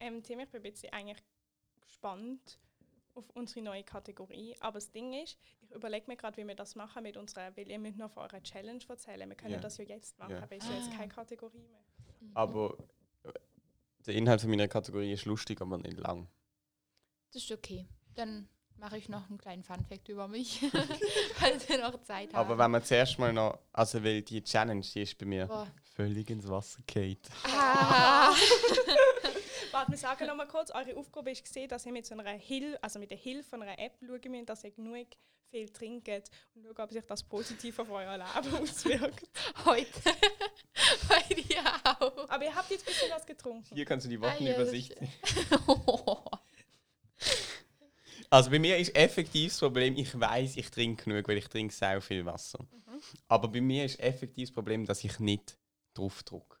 Ähm, 0.00 0.22
Tim, 0.22 0.40
ich 0.40 0.48
bin 0.48 0.60
ein 0.60 0.72
bisschen 0.72 0.92
eigentlich 0.94 1.22
gespannt 1.82 2.58
auf 3.18 3.28
unsere 3.30 3.62
neue 3.62 3.82
Kategorie. 3.84 4.54
Aber 4.60 4.74
das 4.78 4.90
Ding 4.90 5.12
ist, 5.12 5.36
ich 5.60 5.70
überlege 5.72 6.06
mir 6.06 6.16
gerade, 6.16 6.36
wie 6.38 6.46
wir 6.46 6.54
das 6.54 6.74
machen 6.76 7.02
mit 7.02 7.16
unserer, 7.16 7.54
weil 7.56 7.68
ihr 7.70 7.78
müsst 7.78 7.98
noch 7.98 8.10
von 8.10 8.22
eurer 8.24 8.42
Challenge 8.42 8.82
erzählen. 8.88 9.28
Wir 9.28 9.36
können 9.36 9.54
Ja. 9.54 9.60
das 9.60 9.76
ja 9.76 9.84
jetzt 9.84 10.18
machen, 10.18 10.36
aber 10.36 10.56
es 10.56 10.64
ist 10.64 10.70
ja 10.70 10.76
jetzt 10.76 10.90
Ah. 10.92 10.96
keine 10.96 11.08
Kategorie 11.08 11.66
mehr. 11.68 11.80
Aber 12.34 12.76
äh, 13.24 13.32
der 14.06 14.14
Inhalt 14.14 14.40
von 14.40 14.50
meiner 14.50 14.68
Kategorie 14.68 15.12
ist 15.12 15.24
lustig, 15.24 15.60
aber 15.60 15.78
nicht 15.78 15.98
lang. 15.98 16.28
Das 17.32 17.42
ist 17.42 17.52
okay. 17.52 17.86
Dann 18.14 18.48
mache 18.76 18.96
ich 18.96 19.08
noch 19.08 19.28
einen 19.28 19.38
kleinen 19.38 19.64
Funfact 19.64 20.08
über 20.08 20.28
mich, 20.28 20.60
falls 21.34 21.68
wir 21.68 21.78
noch 21.78 22.00
Zeit 22.02 22.32
haben. 22.32 22.36
Aber 22.36 22.56
wenn 22.58 22.70
man 22.70 22.82
zuerst 22.82 23.18
mal 23.18 23.32
noch, 23.32 23.58
also 23.72 24.02
weil 24.02 24.22
die 24.22 24.42
Challenge, 24.42 24.80
die 24.94 25.02
ist 25.02 25.18
bei 25.18 25.26
mir 25.26 25.46
Boah. 25.46 25.66
völlig 25.82 26.30
ins 26.30 26.48
Wasser 26.48 26.80
gefallen. 26.86 27.18
Ah. 27.44 28.32
Warte, 29.72 29.90
wir 29.92 29.98
sagen 29.98 30.26
noch 30.26 30.36
mal 30.36 30.46
kurz, 30.48 30.70
eure 30.70 30.96
Aufgabe 30.96 31.30
ist 31.30 31.44
gesehen, 31.44 31.68
dass 31.68 31.84
ihr 31.86 31.92
mit 31.92 32.06
so 32.06 32.14
einer 32.16 32.30
Hilfe, 32.30 32.82
also 32.82 32.98
mit 32.98 33.10
der 33.10 33.18
Hilfe 33.18 33.56
einer 33.56 33.78
App 33.78 33.92
schauen 34.04 34.30
müsst, 34.30 34.48
dass 34.48 34.64
ihr 34.64 34.70
genug 34.70 35.06
viel 35.50 35.68
trinkt 35.70 36.08
und 36.54 36.64
schauen, 36.64 36.74
ob 36.84 36.90
sich 36.92 37.04
das 37.04 37.22
positiv 37.22 37.78
auf 37.78 37.90
euer 37.90 38.16
Leben 38.18 38.54
auswirkt. 38.62 39.28
Heute. 39.64 39.86
Bei 41.08 41.34
dir 41.34 41.62
auch. 41.84 42.28
Aber 42.28 42.44
ihr 42.44 42.54
habt 42.54 42.70
jetzt 42.70 42.82
ein 42.86 42.92
bisschen 42.92 43.10
was 43.10 43.26
getrunken. 43.26 43.74
Hier 43.74 43.84
kannst 43.84 44.06
du 44.06 44.10
die 44.10 44.18
Ah, 44.18 44.22
Wochenübersicht 44.32 44.92
ist- 44.92 44.98
sehen. 45.00 45.12
Also 48.30 48.50
bei 48.50 48.58
mir 48.58 48.76
ist 48.76 48.94
effektiv 48.94 49.52
das 49.52 49.60
Problem, 49.60 49.96
ich 49.96 50.18
weiß, 50.20 50.58
ich 50.58 50.70
trinke 50.70 51.04
genug, 51.04 51.26
weil 51.28 51.38
ich 51.38 51.48
trinke 51.48 51.72
sehr 51.72 51.98
viel 52.02 52.26
Wasser. 52.26 52.58
Mhm. 52.62 53.00
Aber 53.26 53.48
bei 53.48 53.62
mir 53.62 53.86
ist 53.86 53.98
effektiv 54.00 54.50
das 54.50 54.54
Problem, 54.54 54.84
dass 54.84 55.02
ich 55.02 55.18
nicht 55.18 55.56
drauf 55.94 56.22
drücke. 56.24 56.57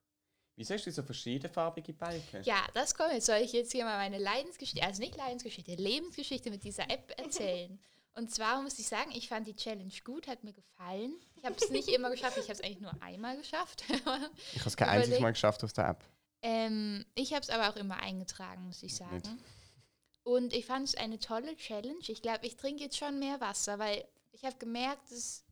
Wieso 0.58 0.74
hast 0.74 0.86
du 0.86 0.90
so 0.90 1.04
verschiedenfarbige 1.04 1.92
Balken? 1.92 2.42
Ja, 2.42 2.66
das 2.74 2.96
kommt 2.96 3.12
jetzt. 3.12 3.26
Soll 3.26 3.38
ich 3.38 3.52
jetzt 3.52 3.70
hier 3.70 3.84
mal 3.84 3.96
meine 3.96 4.18
Leidensgeschichte, 4.18 4.84
also 4.84 5.00
nicht 5.00 5.16
Leidensgeschichte, 5.16 5.76
Lebensgeschichte 5.76 6.50
mit 6.50 6.64
dieser 6.64 6.90
App 6.90 7.14
erzählen? 7.16 7.78
Und 8.14 8.34
zwar 8.34 8.60
muss 8.60 8.76
ich 8.80 8.88
sagen, 8.88 9.12
ich 9.14 9.28
fand 9.28 9.46
die 9.46 9.54
Challenge 9.54 9.92
gut, 10.04 10.26
hat 10.26 10.42
mir 10.42 10.52
gefallen. 10.52 11.14
Ich 11.36 11.44
habe 11.44 11.54
es 11.54 11.70
nicht 11.70 11.86
immer 11.86 12.10
geschafft, 12.10 12.38
ich 12.38 12.44
habe 12.44 12.54
es 12.54 12.60
eigentlich 12.60 12.80
nur 12.80 13.00
einmal 13.00 13.36
geschafft. 13.36 13.84
Ich 13.88 14.04
habe 14.04 14.30
es 14.66 14.76
kein 14.76 14.88
einziges 14.88 15.20
Mal 15.20 15.30
geschafft 15.30 15.62
auf 15.62 15.72
der 15.72 15.90
App. 15.90 16.04
ähm, 16.42 17.06
ich 17.14 17.32
habe 17.32 17.42
es 17.42 17.50
aber 17.50 17.70
auch 17.70 17.76
immer 17.76 18.02
eingetragen, 18.02 18.64
muss 18.64 18.82
ich 18.82 18.96
sagen. 18.96 19.14
Nicht. 19.14 19.30
Und 20.24 20.52
ich 20.52 20.66
fand 20.66 20.88
es 20.88 20.96
eine 20.96 21.20
tolle 21.20 21.56
Challenge. 21.56 22.02
Ich 22.08 22.20
glaube, 22.20 22.44
ich 22.44 22.56
trinke 22.56 22.82
jetzt 22.82 22.96
schon 22.96 23.20
mehr 23.20 23.40
Wasser, 23.40 23.78
weil 23.78 24.04
ich 24.32 24.44
habe 24.44 24.56
gemerkt, 24.56 25.12
es, 25.12 25.44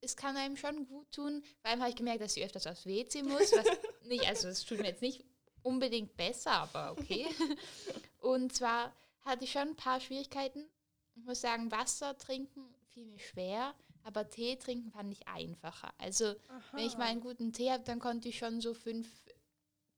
es 0.00 0.16
kann 0.16 0.38
einem 0.38 0.56
schon 0.56 0.86
gut 0.86 1.12
tun. 1.12 1.44
Vor 1.60 1.70
allem 1.70 1.80
habe 1.80 1.90
ich 1.90 1.96
gemerkt, 1.96 2.22
dass 2.22 2.34
ich 2.38 2.44
öfters 2.44 2.66
aufs 2.66 2.86
WC 2.86 3.22
muss. 3.22 3.52
Was 3.52 3.66
nicht, 4.06 4.26
also 4.26 4.48
es 4.48 4.64
tut 4.64 4.78
mir 4.78 4.88
jetzt 4.88 5.02
nicht 5.02 5.24
unbedingt 5.62 6.16
besser, 6.16 6.52
aber 6.52 6.92
okay. 6.92 7.26
Und 8.20 8.54
zwar 8.54 8.92
hatte 9.24 9.44
ich 9.44 9.52
schon 9.52 9.68
ein 9.68 9.76
paar 9.76 10.00
Schwierigkeiten. 10.00 10.68
Ich 11.14 11.24
muss 11.24 11.40
sagen, 11.40 11.70
Wasser 11.70 12.16
trinken 12.18 12.74
fiel 12.94 13.06
mir 13.06 13.18
schwer, 13.18 13.74
aber 14.04 14.28
Tee 14.28 14.56
trinken 14.56 14.90
fand 14.90 15.12
ich 15.12 15.26
einfacher. 15.26 15.92
Also 15.98 16.34
wenn 16.72 16.86
ich 16.86 16.96
mal 16.96 17.08
einen 17.08 17.20
guten 17.20 17.52
Tee 17.52 17.70
habe, 17.70 17.84
dann 17.84 17.98
konnte 17.98 18.28
ich 18.28 18.38
schon 18.38 18.60
so 18.60 18.72
fünf 18.72 19.08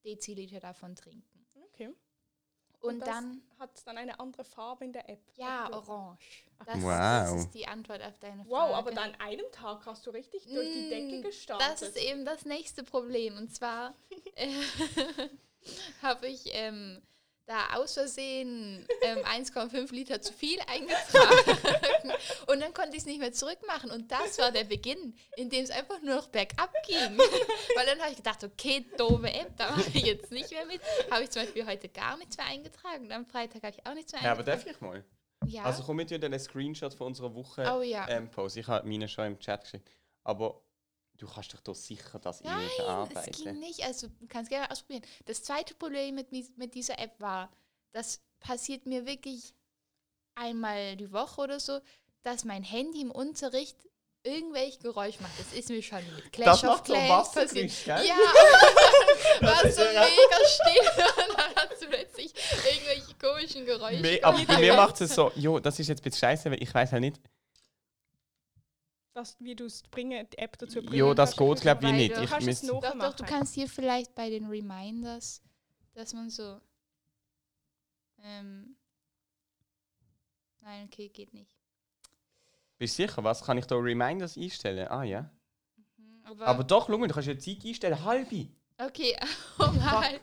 Deziliter 0.05 0.61
davon 0.61 0.95
trinken. 0.95 1.47
Okay. 1.73 1.91
Und, 2.89 3.01
das 3.01 3.09
dann, 3.09 3.43
hat 3.59 3.71
es 3.75 3.85
dann 3.85 3.99
eine 3.99 4.19
andere 4.21 4.45
Farbe 4.45 4.85
in 4.85 4.93
der 4.93 5.09
App. 5.09 5.21
ja, 5.37 5.67
Okay. 5.67 5.75
orange. 5.91 6.19
Das, 6.65 6.77
Wow. 6.83 6.91
das 6.91 7.35
ist 7.35 7.55
die 7.55 7.67
Antwort 7.67 8.03
auf 8.03 8.19
deine 8.19 8.45
Frage. 8.45 8.51
Wow, 8.51 8.75
aber 8.77 8.91
dann 8.91 9.15
an 9.15 9.21
einem 9.21 9.45
Tag 9.53 9.85
hast 9.87 10.07
du 10.07 10.11
richtig 10.11 10.45
durch 10.47 10.67
die 10.73 10.89
Decke 10.89 11.19
Mm, 11.19 11.23
gestartet. 11.23 11.67
Das 11.71 11.83
ist 11.83 11.97
eben 11.99 12.25
das 12.25 12.45
nächste 12.47 12.83
Problem. 12.83 13.37
Und 13.37 13.55
zwar 13.55 13.95
äh, 14.37 14.49
habe 16.03 16.27
ich 16.29 16.43
ähm, 16.55 17.03
da 17.47 17.75
aus 17.75 17.95
Versehen 17.95 18.87
ähm, 19.03 19.19
1,5 19.19 19.93
Liter 19.93 20.21
zu 20.21 20.33
viel 20.33 20.59
eingetragen. 20.67 22.13
und 22.49 22.61
dann 22.61 22.75
konnte 22.75 22.93
ich 22.93 22.99
es 23.03 23.07
nicht 23.07 23.21
mehr 23.21 23.33
zurückmachen. 23.33 23.91
Und 23.91 24.11
das 24.11 24.39
war 24.39 24.51
der 24.51 24.65
Beginn, 24.65 25.15
in 25.37 25.49
dem 25.49 25.63
es 25.65 25.71
einfach 25.71 26.01
nur 26.03 26.17
noch 26.17 26.29
bergab 26.29 26.73
ging. 26.87 27.19
Weil 27.77 27.87
dann 27.87 28.01
habe 28.01 28.11
ich 28.11 28.17
gedacht, 28.17 28.43
okay, 28.43 28.85
doofe 28.99 29.33
App, 29.33 29.57
da 29.57 29.71
mache 29.71 29.91
ich 29.95 30.05
jetzt 30.05 30.33
nicht 30.33 30.51
mehr 30.51 30.67
mit. 30.67 30.81
Habe 31.11 31.23
ich 31.25 31.31
zum 31.31 31.43
Beispiel 31.43 31.65
heute 31.67 31.89
gar 31.89 32.17
nichts 32.17 32.37
mehr 32.37 32.47
eingetragen. 32.47 33.05
Und 33.05 33.13
am 33.13 33.27
Freitag 33.27 33.63
habe 33.63 33.75
ich 33.79 33.87
auch 33.87 33.95
nichts 33.95 34.13
mehr 34.13 34.23
Ja, 34.23 34.33
aber 34.33 34.43
darf 34.43 34.61
eingetragen. 34.67 34.77
ich 34.77 34.81
mal? 34.81 35.49
Ja, 35.49 35.63
Also 35.65 35.85
komm 35.85 35.97
mit 35.97 36.11
dir 36.11 36.21
einen 36.23 36.41
Screenshot 36.41 36.95
von 36.95 37.09
unserer 37.09 37.33
Woche 37.35 37.73
Oh 37.73 37.83
ja. 37.83 38.09
ähm, 38.09 38.29
Post. 38.31 38.57
Ich 38.57 38.67
habe 38.67 38.89
meine 38.89 39.07
schon 39.09 39.27
im 39.27 39.39
Chat 39.39 39.63
geschickt. 39.63 39.89
Aber 40.25 40.61
du 41.17 41.27
kannst 41.27 41.53
dich 41.53 41.61
doch 41.61 41.75
sicher 41.75 42.19
das 42.19 42.43
Nein, 42.43 42.69
irgendwie 42.79 43.31
es 43.31 43.43
ging 43.43 43.59
nicht. 43.61 43.83
Also 43.85 44.09
du 44.09 44.27
kannst 44.29 44.51
gerne 44.51 44.71
ausprobieren. 44.71 45.05
Das 45.25 45.43
zweite 45.43 45.75
Problem 45.75 46.15
mit, 46.15 46.33
mit 46.57 46.75
dieser 46.75 46.99
App 46.99 47.19
war, 47.21 47.51
das 47.93 48.21
passiert 48.41 48.87
mir 48.87 49.07
wirklich 49.07 49.55
einmal 50.35 50.97
die 50.97 51.13
Woche 51.13 51.41
oder 51.41 51.61
so, 51.61 51.81
dass 52.23 52.45
mein 52.45 52.63
Handy 52.63 53.01
im 53.01 53.11
Unterricht 53.11 53.77
irgendwelche 54.27 54.79
Geräusche 54.79 55.23
macht. 55.23 55.39
Das 55.39 55.57
ist 55.57 55.69
mir 55.69 55.83
schon 55.83 55.99
mit 56.15 56.33
Clash 56.33 56.47
Das 56.47 56.65
of 56.65 56.71
macht 56.71 56.87
so 56.87 56.93
Clans 56.93 57.33
passiert. 57.33 57.73
Gell? 57.85 58.07
Ja, 58.07 58.17
war 59.41 59.65
ist 59.65 59.77
so 59.77 59.83
ja- 59.83 60.03
mega 60.03 60.45
still 60.45 61.05
und 61.29 61.39
dann 61.39 61.55
hat 61.55 61.79
sie 61.79 61.87
plötzlich 61.87 62.33
irgendwelche 62.65 63.15
komischen 63.21 63.65
Geräusche 63.65 64.01
Me 64.01 64.19
aber 64.23 64.45
bei 64.45 64.59
mir 64.59 64.75
macht 64.75 65.01
es 65.01 65.15
so, 65.15 65.31
jo, 65.37 65.61
das 65.61 65.79
ist 65.79 65.89
jetzt 65.89 66.01
ein 66.01 66.05
bisschen 66.05 66.21
scheiße, 66.21 66.51
weil 66.51 66.63
ich 66.63 66.75
weiß 66.75 66.93
halt 66.93 67.03
nicht. 67.03 67.21
Das, 69.17 69.37
wie 69.41 69.57
du 69.57 69.65
es 69.65 69.83
bringen, 69.83 70.29
die 70.31 70.39
App 70.39 70.59
dazu 70.59 70.83
bringen. 70.83 70.99
Jo, 70.99 71.15
das 71.15 71.37
geht 71.37 71.61
glaube 71.63 71.87
ich 71.87 71.93
nicht. 71.93 72.19
Ich 72.19 72.31
kannst 72.31 72.49
es 72.49 72.61
Doch, 72.61 72.81
doch, 72.81 73.15
du 73.15 73.25
kannst 73.25 73.55
hier 73.55 73.69
vielleicht 73.69 74.15
bei 74.15 74.29
den 74.29 74.47
Reminders, 74.47 75.43
dass 75.95 76.13
man 76.13 76.29
so. 76.29 76.61
Ähm, 78.23 78.77
nein, 80.61 80.87
okay, 80.87 81.09
geht 81.09 81.33
nicht. 81.33 81.51
Bist 82.79 82.99
du 82.99 83.03
sicher? 83.07 83.25
Was 83.25 83.43
kann 83.43 83.57
ich 83.57 83.67
da 83.67 83.77
Reminders 83.77 84.37
einstellen? 84.37 84.87
Ah 84.89 85.05
ja. 85.05 85.31
Mhm, 85.97 86.21
Aber, 86.25 86.47
Aber 86.47 86.65
doch, 86.65 86.87
schau 86.87 86.99
mal, 86.99 87.09
du 87.09 87.15
kannst 87.15 87.29
ja 87.29 87.39
Zeit 87.39 87.65
einstellen, 87.65 88.05
halbe. 88.05 88.49
okay, 88.79 89.17
oh 89.59 89.73
mal. 89.73 90.21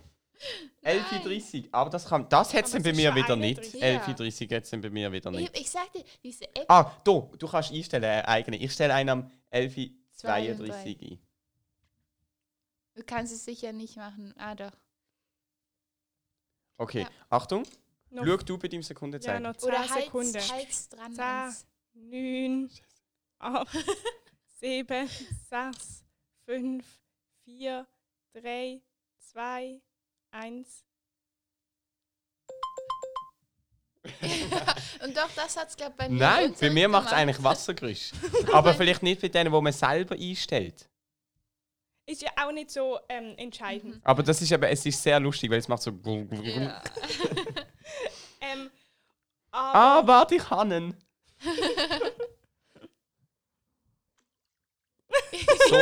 11.30 0.83 1.69
Aber 1.71 1.89
das 1.89 2.05
kann. 2.05 2.27
Das 2.29 2.53
hat 2.53 2.65
es 2.65 2.71
bei 2.73 2.93
mir 2.93 3.15
wieder 3.15 3.35
nicht. 3.35 3.59
31. 3.59 3.81
Ja. 3.81 3.87
11.30 4.05 4.55
hat 4.55 4.63
es 4.63 4.71
bei 4.71 4.89
mir 4.89 5.11
wieder 5.11 5.31
Ich, 5.31 5.37
nicht. 5.39 5.59
ich 5.59 5.69
sagte, 5.71 6.03
diese 6.23 6.45
App. 6.55 6.65
Ah, 6.69 6.95
da, 7.03 7.11
du 7.37 7.47
kannst 7.47 7.71
einstellen, 7.71 8.03
äh, 8.03 8.23
eigene. 8.25 8.57
Ich 8.57 8.71
stelle 8.73 8.93
einen 8.93 9.09
am 9.09 9.31
11.32 9.51 11.11
ein. 11.11 11.19
Du 12.95 13.03
kannst 13.03 13.33
es 13.33 13.43
sicher 13.45 13.71
nicht 13.73 13.95
machen. 13.97 14.33
Ah, 14.37 14.53
doch. 14.55 14.71
Okay, 16.77 17.01
Ja. 17.01 17.09
Achtung. 17.29 17.63
Noch, 18.09 18.25
Schau 18.27 18.37
du 18.37 18.57
bei 18.59 18.67
deinem 18.67 18.81
ja, 18.81 18.87
Sekundenzeiger. 18.87 19.39
noch 19.39 19.55
10 19.55 19.69
Oder 19.69 19.83
Sekunden. 19.87 20.33
halt's 20.51 20.89
dran. 20.89 21.13
Zehn. 21.15 21.23
ans- 21.23 21.65
9, 21.95 22.69
8, 23.39 23.77
7, 24.59 25.09
6, 25.49 26.03
5, 26.45 26.85
4, 27.45 27.87
3, 28.33 28.81
2, 29.19 29.81
1. 30.33 30.83
Und 35.03 35.15
doch, 35.15 35.29
das 35.35 35.55
hat 35.55 35.69
es, 35.69 35.77
glaube 35.77 35.93
bei 35.97 36.09
mir. 36.09 36.19
Nein, 36.19 36.55
bei 36.59 36.69
mir 36.69 36.89
macht 36.89 37.07
es 37.07 37.13
eigentlich 37.13 37.41
Wassergeräusch. 37.41 38.11
Aber 38.51 38.73
vielleicht 38.73 39.03
nicht 39.03 39.21
bei 39.21 39.29
denen, 39.29 39.51
wo 39.51 39.61
man 39.61 39.71
selber 39.71 40.15
einstellt. 40.15 40.89
Ist 42.05 42.21
ja 42.21 42.31
auch 42.41 42.51
nicht 42.51 42.69
so 42.69 42.99
ähm, 43.07 43.33
entscheidend. 43.37 44.01
Aber 44.03 44.21
das 44.23 44.41
ist 44.41 44.51
aber, 44.51 44.69
es 44.69 44.85
ist 44.85 45.01
sehr 45.01 45.21
lustig, 45.21 45.49
weil 45.49 45.59
es 45.59 45.69
macht 45.69 45.81
so. 45.83 45.91
Ja. 46.43 46.81
Ähm, 48.41 48.69
Ah, 49.53 49.99
aber 49.99 50.07
warte, 50.07 50.35
ich 50.35 50.43
kann 50.43 50.71
ihn. 50.71 50.97
So 55.69 55.77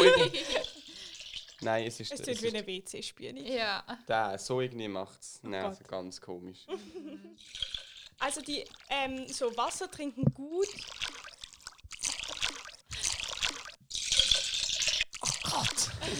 Nein, 1.61 1.85
es 1.85 1.99
ist. 1.99 2.11
es 2.11 2.19
Es 2.19 2.25
tut 2.25 2.41
wie 2.41 2.47
ist 2.47 2.55
ein 2.55 2.67
WC-Spiel. 2.67 3.47
ja. 3.47 3.83
da, 4.07 4.37
so 4.37 4.61
irgendwie 4.61 4.87
macht 4.87 5.21
es. 5.21 5.39
Nein, 5.43 5.61
Gott. 5.61 5.69
also 5.71 5.83
ganz 5.85 6.21
komisch. 6.21 6.65
Also 8.23 8.39
die 8.39 8.63
ähm, 8.87 9.27
so 9.27 9.57
Wasser 9.57 9.89
trinken 9.89 10.25
gut. 10.25 10.67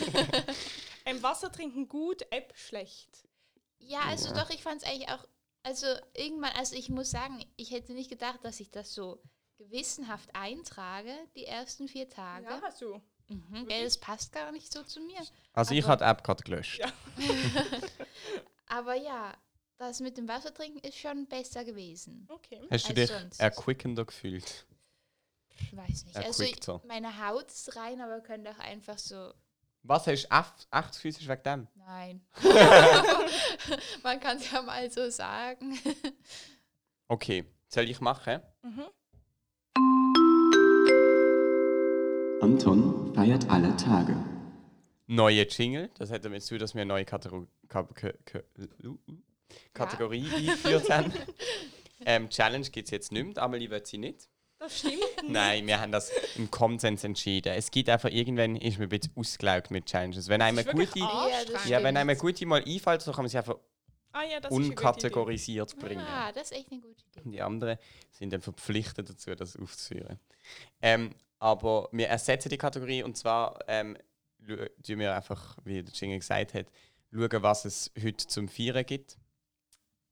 Ähm, 1.06 1.22
Wasser 1.24 1.52
trinken 1.52 1.90
gut, 1.90 2.22
App 2.30 2.54
schlecht. 2.56 3.28
Ja, 3.80 4.02
also 4.02 4.34
doch, 4.34 4.50
ich 4.52 4.62
fand 4.62 4.82
es 4.82 4.88
eigentlich 4.88 5.10
auch, 5.10 5.28
also 5.64 5.88
irgendwann, 6.14 6.52
also 6.56 6.76
ich 6.76 6.90
muss 6.90 7.12
sagen, 7.12 7.44
ich 7.58 7.72
hätte 7.72 7.94
nicht 7.94 8.10
gedacht, 8.10 8.40
dass 8.44 8.60
ich 8.60 8.72
das 8.72 8.94
so 8.94 9.22
gewissenhaft 9.58 10.30
eintrage, 10.34 11.14
die 11.36 11.46
ersten 11.46 11.88
vier 11.88 12.08
Tage. 12.08 12.46
Ja, 12.46 12.62
hast 12.62 12.82
du. 12.82 13.02
Mhm. 13.32 13.68
Gell, 13.68 13.84
das 13.84 13.98
passt 13.98 14.32
gar 14.34 14.52
nicht 14.52 14.72
so 14.72 14.84
zu 14.84 15.00
mir. 15.02 15.20
Also 15.54 15.74
ich 15.74 15.84
Aber- 15.86 15.94
habe 15.94 16.04
die 16.06 16.10
App 16.12 16.24
gerade 16.24 16.44
gelöscht. 16.44 16.80
Ja. 16.80 16.92
Aber 18.68 18.96
ja, 18.96 19.34
das 19.78 20.00
mit 20.00 20.18
dem 20.18 20.28
Wasser 20.28 20.54
trinken 20.54 20.80
ist 20.80 20.98
schon 20.98 21.28
besser 21.28 21.64
gewesen. 21.66 22.28
Okay. 22.30 22.62
Hast 22.70 22.90
du 22.90 22.94
dich 22.94 23.10
sonst. 23.10 23.40
erquickender 23.40 24.06
gefühlt? 24.06 24.66
Ich 25.58 25.76
weiß 25.76 26.06
nicht. 26.06 26.16
Also 26.18 26.44
ich, 26.44 26.58
meine 26.86 27.26
Haut 27.28 27.48
ist 27.48 27.76
rein, 27.76 28.02
aber 28.02 28.22
könnte 28.22 28.52
auch 28.52 28.60
einfach 28.60 28.98
so. 28.98 29.34
Was 29.84 30.06
hast 30.08 30.24
du 30.24 30.36
echt, 30.36 30.68
echt 30.72 30.96
physisch 30.96 31.28
wegen 31.28 31.44
dem? 31.44 31.68
Nein. 31.76 32.26
Man 34.04 34.20
kann 34.20 34.38
es 34.38 34.52
ja 34.52 34.62
mal 34.62 34.90
so 34.92 35.10
sagen. 35.10 35.78
Okay, 37.08 37.46
soll 37.68 37.90
ich 37.90 38.00
machen? 38.00 38.42
Mhm. 38.62 38.86
Anton 42.42 43.14
feiert 43.14 43.50
alle 43.52 43.76
Tage. 43.78 44.16
Neue 45.06 45.48
Jingle, 45.48 45.92
das 46.00 46.10
hätte 46.10 46.22
damit 46.22 46.42
zu, 46.42 46.58
dass 46.58 46.74
wir 46.74 46.82
eine 46.82 46.90
neue 46.90 47.06
Kategor 47.06 47.46
Ka 47.68 47.84
Ka 47.84 48.12
Ka 48.26 48.40
Kategorie 49.74 50.26
eingeführt 50.36 50.90
haben. 50.90 51.14
Ähm, 52.04 52.32
Challenge 52.32 52.68
gibt 52.72 52.88
es 52.88 52.92
jetzt 52.92 53.12
nicht 53.12 53.24
mehr, 53.24 53.44
Amelie 53.44 53.70
wird 53.70 53.86
sie 53.86 54.00
nicht. 54.00 54.28
Das 54.58 54.80
stimmt. 54.80 55.04
Nein, 55.28 55.68
wir 55.68 55.80
haben 55.80 55.92
das 55.92 56.12
im 56.36 56.50
Konsens 56.50 57.04
entschieden. 57.04 57.54
Es 57.54 57.70
gibt 57.70 57.90
einfach, 57.90 58.10
irgendwann 58.10 58.56
ist 58.56 58.80
man 58.80 58.88
ein 58.88 58.90
bisschen 58.90 59.14
ausgelaugt 59.16 59.70
mit 59.70 59.86
Challenges. 59.86 60.28
Wenn 60.28 60.42
einem 60.42 60.66
gute, 60.66 60.98
Ja, 60.98 61.30
ja, 61.68 61.84
wenn 61.84 61.96
einem 61.96 62.18
gute 62.18 62.44
mal 62.48 62.64
einfällt, 62.66 63.04
so 63.04 63.12
kann 63.12 63.26
man 63.26 63.30
sie 63.30 63.38
einfach 63.38 63.56
Ah 64.14 64.24
ja, 64.24 64.40
unkategorisiert 64.50 65.78
bringen. 65.78 66.02
Ah, 66.02 66.32
das 66.32 66.50
ist 66.50 66.58
echt 66.58 66.72
eine 66.72 66.82
gute 66.82 67.06
Idee. 67.06 67.22
Und 67.24 67.32
die 67.34 67.42
anderen 67.44 67.78
sind 68.10 68.34
dann 68.34 68.42
verpflichtet 68.42 69.08
dazu, 69.08 69.36
das 69.36 69.56
aufzuführen. 69.56 70.20
Ähm, 70.82 71.14
aber 71.42 71.90
wir 71.92 72.08
ersetzen 72.08 72.50
die 72.50 72.58
Kategorie 72.58 73.04
und 73.04 73.18
zwar 73.18 73.60
ähm, 73.68 73.98
tun 74.48 75.00
wir 75.00 75.16
einfach, 75.16 75.58
wie 75.66 75.84
der 75.84 75.94
Jingle 75.94 76.20
gesagt 76.20 76.54
hat, 76.54 76.68
schauen, 77.12 77.44
was 77.44 77.66
es 77.66 77.92
heute 78.02 78.26
zum 78.28 78.48
Feiern 78.48 78.86
gibt. 78.86 79.18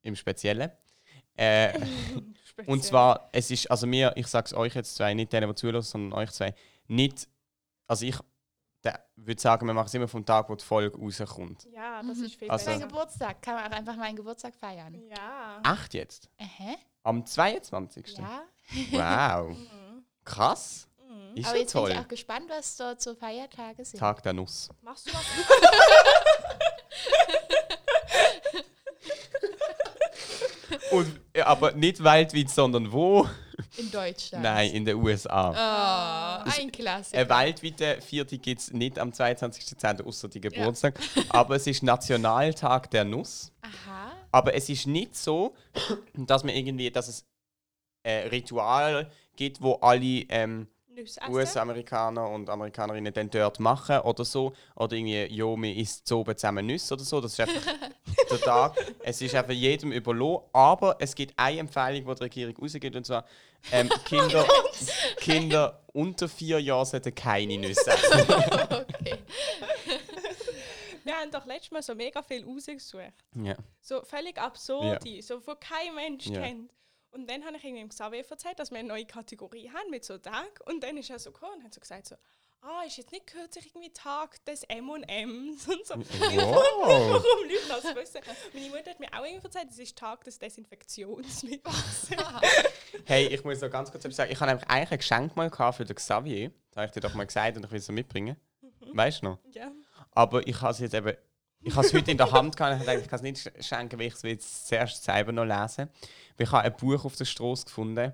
Im 0.02 0.16
Speziellen. 0.16 0.72
Äh, 1.36 1.74
Speziell. 2.46 2.68
und 2.74 2.84
zwar, 2.84 3.30
es 3.32 3.52
ist, 3.52 3.70
also 3.70 3.86
mir, 3.86 4.12
ich 4.16 4.28
sage 4.28 4.46
es 4.48 4.54
euch 4.54 4.74
jetzt 4.76 4.96
zwei, 4.96 5.14
nicht 5.14 5.32
denen, 5.32 5.48
die 5.50 5.56
zuhören, 5.56 5.82
sondern 5.82 6.18
euch 6.20 6.32
zwei, 6.32 6.54
nicht, 6.88 7.28
also 7.88 8.06
ich 8.06 8.18
würde 9.18 9.42
sagen, 9.42 9.68
wir 9.68 9.74
machen 9.74 9.88
es 9.88 9.94
immer 9.94 10.08
vom 10.08 10.26
Tag, 10.26 10.50
wo 10.50 10.56
die 10.56 10.64
Folge 10.64 10.98
rauskommt. 10.98 11.68
Ja, 11.74 12.02
das 12.02 12.18
Mhm. 12.18 12.24
ist 12.24 12.36
viel 12.36 12.50
Also- 12.50 12.66
Mein 12.70 12.80
besser. 12.80 12.88
Geburtstag. 12.88 13.42
Kann 13.42 13.56
man 13.56 13.66
auch 13.72 13.78
einfach 13.78 13.96
meinen 13.98 14.16
Geburtstag 14.16 14.56
feiern. 14.56 15.00
Ja. 15.10 15.62
Echt 15.74 15.94
jetzt? 15.94 16.30
Aha. 16.40 16.76
Am 17.04 17.26
22. 17.26 18.18
Ja. 18.18 18.42
Wow. 18.92 19.58
Krass. 20.26 20.88
Mhm. 21.32 21.38
Ist 21.38 21.48
Aber 21.48 21.56
ja 21.56 21.62
jetzt 21.62 21.74
bin 21.74 21.82
toll. 21.82 21.92
ich 21.92 21.98
auch 21.98 22.08
gespannt, 22.08 22.46
was 22.50 22.78
dort 22.78 23.02
so 23.02 23.16
Feiertage 23.16 23.86
sind. 23.86 24.00
Tag 24.00 24.22
der 24.24 24.34
Nuss. 24.34 24.70
Machst 24.82 25.10
du 25.10 25.14
was? 25.14 25.26
Und, 30.92 31.20
ja, 31.36 31.46
aber 31.48 31.72
nicht 31.74 32.04
weltweit, 32.04 32.50
sondern 32.50 32.92
wo? 32.92 33.28
In 33.78 33.92
Deutschland. 33.92 34.44
Nein, 34.44 34.72
in 34.72 34.86
den 34.86 34.98
USA. 34.98 36.44
Oh, 36.46 36.50
ein 36.60 36.72
Klassiker. 36.72 37.20
Ein 37.20 37.30
weltweiter 37.30 38.02
Viertel 38.02 38.38
gibt 38.40 38.62
es 38.62 38.72
nicht 38.72 38.98
am 38.98 39.12
22.10. 39.12 40.04
außer 40.04 40.28
die 40.28 40.42
Geburtstag. 40.42 41.00
Aber 41.30 41.56
es 41.56 41.68
ist 41.68 41.84
Nationaltag 41.84 42.90
der 42.92 43.04
Nuss. 43.04 43.52
Aha. 43.62 44.12
Aber 44.32 44.54
es 44.54 44.70
ist 44.70 44.88
nicht 44.88 45.16
so, 45.16 45.54
dass 46.14 46.44
man 46.44 46.56
irgendwie, 46.56 46.90
dass 46.92 47.08
es 47.08 47.26
ein 48.04 48.28
Ritual 48.30 49.12
gibt, 49.36 49.62
wo 49.62 49.74
alle 49.76 50.26
ähm? 50.30 50.68
US-Amerikaner 51.30 52.28
und 52.30 52.50
Amerikanerinnen 52.50 53.14
dann 53.14 53.30
dort 53.30 53.60
machen 53.60 54.00
oder 54.00 54.24
so. 54.26 54.54
Oder 54.76 54.94
irgendwie, 54.96 55.26
jo, 55.26 55.56
man 55.56 55.70
isst 55.72 56.08
so 56.08 56.24
zusammen 56.24 56.66
Nüsse 56.66 56.94
oder 56.94 57.04
so. 57.04 57.22
Das 57.22 57.34
ist 57.34 57.40
einfach 57.40 57.62
der 58.32 58.40
Tag. 58.42 58.76
Es 59.04 59.22
ist 59.22 59.36
einfach 59.36 59.54
jedem 59.54 59.92
überlassen. 59.92 60.44
Aber 60.54 60.96
es 61.00 61.14
gibt 61.16 61.34
eine 61.38 61.60
Empfehlung, 61.60 62.06
die 62.06 62.16
die 62.16 62.24
Regierung 62.24 62.56
rausgibt, 62.62 62.96
und 62.96 63.06
zwar 63.06 63.26
ähm, 63.72 63.90
Kinder, 64.06 64.46
Kinder 65.18 65.82
unter 65.94 66.30
vier 66.30 66.60
Jahren 66.62 66.86
sollten 66.86 67.14
keine 67.16 67.58
Nüsse 67.58 67.92
essen. 67.92 68.28
Okay. 68.90 69.18
Wir 71.04 71.16
haben 71.16 71.32
doch 71.32 71.46
letztes 71.46 71.72
Mal 71.72 71.82
so 71.82 71.96
mega 71.96 72.22
viel 72.22 72.46
rausgesucht. 72.46 73.02
ja. 73.42 73.56
So 73.82 74.02
völlig 74.04 74.38
absurde, 74.38 75.22
so 75.22 75.42
wo 75.48 75.56
kein 75.56 75.96
Mensch 75.96 76.28
Ja. 76.28 76.42
kennt. 76.42 76.72
Und 77.12 77.30
dann 77.30 77.44
habe 77.46 77.58
ich 77.58 77.64
irgendwie 77.64 77.82
dem 77.82 77.90
Xavier 77.90 78.24
erzählt, 78.30 78.60
dass 78.60 78.72
wir 78.72 78.80
eine 78.80 78.88
neue 78.88 79.06
Kategorie 79.06 79.70
haben 79.70 79.90
mit 79.90 80.06
so 80.06 80.18
Tag. 80.18 80.62
Und 80.66 80.84
dann 80.84 80.98
ist 80.98 81.10
er 81.10 81.20
so 81.20 81.32
gekommen 81.32 81.56
und 81.58 81.64
hat 81.64 81.74
so 81.74 81.80
gesagt 81.80 82.08
so, 82.08 82.16
ah, 82.62 82.84
ist 82.86 82.98
jetzt 82.98 83.12
nicht 83.12 83.28
kürzlich 83.28 83.68
irgendwie 83.68 83.92
Tag 83.92 84.44
des 84.46 84.64
M&M's 84.64 85.68
und 85.68 85.86
so. 85.86 85.96
Wow. 85.96 86.04
Warum 86.86 87.44
Leute 87.44 87.68
das 87.68 87.96
wissen? 87.96 88.22
Meine 88.54 88.70
Mutter 88.70 88.92
hat 88.92 89.00
mir 89.00 89.08
auch 89.14 89.26
irgendwie 89.26 89.46
erzählt, 89.46 89.68
es 89.72 89.80
ist 89.80 89.98
Tag 89.98 90.24
des 90.24 90.40
Desinfektionsmittels. 90.40 92.10
Hey, 93.06 93.28
ich 93.28 93.44
muss 93.44 93.62
noch 93.62 93.72
ganz 93.72 93.92
kurz 93.92 94.04
etwas 94.06 94.18
sagen. 94.18 94.32
Ich 94.32 94.40
habe 94.40 94.52
nämlich 94.52 94.68
eigentlich 94.68 94.92
ein 94.92 94.98
Geschenk 94.98 95.36
mal 95.36 95.50
gehabt 95.50 95.78
für 95.78 95.86
den 95.86 95.96
Xavier. 95.96 96.52
Das 96.70 96.78
habe 96.78 96.86
ich 96.88 96.92
dir 96.92 97.00
doch 97.00 97.14
mal 97.16 97.26
gesagt 97.26 97.58
und 97.58 97.64
ich 97.64 97.72
will 97.72 97.80
es 97.80 97.86
so 97.86 97.94
mitbringen. 97.94 98.36
Weißt 98.94 99.22
du 99.22 99.28
noch? 99.28 99.40
ja. 99.52 99.72
Aber 100.12 100.46
ich 100.48 100.60
habe 100.62 100.72
es 100.72 100.80
jetzt 100.80 100.94
eben. 100.94 101.16
Ich 101.62 101.76
habe 101.76 101.86
es 101.86 101.94
heute 101.94 102.12
in 102.12 102.18
der 102.18 102.32
Hand 102.32 102.56
gehabt 102.56 102.74
und 102.76 102.80
ich 102.82 102.86
dachte, 102.86 103.02
ich 103.02 103.08
kann 103.08 103.18
es 103.18 103.22
nicht 103.24 103.38
sch- 103.38 103.64
schenken, 103.68 104.00
weil 104.00 104.08
ich 104.08 104.14
es 104.14 104.24
will 104.24 104.32
jetzt 104.32 104.68
zuerst 104.68 105.04
selber 105.04 105.32
noch 105.32 105.44
lesen. 105.44 105.90
Weil 106.38 106.46
ich 106.48 106.52
habe 106.52 106.64
ein 106.64 106.76
Buch 106.76 107.04
auf 107.06 107.16
der 107.18 107.26
Straße 107.26 107.66
gefunden, 107.66 108.14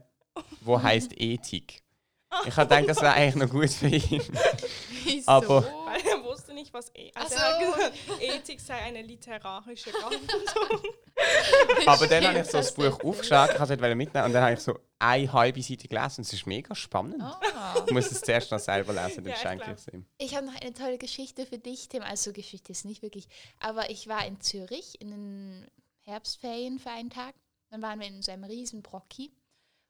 wo 0.62 0.82
heißt 0.82 1.12
Ethik. 1.20 1.84
Ich 2.48 2.58
habe 2.58 2.68
gedacht, 2.68 2.90
das 2.90 3.02
wäre 3.02 3.14
eigentlich 3.14 3.36
noch 3.36 3.50
gut 3.50 3.70
für 3.70 3.88
ihn. 3.88 4.22
Wieso? 5.06 5.32
Aber- 5.32 5.64
er 5.68 5.85
nicht, 6.66 6.74
was 6.74 6.92
e 6.94 7.12
also 7.14 7.36
er 7.36 7.42
hat 7.42 7.62
so. 7.62 7.72
gesagt, 7.72 8.22
Ethik 8.22 8.60
sei 8.60 8.76
eine 8.76 9.02
literarische 9.02 9.92
Gattung. 9.92 10.20
Aber 11.86 12.08
dann 12.08 12.28
habe 12.28 12.40
ich 12.40 12.46
so 12.46 12.58
das 12.58 12.74
Buch 12.74 13.04
aufgeschlagen, 13.04 13.56
ich 13.56 13.60
wollte 13.60 13.88
es 13.88 13.96
mitnehmen 13.96 14.26
und 14.26 14.34
dann 14.34 14.44
habe 14.44 14.54
ich 14.54 14.60
so 14.60 14.78
eine 15.00 15.32
halbe 15.32 15.62
Seite 15.62 15.88
gelesen 15.88 16.20
und 16.20 16.26
es 16.26 16.34
ist 16.34 16.46
mega 16.48 16.76
spannend. 16.76 17.22
Ah. 17.22 17.76
Ich 17.86 17.94
muss 17.94 18.12
es 18.12 18.22
zuerst 18.22 18.52
noch 18.52 18.60
selber 18.60 18.94
lesen, 18.94 19.24
dann 19.24 19.28
Ja, 19.28 19.34
ich 19.34 19.42
schenke 19.42 19.66
ich 19.72 19.78
es 19.78 19.88
ihm. 19.94 20.06
Ich 20.18 20.36
habe 20.36 20.46
noch 20.46 20.62
eine 20.62 20.74
tolle 20.74 20.98
Geschichte 20.98 21.46
für 21.46 21.58
dich, 21.58 21.90
Tim. 21.90 22.04
Also 22.04 22.34
Geschichte 22.34 22.72
ist 22.72 22.86
nicht 22.86 23.02
wirklich. 23.02 23.28
Aber 23.60 23.90
ich 23.90 24.08
war 24.08 24.26
in 24.26 24.42
Zürich 24.42 25.00
in 25.00 25.12
den 25.12 25.68
Herbstferien 26.02 26.80
für 26.80 26.90
einen 26.90 27.10
Tag. 27.10 27.36
Dann 27.70 27.82
waren 27.82 28.00
wir 28.00 28.08
in 28.08 28.22
so 28.22 28.32
einem 28.32 28.44
riesen 28.44 28.82
Brocki. 28.82 29.32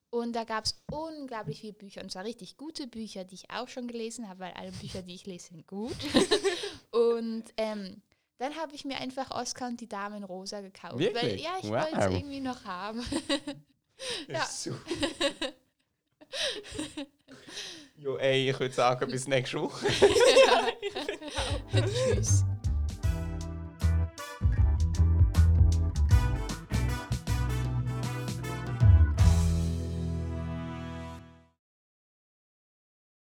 Und 0.10 0.34
da 0.34 0.44
gab 0.46 0.66
es 0.66 0.82
unglaublich 0.92 1.60
viele 1.62 1.74
Bücher. 1.74 2.02
Und 2.02 2.12
zwar 2.12 2.24
richtig 2.24 2.56
gute 2.58 2.88
Bücher, 2.88 3.24
die 3.26 3.36
ich 3.36 3.50
auch 3.50 3.68
schon 3.68 3.88
gelesen 3.88 4.30
habe, 4.30 4.40
weil 4.40 4.54
alle 4.54 4.72
Bücher, 4.72 5.02
die 5.02 5.16
ich 5.16 5.26
lese, 5.26 5.48
sind 5.50 5.68
gut. 5.68 5.96
und 6.92 7.44
ähm, 7.58 8.02
dann 8.38 8.56
habe 8.56 8.74
ich 8.76 8.86
mir 8.86 8.98
einfach 8.98 9.32
Oscar 9.32 9.68
und 9.68 9.82
die 9.82 9.88
Dame 9.90 10.18
in 10.18 10.24
Rosa 10.24 10.62
gekauft. 10.62 10.96
Weil, 10.96 11.14
Wirklich? 11.14 11.44
ja, 11.44 11.58
ich 11.60 11.66
Wow. 11.70 11.84
wollte 11.84 11.98
es 12.00 12.14
irgendwie 12.14 12.40
noch 12.42 12.64
haben. 12.66 13.04
ja. 14.28 14.48
Jo, 17.98 18.18
ey, 18.18 18.50
ich 18.50 18.60
würde 18.60 18.74
sagen, 18.74 19.10
bis 19.10 19.28
nächste 19.28 19.62
Woche. 19.62 19.88
Tschüss. 21.72 22.44